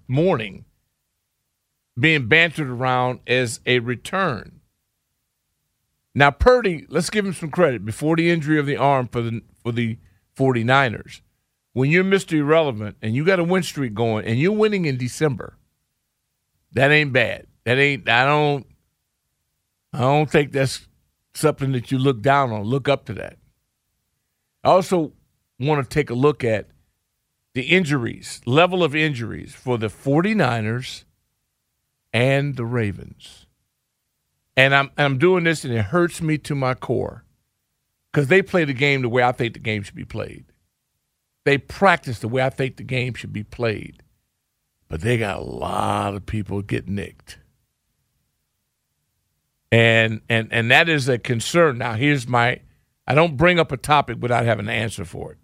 morning 0.07 0.65
being 1.99 2.27
bantered 2.27 2.69
around 2.69 3.21
as 3.27 3.61
a 3.67 3.79
return. 3.79 4.58
Now 6.19 6.33
Purdy, 6.33 6.85
let's 6.89 7.11
give 7.11 7.25
him 7.25 7.33
some 7.33 7.53
credit 7.53 7.85
before 7.85 8.17
the 8.17 8.29
injury 8.29 8.59
of 8.59 8.67
the 8.67 8.77
arm 8.77 9.07
for 9.07 9.23
the 9.23 9.41
for 9.63 9.71
the 9.71 9.99
49ers. 10.37 11.21
When 11.75 11.91
you're 11.91 12.03
Mr. 12.03 12.33
Irrelevant 12.33 12.97
and 13.01 13.15
you 13.15 13.25
got 13.25 13.39
a 13.39 13.45
win 13.45 13.63
streak 13.63 13.95
going 13.95 14.27
and 14.27 14.37
you're 14.37 14.51
winning 14.51 14.85
in 14.85 14.97
December, 14.97 15.57
that 16.73 16.91
ain't 16.91 17.13
bad. 17.13 17.47
That 17.63 17.79
ain't 17.79 18.09
I 18.09 18.25
don't 18.25 18.67
I 19.93 20.01
don't 20.01 20.29
think 20.29 20.51
that's 20.51 20.89
something 21.35 21.71
that 21.71 21.93
you 21.93 21.99
look 21.99 22.21
down 22.21 22.51
on. 22.51 22.63
Look 22.65 22.89
up 22.89 23.05
to 23.05 23.15
that. 23.15 23.39
I 24.65 24.71
also 24.71 25.13
want 25.61 25.89
to 25.89 25.89
take 25.89 26.11
a 26.11 26.15
look 26.15 26.43
at 26.43 26.67
the 27.55 27.63
injuries, 27.63 28.41
level 28.45 28.83
of 28.83 28.93
injuries 28.93 29.55
for 29.55 29.79
the 29.79 29.87
49ers 29.87 31.05
and 32.13 32.57
the 32.57 32.67
Ravens. 32.67 33.47
And 34.59 34.75
I'm 34.75 34.91
I'm 34.99 35.19
doing 35.19 35.45
this 35.45 35.65
and 35.65 35.73
it 35.73 35.85
hurts 35.85 36.21
me 36.21 36.37
to 36.39 36.55
my 36.57 36.75
core. 36.75 37.25
Cuz 38.13 38.27
they 38.27 38.43
play 38.43 38.65
the 38.65 38.75
game 38.75 39.03
the 39.03 39.09
way 39.09 39.23
I 39.23 39.31
think 39.31 39.55
the 39.55 39.61
game 39.61 39.85
should 39.85 39.95
be 39.95 40.05
played. 40.05 40.47
They 41.45 41.59
practice 41.59 42.19
the 42.19 42.27
way 42.27 42.43
I 42.43 42.51
think 42.51 42.77
the 42.77 42.83
game 42.83 43.15
should 43.15 43.33
be 43.33 43.45
played. 43.45 44.03
But 44.89 45.03
they 45.03 45.17
got 45.17 45.39
a 45.39 45.45
lot 45.45 46.17
of 46.17 46.27
people 46.27 46.61
get 46.63 46.89
nicked. 46.89 47.39
And 49.71 50.23
and 50.29 50.49
and 50.51 50.73
that 50.73 50.89
is 50.89 51.09
a 51.09 51.19
concern. 51.19 51.79
Now 51.79 51.93
here's 51.93 52.27
my 52.27 52.59
I 53.07 53.15
don't 53.15 53.37
bring 53.37 53.61
up 53.61 53.71
a 53.71 53.77
topic 53.77 54.19
without 54.21 54.45
having 54.45 54.67
an 54.67 54.75
answer 54.75 55.05
for 55.05 55.33
it. 55.33 55.39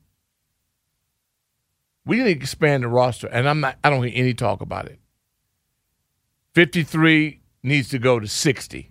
We 2.05 2.17
need 2.17 2.25
to 2.25 2.31
expand 2.31 2.83
the 2.83 2.89
roster, 2.89 3.29
and 3.29 3.49
I'm 3.49 3.61
not 3.61 3.79
I 3.85 3.91
don't 3.91 4.03
hear 4.03 4.13
any 4.13 4.35
talk 4.35 4.61
about 4.61 4.87
it. 4.87 4.99
53 6.57 7.41
needs 7.63 7.91
to 7.91 8.01
go 8.01 8.19
to 8.19 8.27
60. 8.27 8.91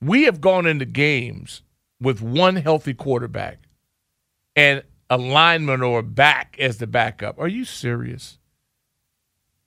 We 0.00 0.24
have 0.24 0.40
gone 0.40 0.66
into 0.66 0.84
games 0.84 1.62
with 2.00 2.22
one 2.22 2.56
healthy 2.56 2.94
quarterback 2.94 3.58
and 4.54 4.82
a 5.10 5.16
lineman 5.16 5.82
or 5.82 6.00
a 6.00 6.02
back 6.02 6.56
as 6.58 6.78
the 6.78 6.86
backup. 6.86 7.38
Are 7.38 7.48
you 7.48 7.64
serious? 7.64 8.38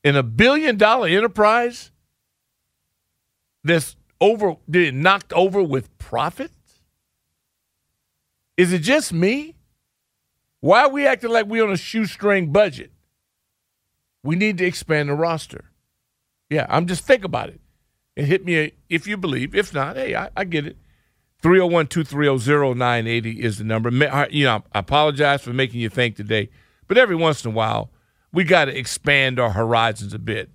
In 0.03 0.15
a 0.15 0.23
billion 0.23 0.77
dollar 0.77 1.07
enterprise 1.07 1.91
that's 3.63 3.95
over 4.19 4.57
knocked 4.67 5.33
over 5.33 5.61
with 5.61 5.97
profit? 5.97 6.51
Is 8.57 8.73
it 8.73 8.79
just 8.79 9.13
me? 9.13 9.55
Why 10.59 10.83
are 10.83 10.89
we 10.89 11.07
acting 11.07 11.31
like 11.31 11.47
we're 11.47 11.65
on 11.65 11.71
a 11.71 11.77
shoestring 11.77 12.51
budget? 12.51 12.91
We 14.23 14.35
need 14.35 14.59
to 14.59 14.65
expand 14.65 15.09
the 15.09 15.13
roster. 15.15 15.71
Yeah, 16.49 16.67
I'm 16.69 16.85
just 16.85 17.05
think 17.05 17.23
about 17.23 17.49
it. 17.49 17.60
And 18.17 18.27
hit 18.27 18.45
me 18.45 18.73
if 18.89 19.07
you 19.07 19.17
believe. 19.17 19.55
If 19.55 19.73
not, 19.73 19.95
hey, 19.95 20.15
I, 20.15 20.29
I 20.35 20.43
get 20.43 20.65
it. 20.65 20.77
301 21.41 21.87
230 21.87 22.75
0980 22.75 23.41
is 23.41 23.57
the 23.57 23.63
number. 23.63 23.89
You 24.29 24.45
know, 24.45 24.63
I 24.73 24.79
apologize 24.79 25.41
for 25.41 25.53
making 25.53 25.79
you 25.79 25.89
think 25.89 26.15
today, 26.15 26.49
but 26.87 26.97
every 26.97 27.15
once 27.15 27.43
in 27.43 27.51
a 27.51 27.53
while, 27.53 27.89
we 28.31 28.43
got 28.43 28.65
to 28.65 28.77
expand 28.77 29.39
our 29.39 29.51
horizons 29.51 30.13
a 30.13 30.19
bit. 30.19 30.49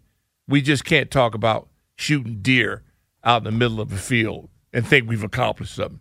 We 0.46 0.62
just 0.62 0.84
can't 0.84 1.10
talk 1.10 1.34
about 1.34 1.68
shooting 1.96 2.40
deer 2.40 2.84
out 3.24 3.38
in 3.38 3.44
the 3.44 3.50
middle 3.52 3.80
of 3.80 3.92
a 3.92 3.96
field 3.96 4.48
and 4.72 4.86
think 4.86 5.08
we've 5.08 5.24
accomplished 5.24 5.74
something. 5.74 6.00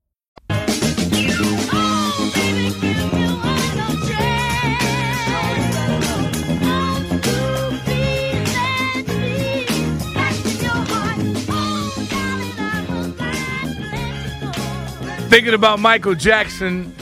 Thinking 15.31 15.53
about 15.53 15.79
Michael 15.79 16.13
Jackson 16.13 16.93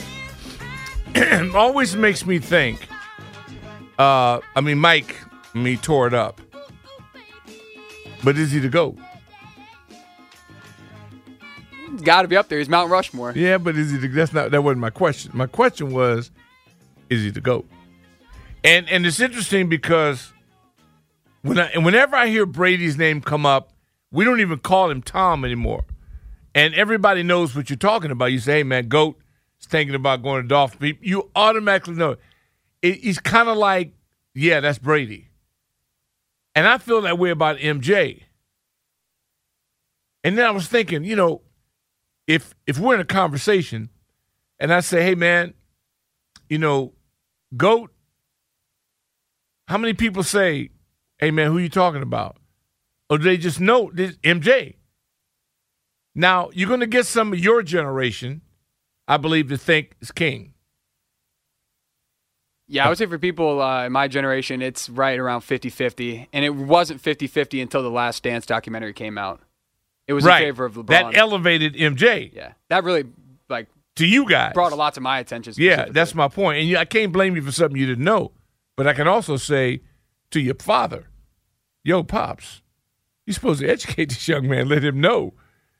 always 1.56 1.96
makes 1.96 2.28
me 2.28 2.38
think. 2.38 2.88
Uh, 3.98 4.40
I 4.56 4.62
mean, 4.62 4.78
Mike, 4.78 5.16
me 5.56 5.78
tore 5.78 6.06
it 6.06 6.14
up. 6.14 6.40
But 8.24 8.38
is 8.38 8.52
he 8.52 8.60
the 8.60 8.70
GOAT? 8.70 9.00
Got 12.04 12.22
to 12.22 12.28
be 12.28 12.38
up 12.38 12.50
there. 12.50 12.60
He's 12.60 12.70
Mount 12.70 12.92
Rushmore. 12.92 13.34
Yeah, 13.36 13.58
but 13.58 13.76
is 13.76 13.90
he 13.90 13.98
the, 13.98 14.08
that's 14.10 14.32
not 14.32 14.52
that 14.52 14.64
wasn't 14.64 14.82
my 14.82 14.92
question. 14.92 15.32
My 15.34 15.48
question 15.48 15.92
was, 15.92 16.30
is 17.10 17.24
he 17.24 17.32
the 17.32 17.42
GOAT? 17.42 17.68
And 18.64 18.88
and 18.90 19.08
it's 19.08 19.20
interesting 19.20 19.70
because 19.70 20.32
when 21.42 21.58
I 21.58 21.76
whenever 21.80 22.16
I 22.16 22.28
hear 22.28 22.46
Brady's 22.46 22.96
name 22.96 23.22
come 23.22 23.48
up, 23.48 23.74
we 24.12 24.24
don't 24.24 24.40
even 24.40 24.60
call 24.60 24.92
him 24.92 25.02
Tom 25.02 25.44
anymore. 25.44 25.84
And 26.56 26.74
everybody 26.74 27.24
knows 27.24 27.56
what 27.56 27.70
you're 27.70 27.78
talking 27.78 28.12
about. 28.12 28.28
You 28.28 28.40
say, 28.40 28.58
hey 28.58 28.64
man, 28.64 28.88
GOAT 28.88 29.18
is 29.60 29.68
thinking 29.68 29.96
about 29.96 30.24
going 30.24 30.42
to 30.42 30.48
Dolphins. 30.48 30.98
You 31.02 31.30
automatically 31.36 31.96
know. 31.96 32.18
It, 32.82 32.96
he's 32.96 33.20
kind 33.20 33.50
of 33.50 33.58
like, 33.58 33.94
yeah, 34.34 34.60
that's 34.60 34.80
Brady. 34.80 35.30
And 36.56 36.68
I 36.68 36.78
feel 36.78 37.02
that 37.02 37.18
way 37.18 37.30
about 37.30 37.58
MJ. 37.58 38.24
And 40.24 40.38
then 40.38 40.46
I 40.46 40.52
was 40.52 40.68
thinking, 40.68 41.04
you 41.04 41.16
know, 41.16 41.42
if 42.28 42.54
if 42.68 42.78
we're 42.78 42.96
in 42.96 43.00
a 43.00 43.06
conversation 43.06 43.90
and 44.60 44.74
I 44.74 44.82
say, 44.82 45.04
hey 45.04 45.16
man, 45.16 45.54
you 46.50 46.58
know, 46.58 46.94
GOAT, 47.56 47.92
how 49.68 49.78
many 49.78 49.94
people 49.94 50.24
say, 50.24 50.70
hey 51.18 51.32
man, 51.32 51.52
who 51.52 51.58
you 51.58 51.70
talking 51.70 52.02
about? 52.02 52.38
Or 53.10 53.18
do 53.18 53.24
they 53.24 53.38
just 53.38 53.60
know 53.60 53.90
this 53.94 54.18
MJ? 54.18 54.76
Now, 56.16 56.50
you're 56.54 56.68
going 56.68 56.80
to 56.80 56.88
get 56.88 57.06
some 57.06 57.34
of 57.34 57.40
your 57.40 57.62
generation, 57.62 58.42
I 59.08 59.18
believe, 59.18 59.50
to 59.50 59.58
think 59.58 59.96
is 60.02 60.12
king. 60.12 60.54
Yeah, 62.68 62.86
I 62.86 62.90
would 62.90 63.00
say 63.00 63.08
for 63.08 63.18
people 63.18 63.62
uh, 63.62 63.88
in 63.88 63.92
my 63.92 64.08
generation, 64.08 64.62
it's 64.62 64.90
right 64.90 65.18
around 65.18 65.42
50 65.42 65.70
50. 65.70 66.30
And 66.32 66.46
it 66.46 66.54
wasn't 66.54 67.02
50 67.02 67.26
50 67.26 67.62
until 67.62 67.82
the 67.82 67.90
Last 67.90 68.22
Dance 68.22 68.46
documentary 68.46 68.94
came 68.94 69.18
out. 69.18 69.42
It 70.08 70.14
was 70.14 70.24
right. 70.24 70.42
in 70.42 70.48
favor 70.48 70.66
of 70.66 70.76
LeBron. 70.76 70.88
That 70.88 71.18
elevated 71.18 71.74
MJ. 71.74 72.32
Yeah. 72.34 72.54
That 72.70 72.84
really, 72.84 73.06
like, 73.50 73.68
to 73.96 74.06
you 74.06 74.30
guys. 74.30 74.54
Brought 74.54 74.72
a 74.72 74.76
lot 74.76 74.94
to 74.96 75.02
my 75.02 75.20
attention. 75.20 75.54
Yeah, 75.58 75.86
that's 75.90 76.14
my 76.14 76.28
point. 76.28 76.60
And 76.60 76.78
I 76.78 76.86
can't 76.86 77.12
blame 77.12 77.36
you 77.36 77.42
for 77.42 77.52
something 77.52 77.80
you 77.80 77.88
didn't 77.88 78.04
know. 78.04 78.32
But 78.76 78.88
I 78.88 78.94
can 78.94 79.08
also 79.08 79.36
say 79.36 79.82
to 80.32 80.40
your 80.40 80.56
father, 80.56 81.10
yo, 81.84 82.04
Pops, 82.04 82.62
you're 83.26 83.34
supposed 83.34 83.62
to 83.62 83.68
educate 83.68 84.06
this 84.10 84.28
young 84.28 84.48
man, 84.48 84.70
let 84.70 84.84
him 84.84 85.02
know. 85.02 85.34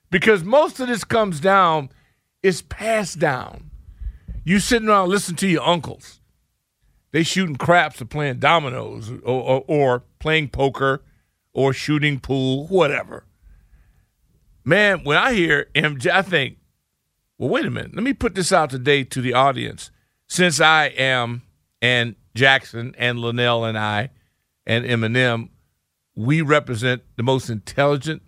Because 0.10 0.44
most 0.44 0.80
of 0.80 0.88
this 0.88 1.04
comes 1.04 1.40
down, 1.40 1.90
is 2.42 2.62
passed 2.62 3.20
down. 3.20 3.70
You 4.44 4.60
sitting 4.60 4.88
around 4.88 5.10
listening 5.10 5.38
to 5.38 5.48
your 5.48 5.64
uncles. 5.64 6.20
They 7.12 7.24
shooting 7.24 7.56
craps 7.56 8.02
or 8.02 8.06
playing 8.06 8.40
dominoes 8.40 9.12
or, 9.12 9.20
or, 9.24 9.64
or 9.68 10.04
playing 10.20 10.50
poker 10.50 11.02
or 11.54 11.74
shooting 11.74 12.20
pool, 12.20 12.68
whatever. 12.68 13.26
Man, 14.64 15.04
when 15.04 15.18
I 15.18 15.34
hear 15.34 15.68
MJ, 15.74 16.12
I 16.12 16.22
think, 16.22 16.58
well, 17.38 17.50
wait 17.50 17.66
a 17.66 17.72
minute. 17.72 17.96
Let 17.96 18.04
me 18.04 18.14
put 18.14 18.36
this 18.36 18.52
out 18.52 18.70
today 18.70 19.04
to 19.06 19.22
the 19.22 19.34
audience. 19.34 19.92
Since 20.28 20.62
I 20.62 20.86
am, 20.86 21.42
and 21.82 22.16
Jackson 22.36 22.94
and 22.98 23.20
Linnell 23.20 23.66
and 23.66 23.78
I 23.78 24.10
and 24.66 24.86
Eminem, 24.86 25.50
we 26.16 26.42
represent 26.42 27.02
the 27.16 27.24
most 27.24 27.50
intelligent 27.50 28.22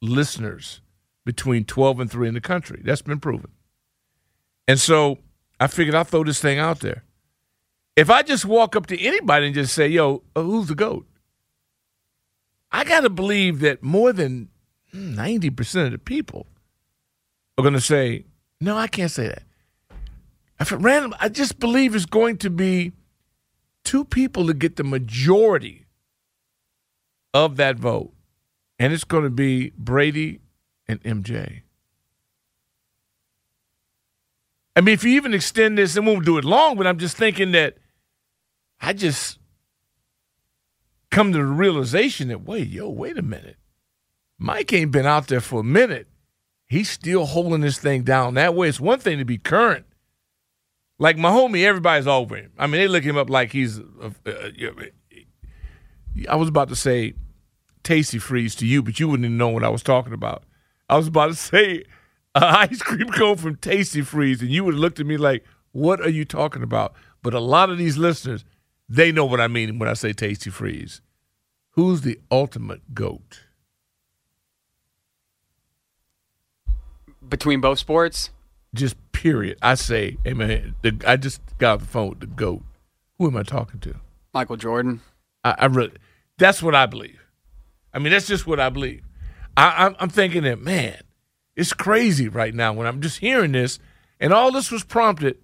listeners 0.00 0.80
between 1.28 1.62
12 1.62 2.00
and 2.00 2.10
3 2.10 2.28
in 2.28 2.32
the 2.32 2.40
country. 2.40 2.80
That's 2.82 3.02
been 3.02 3.20
proven. 3.20 3.50
And 4.66 4.80
so 4.80 5.18
I 5.60 5.66
figured 5.66 5.94
I'll 5.94 6.02
throw 6.04 6.24
this 6.24 6.40
thing 6.40 6.58
out 6.58 6.80
there. 6.80 7.04
If 7.96 8.08
I 8.08 8.22
just 8.22 8.46
walk 8.46 8.74
up 8.74 8.86
to 8.86 8.98
anybody 8.98 9.44
and 9.44 9.54
just 9.54 9.74
say, 9.74 9.88
yo, 9.88 10.22
uh, 10.34 10.40
who's 10.40 10.68
the 10.68 10.74
GOAT? 10.74 11.06
I 12.72 12.82
got 12.82 13.02
to 13.02 13.10
believe 13.10 13.60
that 13.60 13.82
more 13.82 14.14
than 14.14 14.48
90% 14.94 15.84
of 15.84 15.92
the 15.92 15.98
people 15.98 16.46
are 17.58 17.62
going 17.62 17.74
to 17.74 17.80
say, 17.80 18.24
no, 18.58 18.78
I 18.78 18.86
can't 18.86 19.10
say 19.10 19.28
that. 19.28 19.42
If 20.58 20.72
at 20.72 20.80
random, 20.80 21.14
I 21.20 21.28
just 21.28 21.58
believe 21.58 21.94
it's 21.94 22.06
going 22.06 22.38
to 22.38 22.48
be 22.48 22.92
two 23.84 24.02
people 24.02 24.46
to 24.46 24.54
get 24.54 24.76
the 24.76 24.84
majority 24.84 25.84
of 27.34 27.56
that 27.56 27.76
vote. 27.76 28.14
And 28.78 28.94
it's 28.94 29.04
going 29.04 29.24
to 29.24 29.30
be 29.30 29.74
Brady 29.76 30.40
and 30.88 31.02
MJ. 31.02 31.62
I 34.74 34.80
mean, 34.80 34.94
if 34.94 35.02
you 35.02 35.10
even 35.10 35.34
extend 35.34 35.76
this, 35.76 35.96
and 35.96 36.06
we 36.06 36.12
won't 36.12 36.24
do 36.24 36.38
it 36.38 36.44
long, 36.44 36.76
but 36.76 36.86
I'm 36.86 36.98
just 36.98 37.16
thinking 37.16 37.52
that 37.52 37.78
I 38.80 38.92
just 38.92 39.38
come 41.10 41.32
to 41.32 41.38
the 41.38 41.44
realization 41.44 42.28
that, 42.28 42.44
wait, 42.44 42.68
yo, 42.68 42.88
wait 42.88 43.18
a 43.18 43.22
minute. 43.22 43.56
Mike 44.38 44.72
ain't 44.72 44.92
been 44.92 45.06
out 45.06 45.26
there 45.26 45.40
for 45.40 45.60
a 45.60 45.64
minute. 45.64 46.06
He's 46.68 46.88
still 46.88 47.26
holding 47.26 47.60
this 47.60 47.78
thing 47.78 48.02
down 48.02 48.34
that 48.34 48.54
way. 48.54 48.68
It's 48.68 48.78
one 48.78 49.00
thing 49.00 49.18
to 49.18 49.24
be 49.24 49.38
current. 49.38 49.86
Like 50.98 51.16
my 51.16 51.30
homie, 51.30 51.64
everybody's 51.64 52.06
over 52.06 52.36
him. 52.36 52.52
I 52.58 52.66
mean, 52.66 52.80
they 52.80 52.88
look 52.88 53.04
him 53.04 53.16
up 53.16 53.30
like 53.30 53.52
he's. 53.52 53.78
Uh, 53.80 54.10
uh, 54.26 54.50
I 56.28 56.36
was 56.36 56.48
about 56.48 56.68
to 56.68 56.76
say 56.76 57.14
Tastee-Freez 57.84 58.56
to 58.58 58.66
you, 58.66 58.82
but 58.82 59.00
you 59.00 59.08
wouldn't 59.08 59.24
even 59.24 59.38
know 59.38 59.48
what 59.48 59.64
I 59.64 59.68
was 59.70 59.82
talking 59.82 60.12
about. 60.12 60.42
I 60.88 60.96
was 60.96 61.06
about 61.06 61.28
to 61.28 61.34
say 61.34 61.84
an 62.34 62.42
ice 62.42 62.82
cream 62.82 63.08
cone 63.10 63.36
from 63.36 63.56
Tastee-Freez, 63.56 64.40
and 64.40 64.50
you 64.50 64.64
would 64.64 64.74
have 64.74 64.80
looked 64.80 65.00
at 65.00 65.06
me 65.06 65.16
like, 65.16 65.44
"What 65.72 66.00
are 66.00 66.10
you 66.10 66.24
talking 66.24 66.62
about?" 66.62 66.94
But 67.22 67.34
a 67.34 67.40
lot 67.40 67.70
of 67.70 67.78
these 67.78 67.98
listeners, 67.98 68.44
they 68.88 69.12
know 69.12 69.24
what 69.24 69.40
I 69.40 69.48
mean 69.48 69.78
when 69.78 69.88
I 69.88 69.94
say 69.94 70.12
Tastee-Freez. 70.12 71.00
Who's 71.72 72.00
the 72.02 72.18
ultimate 72.30 72.94
goat? 72.94 73.40
Between 77.28 77.60
both 77.60 77.78
sports, 77.78 78.30
Just 78.74 78.96
period. 79.12 79.58
I 79.62 79.74
say, 79.74 80.16
hey 80.24 80.34
man, 80.34 80.74
the, 80.82 81.00
I 81.06 81.16
just 81.16 81.40
got 81.58 81.74
off 81.74 81.80
the 81.80 81.86
phone 81.86 82.10
with 82.10 82.20
the 82.20 82.26
goat. 82.26 82.62
Who 83.18 83.26
am 83.26 83.36
I 83.36 83.42
talking 83.42 83.80
to? 83.80 83.94
Michael 84.32 84.56
Jordan. 84.56 85.00
I, 85.44 85.54
I 85.58 85.66
really, 85.66 85.92
that's 86.38 86.62
what 86.62 86.74
I 86.74 86.86
believe. 86.86 87.18
I 87.92 87.98
mean, 87.98 88.12
that's 88.12 88.26
just 88.26 88.46
what 88.46 88.60
I 88.60 88.68
believe. 88.70 89.02
I, 89.58 89.94
I'm 89.98 90.08
thinking 90.08 90.44
that, 90.44 90.60
man, 90.60 91.00
it's 91.56 91.72
crazy 91.72 92.28
right 92.28 92.54
now 92.54 92.72
when 92.72 92.86
I'm 92.86 93.00
just 93.00 93.18
hearing 93.18 93.52
this. 93.52 93.78
And 94.20 94.32
all 94.32 94.52
this 94.52 94.70
was 94.70 94.84
prompted 94.84 95.38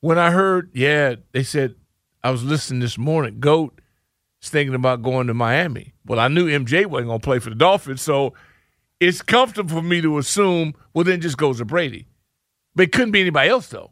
when 0.00 0.18
I 0.18 0.30
heard, 0.30 0.70
yeah, 0.74 1.16
they 1.32 1.42
said, 1.42 1.74
I 2.22 2.30
was 2.30 2.44
listening 2.44 2.80
this 2.80 2.98
morning, 2.98 3.40
GOAT 3.40 3.80
is 4.42 4.50
thinking 4.50 4.74
about 4.74 5.02
going 5.02 5.28
to 5.28 5.34
Miami. 5.34 5.94
Well, 6.04 6.20
I 6.20 6.28
knew 6.28 6.48
MJ 6.48 6.86
wasn't 6.86 7.08
going 7.08 7.20
to 7.20 7.24
play 7.24 7.38
for 7.38 7.50
the 7.50 7.56
Dolphins, 7.56 8.02
so 8.02 8.34
it's 9.00 9.22
comfortable 9.22 9.76
for 9.76 9.82
me 9.82 10.00
to 10.00 10.18
assume, 10.18 10.74
well, 10.94 11.04
then 11.04 11.20
just 11.20 11.38
goes 11.38 11.58
to 11.58 11.64
Brady. 11.64 12.06
But 12.74 12.84
it 12.84 12.92
couldn't 12.92 13.12
be 13.12 13.20
anybody 13.20 13.48
else, 13.48 13.68
though. 13.68 13.90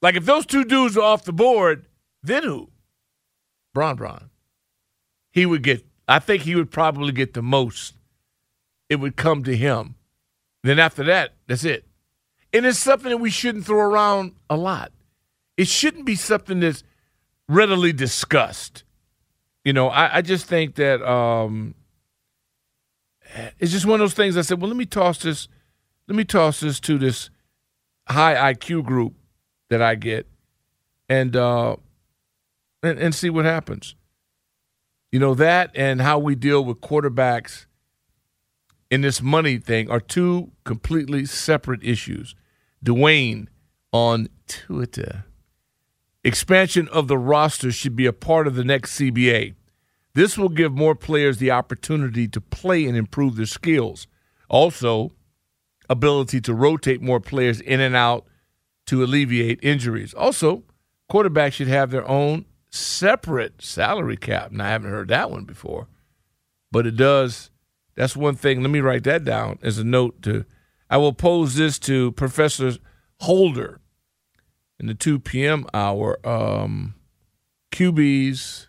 Like, 0.00 0.16
if 0.16 0.24
those 0.24 0.46
two 0.46 0.64
dudes 0.64 0.96
are 0.96 1.02
off 1.02 1.24
the 1.24 1.32
board, 1.32 1.86
then 2.22 2.42
who? 2.42 2.70
Bron 3.74 3.96
Bron. 3.96 4.30
He 5.30 5.46
would 5.46 5.62
get, 5.62 5.84
I 6.06 6.20
think 6.20 6.42
he 6.42 6.54
would 6.54 6.70
probably 6.70 7.12
get 7.12 7.34
the 7.34 7.42
most. 7.42 7.94
It 8.88 8.96
would 8.96 9.16
come 9.16 9.44
to 9.44 9.56
him. 9.56 9.96
Then 10.62 10.78
after 10.78 11.04
that, 11.04 11.34
that's 11.46 11.64
it. 11.64 11.84
And 12.52 12.64
it's 12.64 12.78
something 12.78 13.10
that 13.10 13.18
we 13.18 13.30
shouldn't 13.30 13.66
throw 13.66 13.80
around 13.80 14.32
a 14.48 14.56
lot. 14.56 14.92
It 15.56 15.68
shouldn't 15.68 16.06
be 16.06 16.14
something 16.14 16.60
that's 16.60 16.82
readily 17.48 17.92
discussed. 17.92 18.84
You 19.64 19.72
know, 19.72 19.88
I, 19.88 20.18
I 20.18 20.22
just 20.22 20.46
think 20.46 20.76
that 20.76 21.02
um, 21.02 21.74
it's 23.58 23.72
just 23.72 23.86
one 23.86 24.00
of 24.00 24.00
those 24.00 24.14
things. 24.14 24.36
I 24.36 24.42
said, 24.42 24.60
well, 24.60 24.68
let 24.68 24.76
me 24.76 24.86
toss 24.86 25.18
this, 25.18 25.48
let 26.06 26.16
me 26.16 26.24
toss 26.24 26.60
this 26.60 26.80
to 26.80 26.96
this 26.98 27.28
high 28.08 28.54
IQ 28.54 28.84
group 28.84 29.14
that 29.68 29.82
I 29.82 29.94
get, 29.94 30.26
and 31.08 31.36
uh, 31.36 31.76
and, 32.82 32.98
and 32.98 33.14
see 33.14 33.28
what 33.30 33.44
happens. 33.44 33.94
You 35.12 35.18
know 35.18 35.34
that, 35.34 35.70
and 35.74 36.00
how 36.00 36.18
we 36.18 36.34
deal 36.34 36.64
with 36.64 36.80
quarterbacks 36.80 37.66
in 38.90 39.00
this 39.02 39.20
money 39.20 39.58
thing 39.58 39.90
are 39.90 40.00
two 40.00 40.52
completely 40.64 41.24
separate 41.24 41.82
issues. 41.84 42.34
Dwayne 42.84 43.48
on 43.92 44.28
Twitter. 44.46 45.24
Expansion 46.24 46.88
of 46.88 47.08
the 47.08 47.18
roster 47.18 47.70
should 47.70 47.96
be 47.96 48.06
a 48.06 48.12
part 48.12 48.46
of 48.46 48.54
the 48.54 48.64
next 48.64 48.98
CBA. 48.98 49.54
This 50.14 50.36
will 50.36 50.48
give 50.48 50.72
more 50.72 50.94
players 50.94 51.38
the 51.38 51.50
opportunity 51.50 52.26
to 52.28 52.40
play 52.40 52.86
and 52.86 52.96
improve 52.96 53.36
their 53.36 53.46
skills. 53.46 54.06
Also, 54.48 55.12
ability 55.88 56.40
to 56.40 56.54
rotate 56.54 57.00
more 57.00 57.20
players 57.20 57.60
in 57.60 57.80
and 57.80 57.94
out 57.94 58.26
to 58.86 59.02
alleviate 59.02 59.60
injuries. 59.62 60.14
Also, 60.14 60.64
quarterbacks 61.10 61.54
should 61.54 61.68
have 61.68 61.90
their 61.90 62.08
own 62.08 62.46
separate 62.70 63.62
salary 63.62 64.16
cap. 64.16 64.50
And 64.50 64.62
I 64.62 64.70
haven't 64.70 64.90
heard 64.90 65.08
that 65.08 65.30
one 65.30 65.44
before, 65.44 65.88
but 66.72 66.86
it 66.86 66.96
does. 66.96 67.50
That's 67.98 68.16
one 68.16 68.36
thing. 68.36 68.62
Let 68.62 68.70
me 68.70 68.78
write 68.78 69.02
that 69.04 69.24
down 69.24 69.58
as 69.60 69.78
a 69.78 69.84
note 69.84 70.22
to. 70.22 70.44
I 70.88 70.98
will 70.98 71.12
pose 71.12 71.56
this 71.56 71.80
to 71.80 72.12
Professor 72.12 72.74
Holder 73.22 73.80
in 74.78 74.86
the 74.86 74.94
2 74.94 75.18
p.m. 75.18 75.66
hour. 75.74 76.24
Um, 76.24 76.94
QB's 77.72 78.68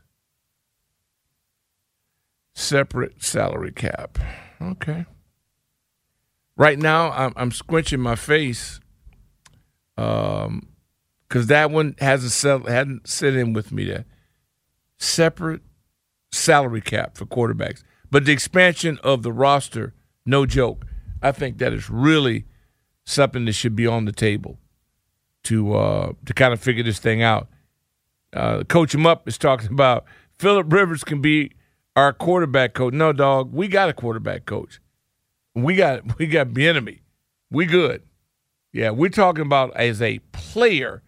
separate 2.56 3.24
salary 3.24 3.72
cap. 3.72 4.18
Okay. 4.60 5.06
Right 6.58 6.80
now, 6.80 7.12
I'm, 7.12 7.34
I'm 7.36 7.52
squinching 7.52 8.00
my 8.00 8.16
face 8.16 8.80
um, 9.96 10.70
because 11.28 11.46
that 11.48 11.70
one 11.70 11.94
hasn't 12.00 12.32
settled, 12.32 12.68
hadn't 12.68 13.08
set 13.08 13.36
in 13.36 13.54
with 13.54 13.72
me. 13.72 13.86
That 13.86 14.08
separate 14.98 15.62
salary 16.32 16.82
cap 16.82 17.16
for 17.16 17.28
quarterbacks, 17.28 17.84
but 18.12 18.26
the 18.26 18.32
expansion 18.32 19.00
of 19.04 19.24
the 19.24 19.32
roster, 19.32 19.94
no 20.26 20.46
joke. 20.46 20.86
I 21.22 21.32
think 21.32 21.58
that 21.58 21.74
is 21.74 21.90
really 21.90 22.46
something 23.06 23.46
that 23.46 23.54
should 23.54 23.76
be 23.76 23.88
on 23.88 24.06
the 24.06 24.12
table 24.12 24.58
to 25.44 25.76
uh, 25.76 26.14
to 26.26 26.34
kind 26.34 26.54
of 26.54 26.60
figure 26.60 26.84
this 26.84 27.00
thing 27.00 27.22
out. 27.22 27.48
Uh, 28.32 28.64
coach 28.64 28.94
him 28.94 29.06
up 29.06 29.28
is 29.28 29.38
talking 29.38 29.72
about 29.72 30.06
Philip 30.38 30.72
Rivers 30.72 31.04
can 31.04 31.22
be 31.22 31.52
our 31.96 32.14
quarterback 32.14 32.74
coach. 32.74 32.94
No, 32.94 33.12
dog, 33.12 33.52
we 33.52 33.68
got 33.68 33.90
a 33.90 33.94
quarterback 33.94 34.46
coach. 34.46 34.80
We 35.56 35.76
got 35.76 36.18
we 36.20 36.28
got 36.28 36.50
Bieniemy. 36.50 37.00
We 37.52 37.66
good. 37.66 38.04
Yeah, 38.72 38.92
we're 38.92 39.10
talking 39.10 39.42
about 39.42 39.76
as 39.76 40.00
a 40.02 40.20
player, 40.32 41.02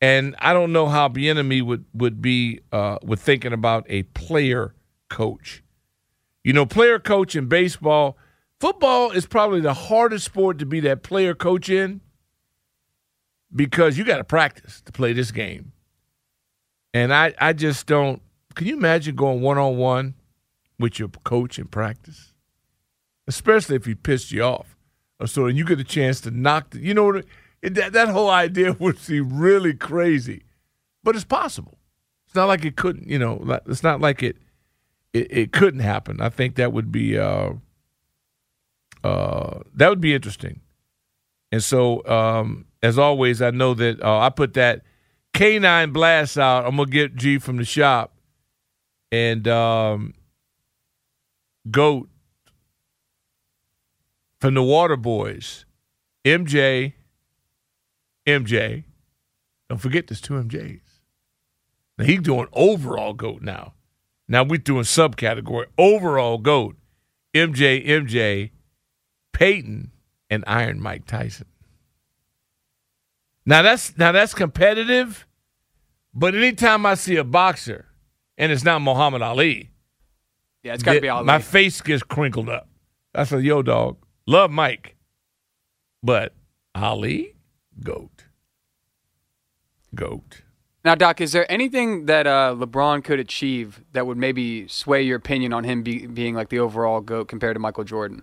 and 0.00 0.36
I 0.38 0.52
don't 0.52 0.72
know 0.72 0.86
how 0.86 1.08
Bieniemy 1.08 1.62
would 1.62 1.84
would 1.92 2.22
be 2.22 2.60
uh, 2.70 2.98
with 3.02 3.20
thinking 3.20 3.52
about 3.52 3.84
a 3.88 4.04
player 4.04 4.74
coach. 5.10 5.63
You 6.44 6.52
know, 6.52 6.66
player 6.66 6.98
coach 6.98 7.34
in 7.34 7.46
baseball, 7.46 8.18
football 8.60 9.10
is 9.10 9.26
probably 9.26 9.60
the 9.60 9.74
hardest 9.74 10.26
sport 10.26 10.58
to 10.58 10.66
be 10.66 10.78
that 10.80 11.02
player 11.02 11.34
coach 11.34 11.70
in 11.70 12.02
because 13.54 13.96
you 13.96 14.04
got 14.04 14.18
to 14.18 14.24
practice 14.24 14.82
to 14.82 14.92
play 14.92 15.14
this 15.14 15.30
game. 15.32 15.72
And 16.92 17.12
I, 17.12 17.34
I 17.40 17.54
just 17.54 17.86
don't. 17.86 18.20
Can 18.54 18.66
you 18.66 18.76
imagine 18.76 19.16
going 19.16 19.40
one 19.40 19.58
on 19.58 19.78
one 19.78 20.14
with 20.78 20.98
your 20.98 21.08
coach 21.08 21.58
in 21.58 21.66
practice? 21.66 22.32
Especially 23.26 23.74
if 23.76 23.86
he 23.86 23.94
pissed 23.94 24.30
you 24.30 24.42
off. 24.42 24.76
Or 25.18 25.26
so 25.26 25.46
and 25.46 25.56
you 25.56 25.64
get 25.64 25.80
a 25.80 25.84
chance 25.84 26.20
to 26.22 26.30
knock 26.30 26.70
the, 26.70 26.80
you 26.80 26.92
know, 26.92 27.22
it, 27.62 27.74
that, 27.74 27.92
that 27.94 28.08
whole 28.08 28.30
idea 28.30 28.72
would 28.78 28.98
seem 28.98 29.38
really 29.38 29.72
crazy. 29.72 30.44
But 31.02 31.16
it's 31.16 31.24
possible. 31.24 31.78
It's 32.26 32.34
not 32.34 32.48
like 32.48 32.64
it 32.64 32.76
couldn't, 32.76 33.08
you 33.08 33.18
know, 33.18 33.60
it's 33.66 33.82
not 33.82 34.00
like 34.00 34.22
it 34.22 34.36
it, 35.14 35.28
it 35.30 35.52
couldn't 35.52 35.80
happen. 35.80 36.20
I 36.20 36.28
think 36.28 36.56
that 36.56 36.72
would 36.72 36.92
be 36.92 37.16
uh, 37.16 37.52
uh, 39.02 39.60
that 39.74 39.88
would 39.88 40.00
be 40.00 40.12
interesting. 40.12 40.60
And 41.52 41.62
so, 41.62 42.04
um, 42.06 42.66
as 42.82 42.98
always, 42.98 43.40
I 43.40 43.50
know 43.50 43.74
that 43.74 44.02
uh, 44.02 44.18
I 44.18 44.28
put 44.28 44.54
that 44.54 44.82
canine 45.32 45.92
blast 45.92 46.36
out. 46.36 46.66
I'm 46.66 46.76
gonna 46.76 46.90
get 46.90 47.14
G 47.14 47.38
from 47.38 47.56
the 47.56 47.64
shop 47.64 48.16
and 49.12 49.46
um, 49.46 50.14
goat 51.70 52.08
from 54.40 54.54
the 54.54 54.62
Water 54.62 54.96
Boys, 54.96 55.64
MJ, 56.24 56.94
MJ. 58.26 58.84
Don't 59.68 59.78
forget 59.78 60.08
there's 60.08 60.20
two 60.20 60.34
MJs. 60.34 60.80
Now 61.96 62.04
he's 62.04 62.20
doing 62.20 62.48
overall 62.52 63.12
goat 63.12 63.42
now. 63.42 63.74
Now 64.28 64.44
we're 64.44 64.58
doing 64.58 64.84
subcategory 64.84 65.66
overall 65.76 66.38
goat. 66.38 66.76
MJ, 67.34 67.86
MJ, 67.86 68.50
Peyton, 69.32 69.90
and 70.30 70.44
Iron 70.46 70.80
Mike 70.80 71.06
Tyson. 71.06 71.46
Now 73.46 73.62
that's 73.62 73.96
now 73.98 74.12
that's 74.12 74.32
competitive, 74.32 75.26
but 76.14 76.34
anytime 76.34 76.86
I 76.86 76.94
see 76.94 77.16
a 77.16 77.24
boxer 77.24 77.86
and 78.38 78.50
it's 78.50 78.64
not 78.64 78.80
Muhammad 78.80 79.20
Ali, 79.20 79.70
yeah, 80.62 80.72
it's 80.72 80.82
got 80.82 80.94
to 80.94 81.00
be 81.00 81.08
Ali. 81.10 81.26
My 81.26 81.40
face 81.40 81.80
gets 81.82 82.02
crinkled 82.02 82.48
up. 82.48 82.68
I 83.14 83.24
said, 83.24 83.44
"Yo, 83.44 83.60
dog, 83.62 83.98
love 84.26 84.50
Mike, 84.50 84.96
but 86.02 86.32
Ali, 86.74 87.34
goat, 87.82 88.24
goat." 89.94 90.43
Now, 90.84 90.94
Doc, 90.94 91.22
is 91.22 91.32
there 91.32 91.50
anything 91.50 92.06
that 92.06 92.26
uh, 92.26 92.54
LeBron 92.58 93.02
could 93.02 93.18
achieve 93.18 93.82
that 93.92 94.06
would 94.06 94.18
maybe 94.18 94.68
sway 94.68 95.02
your 95.02 95.16
opinion 95.16 95.54
on 95.54 95.64
him 95.64 95.82
be, 95.82 96.06
being 96.06 96.34
like 96.34 96.50
the 96.50 96.58
overall 96.58 97.00
GOAT 97.00 97.26
compared 97.26 97.54
to 97.54 97.60
Michael 97.60 97.84
Jordan? 97.84 98.22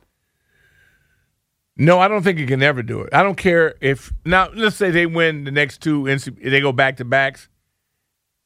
No, 1.75 1.99
I 1.99 2.07
don't 2.07 2.21
think 2.21 2.37
he 2.37 2.45
can 2.45 2.61
ever 2.61 2.83
do 2.83 3.01
it. 3.01 3.13
I 3.13 3.23
don't 3.23 3.37
care 3.37 3.73
if 3.81 4.13
now 4.25 4.49
let's 4.53 4.75
say 4.75 4.91
they 4.91 5.07
win 5.07 5.45
the 5.45 5.51
next 5.51 5.81
two 5.81 6.03
they 6.05 6.61
go 6.61 6.71
back 6.71 6.97
to 6.97 7.05
backs. 7.05 7.49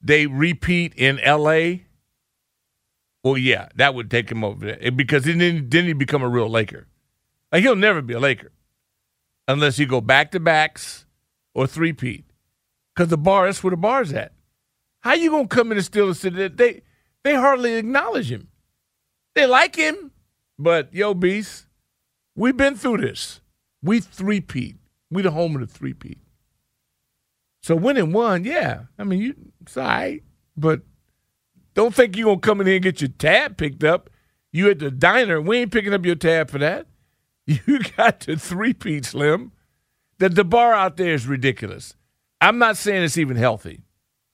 They 0.01 0.27
repeat 0.27 0.93
in 0.95 1.19
LA. 1.25 1.79
Well, 3.23 3.37
yeah, 3.37 3.69
that 3.75 3.95
would 3.95 4.09
take 4.09 4.31
him 4.31 4.43
over 4.43 4.65
there 4.65 4.91
because 4.91 5.23
then 5.23 5.37
didn't 5.37 5.87
he 5.87 5.93
become 5.93 6.21
a 6.21 6.29
real 6.29 6.47
Laker. 6.47 6.87
Like 7.51 7.63
he'll 7.63 7.75
never 7.75 8.01
be 8.01 8.13
a 8.13 8.19
Laker 8.19 8.51
unless 9.47 9.79
you 9.79 9.87
go 9.87 9.99
back 9.99 10.31
to 10.31 10.39
backs 10.39 11.05
or 11.53 11.67
three 11.67 11.91
peat. 11.91 12.23
Because 12.95 13.09
the 13.09 13.17
bar, 13.17 13.45
that's 13.45 13.63
where 13.63 13.71
the 13.71 13.77
bar's 13.77 14.13
at. 14.13 14.33
How 15.01 15.13
you 15.13 15.29
gonna 15.29 15.47
come 15.47 15.71
in 15.71 15.77
and 15.77 15.85
steal 15.85 16.07
the 16.07 16.15
city? 16.15 16.47
They 16.47 16.81
they 17.23 17.35
hardly 17.35 17.73
acknowledge 17.75 18.31
him. 18.31 18.47
They 19.35 19.45
like 19.45 19.75
him, 19.75 20.11
but 20.57 20.93
yo, 20.93 21.13
beast, 21.13 21.65
we've 22.35 22.55
been 22.55 22.75
through 22.75 22.97
this. 22.97 23.41
We 23.83 23.99
three-peat. 23.99 24.77
We 25.11 25.21
the 25.21 25.31
home 25.31 25.55
of 25.55 25.61
the 25.61 25.67
three-peat. 25.67 26.19
So 27.61 27.75
winning 27.75 28.13
one, 28.13 28.45
yeah. 28.45 28.83
I 28.97 29.03
mean, 29.03 29.19
you 29.19 29.35
it's 29.61 29.75
all 29.75 29.83
right. 29.83 30.23
But 30.55 30.81
don't 31.73 31.93
think 31.93 32.15
you're 32.15 32.35
to 32.35 32.39
come 32.39 32.61
in 32.61 32.67
here 32.67 32.77
and 32.77 32.83
get 32.83 33.01
your 33.01 33.09
tab 33.09 33.57
picked 33.57 33.83
up. 33.83 34.09
You 34.51 34.69
at 34.69 34.79
the 34.79 34.89
diner, 34.89 35.41
we 35.41 35.57
ain't 35.57 35.71
picking 35.71 35.93
up 35.93 36.05
your 36.05 36.15
tab 36.15 36.49
for 36.49 36.59
that. 36.59 36.87
You 37.47 37.79
got 37.95 38.21
the 38.21 38.37
three-peat, 38.37 39.05
Slim. 39.05 39.51
The, 40.17 40.29
the 40.29 40.43
bar 40.43 40.73
out 40.73 40.97
there 40.97 41.13
is 41.13 41.27
ridiculous. 41.27 41.95
I'm 42.45 42.59
not 42.59 42.77
saying 42.77 43.01
it's 43.01 43.17
even 43.17 43.37
healthy. 43.37 43.81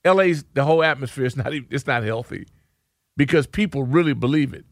LA's, 0.03 0.43
the 0.53 0.65
whole 0.65 0.83
atmosphere 0.83 1.23
is 1.23 1.37
not 1.37 1.53
even, 1.53 1.67
it's 1.71 1.87
not 1.87 2.03
healthy 2.03 2.45
because 3.15 3.47
people 3.47 3.83
really 3.83 4.11
believe 4.11 4.53
it. 4.53 4.65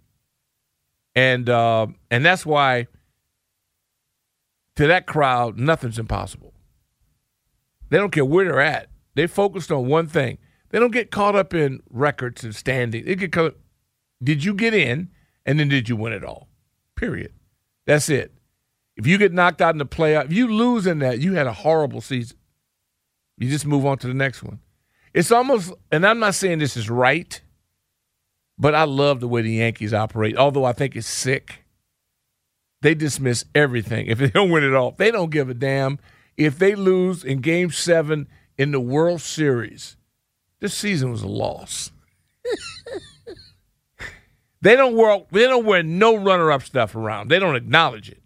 And, 1.16 1.50
uh, 1.50 1.88
and 2.12 2.26
that's 2.26 2.46
why 2.46 2.88
to 4.76 4.88
that 4.88 5.08
crowd, 5.08 5.58
nothing's 5.58 5.98
impossible. 5.98 6.54
They 7.90 7.98
don't 7.98 8.12
care 8.12 8.26
where 8.26 8.44
they're 8.44 8.60
at. 8.60 8.90
They 9.16 9.26
focused 9.26 9.72
on 9.72 9.88
one 9.88 10.08
thing. 10.08 10.38
They 10.72 10.80
don't 10.80 10.92
get 10.92 11.10
caught 11.10 11.38
up 11.38 11.54
in 11.54 11.82
records 11.90 12.44
and 12.44 12.54
standing. 12.54 13.06
They 13.06 13.16
get 13.16 13.32
caught. 13.32 13.58
Did 14.22 14.44
you 14.44 14.54
get 14.54 14.74
in, 14.74 15.12
and 15.46 15.60
then 15.60 15.70
did 15.70 15.88
you 15.88 15.96
win 15.96 16.12
it 16.12 16.26
all? 16.26 16.50
Period. 16.96 17.32
That's 17.88 18.10
it. 18.10 18.34
If 18.98 19.08
you 19.08 19.18
get 19.18 19.32
knocked 19.32 19.62
out 19.62 19.74
in 19.74 19.80
the 19.80 19.86
playoff, 19.86 20.26
if 20.26 20.34
you 20.34 20.54
lose 20.54 20.86
in 20.86 21.00
that, 21.00 21.20
you 21.20 21.36
had 21.36 21.48
a 21.48 21.54
horrible 21.54 22.02
season. 22.02 22.38
You 23.40 23.50
just 23.50 23.66
move 23.66 23.86
on 23.86 23.98
to 24.00 24.08
the 24.08 24.14
next 24.14 24.44
one. 24.44 24.60
It's 25.14 25.32
almost, 25.32 25.74
and 25.92 26.06
I'm 26.06 26.20
not 26.20 26.36
saying 26.36 26.60
this 26.60 26.78
is 26.78 26.90
right, 26.90 27.42
but 28.58 28.76
I 28.76 28.84
love 28.84 29.22
the 29.22 29.28
way 29.28 29.42
the 29.42 29.54
Yankees 29.54 29.94
operate. 29.94 30.38
Although 30.38 30.66
I 30.66 30.74
think 30.74 30.96
it's 30.96 31.08
sick. 31.08 31.64
They 32.82 32.94
dismiss 32.94 33.46
everything 33.56 34.08
if 34.08 34.18
they 34.20 34.30
don't 34.30 34.52
win 34.52 34.64
it 34.64 34.76
all. 34.76 34.92
They 34.92 35.10
don't 35.10 35.32
give 35.32 35.50
a 35.50 35.54
damn 35.54 36.00
if 36.38 36.60
they 36.60 36.76
lose 36.76 37.24
in 37.24 37.40
Game 37.40 37.72
Seven 37.72 38.28
in 38.58 38.72
the 38.72 38.80
World 38.80 39.22
Series. 39.22 39.98
This 40.60 40.74
season 40.74 41.12
was 41.12 41.24
a 41.24 41.28
loss. 41.28 41.92
they 44.62 44.76
don't 44.76 44.96
wear 44.96 45.26
they 45.32 45.44
don't 45.46 45.66
wear 45.66 45.84
no 45.84 46.16
runner 46.16 46.52
up 46.52 46.64
stuff 46.64 46.96
around. 46.96 47.30
They 47.30 47.40
don't 47.40 47.56
acknowledge 47.56 48.10
it. 48.10 48.22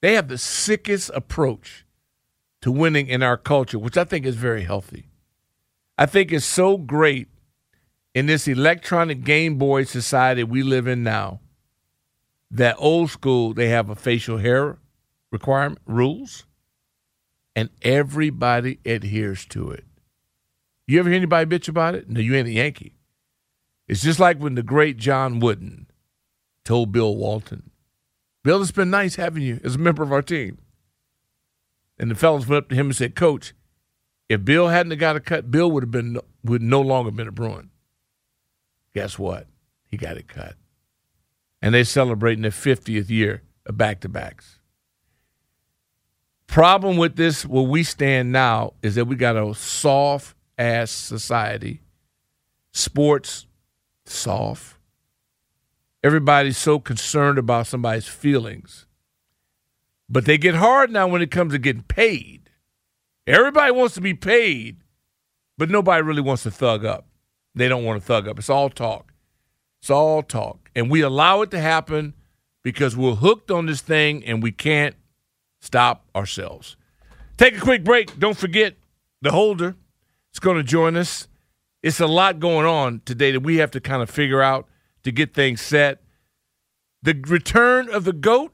They 0.00 0.14
have 0.14 0.28
the 0.28 0.38
sickest 0.38 1.10
approach 1.14 1.85
to 2.66 2.72
winning 2.72 3.06
in 3.06 3.22
our 3.22 3.36
culture, 3.36 3.78
which 3.78 3.96
I 3.96 4.02
think 4.02 4.26
is 4.26 4.34
very 4.34 4.64
healthy. 4.64 5.06
I 5.96 6.04
think 6.04 6.32
it's 6.32 6.44
so 6.44 6.76
great 6.76 7.28
in 8.12 8.26
this 8.26 8.48
electronic 8.48 9.22
Game 9.22 9.56
Boy 9.56 9.84
society 9.84 10.42
we 10.42 10.64
live 10.64 10.88
in 10.88 11.04
now 11.04 11.38
that 12.50 12.74
old 12.76 13.10
school 13.10 13.54
they 13.54 13.68
have 13.68 13.88
a 13.88 13.94
facial 13.94 14.38
hair 14.38 14.78
requirement 15.30 15.78
rules 15.86 16.44
and 17.54 17.70
everybody 17.82 18.80
adheres 18.84 19.46
to 19.46 19.70
it. 19.70 19.84
You 20.88 20.98
ever 20.98 21.08
hear 21.08 21.18
anybody 21.18 21.48
bitch 21.48 21.68
about 21.68 21.94
it? 21.94 22.10
No, 22.10 22.18
you 22.18 22.34
ain't 22.34 22.48
a 22.48 22.50
Yankee. 22.50 22.96
It's 23.86 24.02
just 24.02 24.18
like 24.18 24.38
when 24.38 24.56
the 24.56 24.64
great 24.64 24.96
John 24.96 25.38
Wooden 25.38 25.86
told 26.64 26.90
Bill 26.90 27.14
Walton, 27.14 27.70
Bill, 28.42 28.60
it's 28.60 28.72
been 28.72 28.90
nice 28.90 29.14
having 29.14 29.44
you 29.44 29.60
as 29.62 29.76
a 29.76 29.78
member 29.78 30.02
of 30.02 30.10
our 30.10 30.20
team. 30.20 30.58
And 31.98 32.10
the 32.10 32.14
fellas 32.14 32.46
went 32.46 32.64
up 32.64 32.68
to 32.68 32.74
him 32.74 32.86
and 32.86 32.96
said, 32.96 33.14
Coach, 33.14 33.54
if 34.28 34.44
Bill 34.44 34.68
hadn't 34.68 34.98
got 34.98 35.16
a 35.16 35.20
cut, 35.20 35.50
Bill 35.50 35.70
would 35.70 35.84
have 35.84 35.90
been 35.90 36.18
would 36.44 36.62
no 36.62 36.80
longer 36.80 37.10
been 37.10 37.28
a 37.28 37.32
Bruin. 37.32 37.70
Guess 38.94 39.18
what? 39.18 39.46
He 39.84 39.96
got 39.96 40.16
it 40.16 40.28
cut. 40.28 40.54
And 41.60 41.74
they're 41.74 41.84
celebrating 41.84 42.42
their 42.42 42.50
50th 42.50 43.08
year 43.08 43.42
of 43.64 43.76
back 43.76 44.00
to 44.00 44.08
backs. 44.08 44.58
Problem 46.46 46.96
with 46.96 47.16
this, 47.16 47.44
where 47.44 47.64
we 47.64 47.82
stand 47.82 48.32
now, 48.32 48.74
is 48.82 48.94
that 48.94 49.06
we 49.06 49.16
got 49.16 49.36
a 49.36 49.54
soft 49.54 50.36
ass 50.56 50.90
society. 50.90 51.82
Sports, 52.72 53.46
soft. 54.04 54.76
Everybody's 56.04 56.56
so 56.56 56.78
concerned 56.78 57.38
about 57.38 57.66
somebody's 57.66 58.06
feelings. 58.06 58.85
But 60.08 60.24
they 60.24 60.38
get 60.38 60.54
hard 60.54 60.90
now 60.90 61.08
when 61.08 61.22
it 61.22 61.30
comes 61.30 61.52
to 61.52 61.58
getting 61.58 61.82
paid. 61.82 62.50
Everybody 63.26 63.72
wants 63.72 63.94
to 63.94 64.00
be 64.00 64.14
paid, 64.14 64.76
but 65.58 65.68
nobody 65.68 66.02
really 66.02 66.22
wants 66.22 66.44
to 66.44 66.50
thug 66.50 66.84
up. 66.84 67.06
They 67.54 67.68
don't 67.68 67.84
want 67.84 68.00
to 68.00 68.06
thug 68.06 68.28
up. 68.28 68.38
It's 68.38 68.50
all 68.50 68.70
talk. 68.70 69.12
It's 69.80 69.90
all 69.90 70.22
talk. 70.22 70.70
And 70.76 70.90
we 70.90 71.00
allow 71.00 71.42
it 71.42 71.50
to 71.50 71.60
happen 71.60 72.14
because 72.62 72.96
we're 72.96 73.14
hooked 73.14 73.50
on 73.50 73.66
this 73.66 73.80
thing 73.80 74.24
and 74.24 74.42
we 74.42 74.52
can't 74.52 74.94
stop 75.60 76.04
ourselves. 76.14 76.76
Take 77.36 77.56
a 77.56 77.60
quick 77.60 77.82
break. 77.82 78.18
Don't 78.18 78.36
forget 78.36 78.76
the 79.22 79.32
holder 79.32 79.74
is 80.32 80.40
going 80.40 80.56
to 80.56 80.62
join 80.62 80.96
us. 80.96 81.28
It's 81.82 82.00
a 82.00 82.06
lot 82.06 82.40
going 82.40 82.66
on 82.66 83.02
today 83.04 83.32
that 83.32 83.40
we 83.40 83.56
have 83.56 83.70
to 83.72 83.80
kind 83.80 84.02
of 84.02 84.10
figure 84.10 84.42
out 84.42 84.66
to 85.02 85.12
get 85.12 85.34
things 85.34 85.60
set. 85.60 86.02
The 87.02 87.14
return 87.26 87.88
of 87.88 88.04
the 88.04 88.12
GOAT 88.12 88.52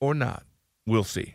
or 0.00 0.14
not, 0.14 0.44
we'll 0.86 1.04
see. 1.04 1.34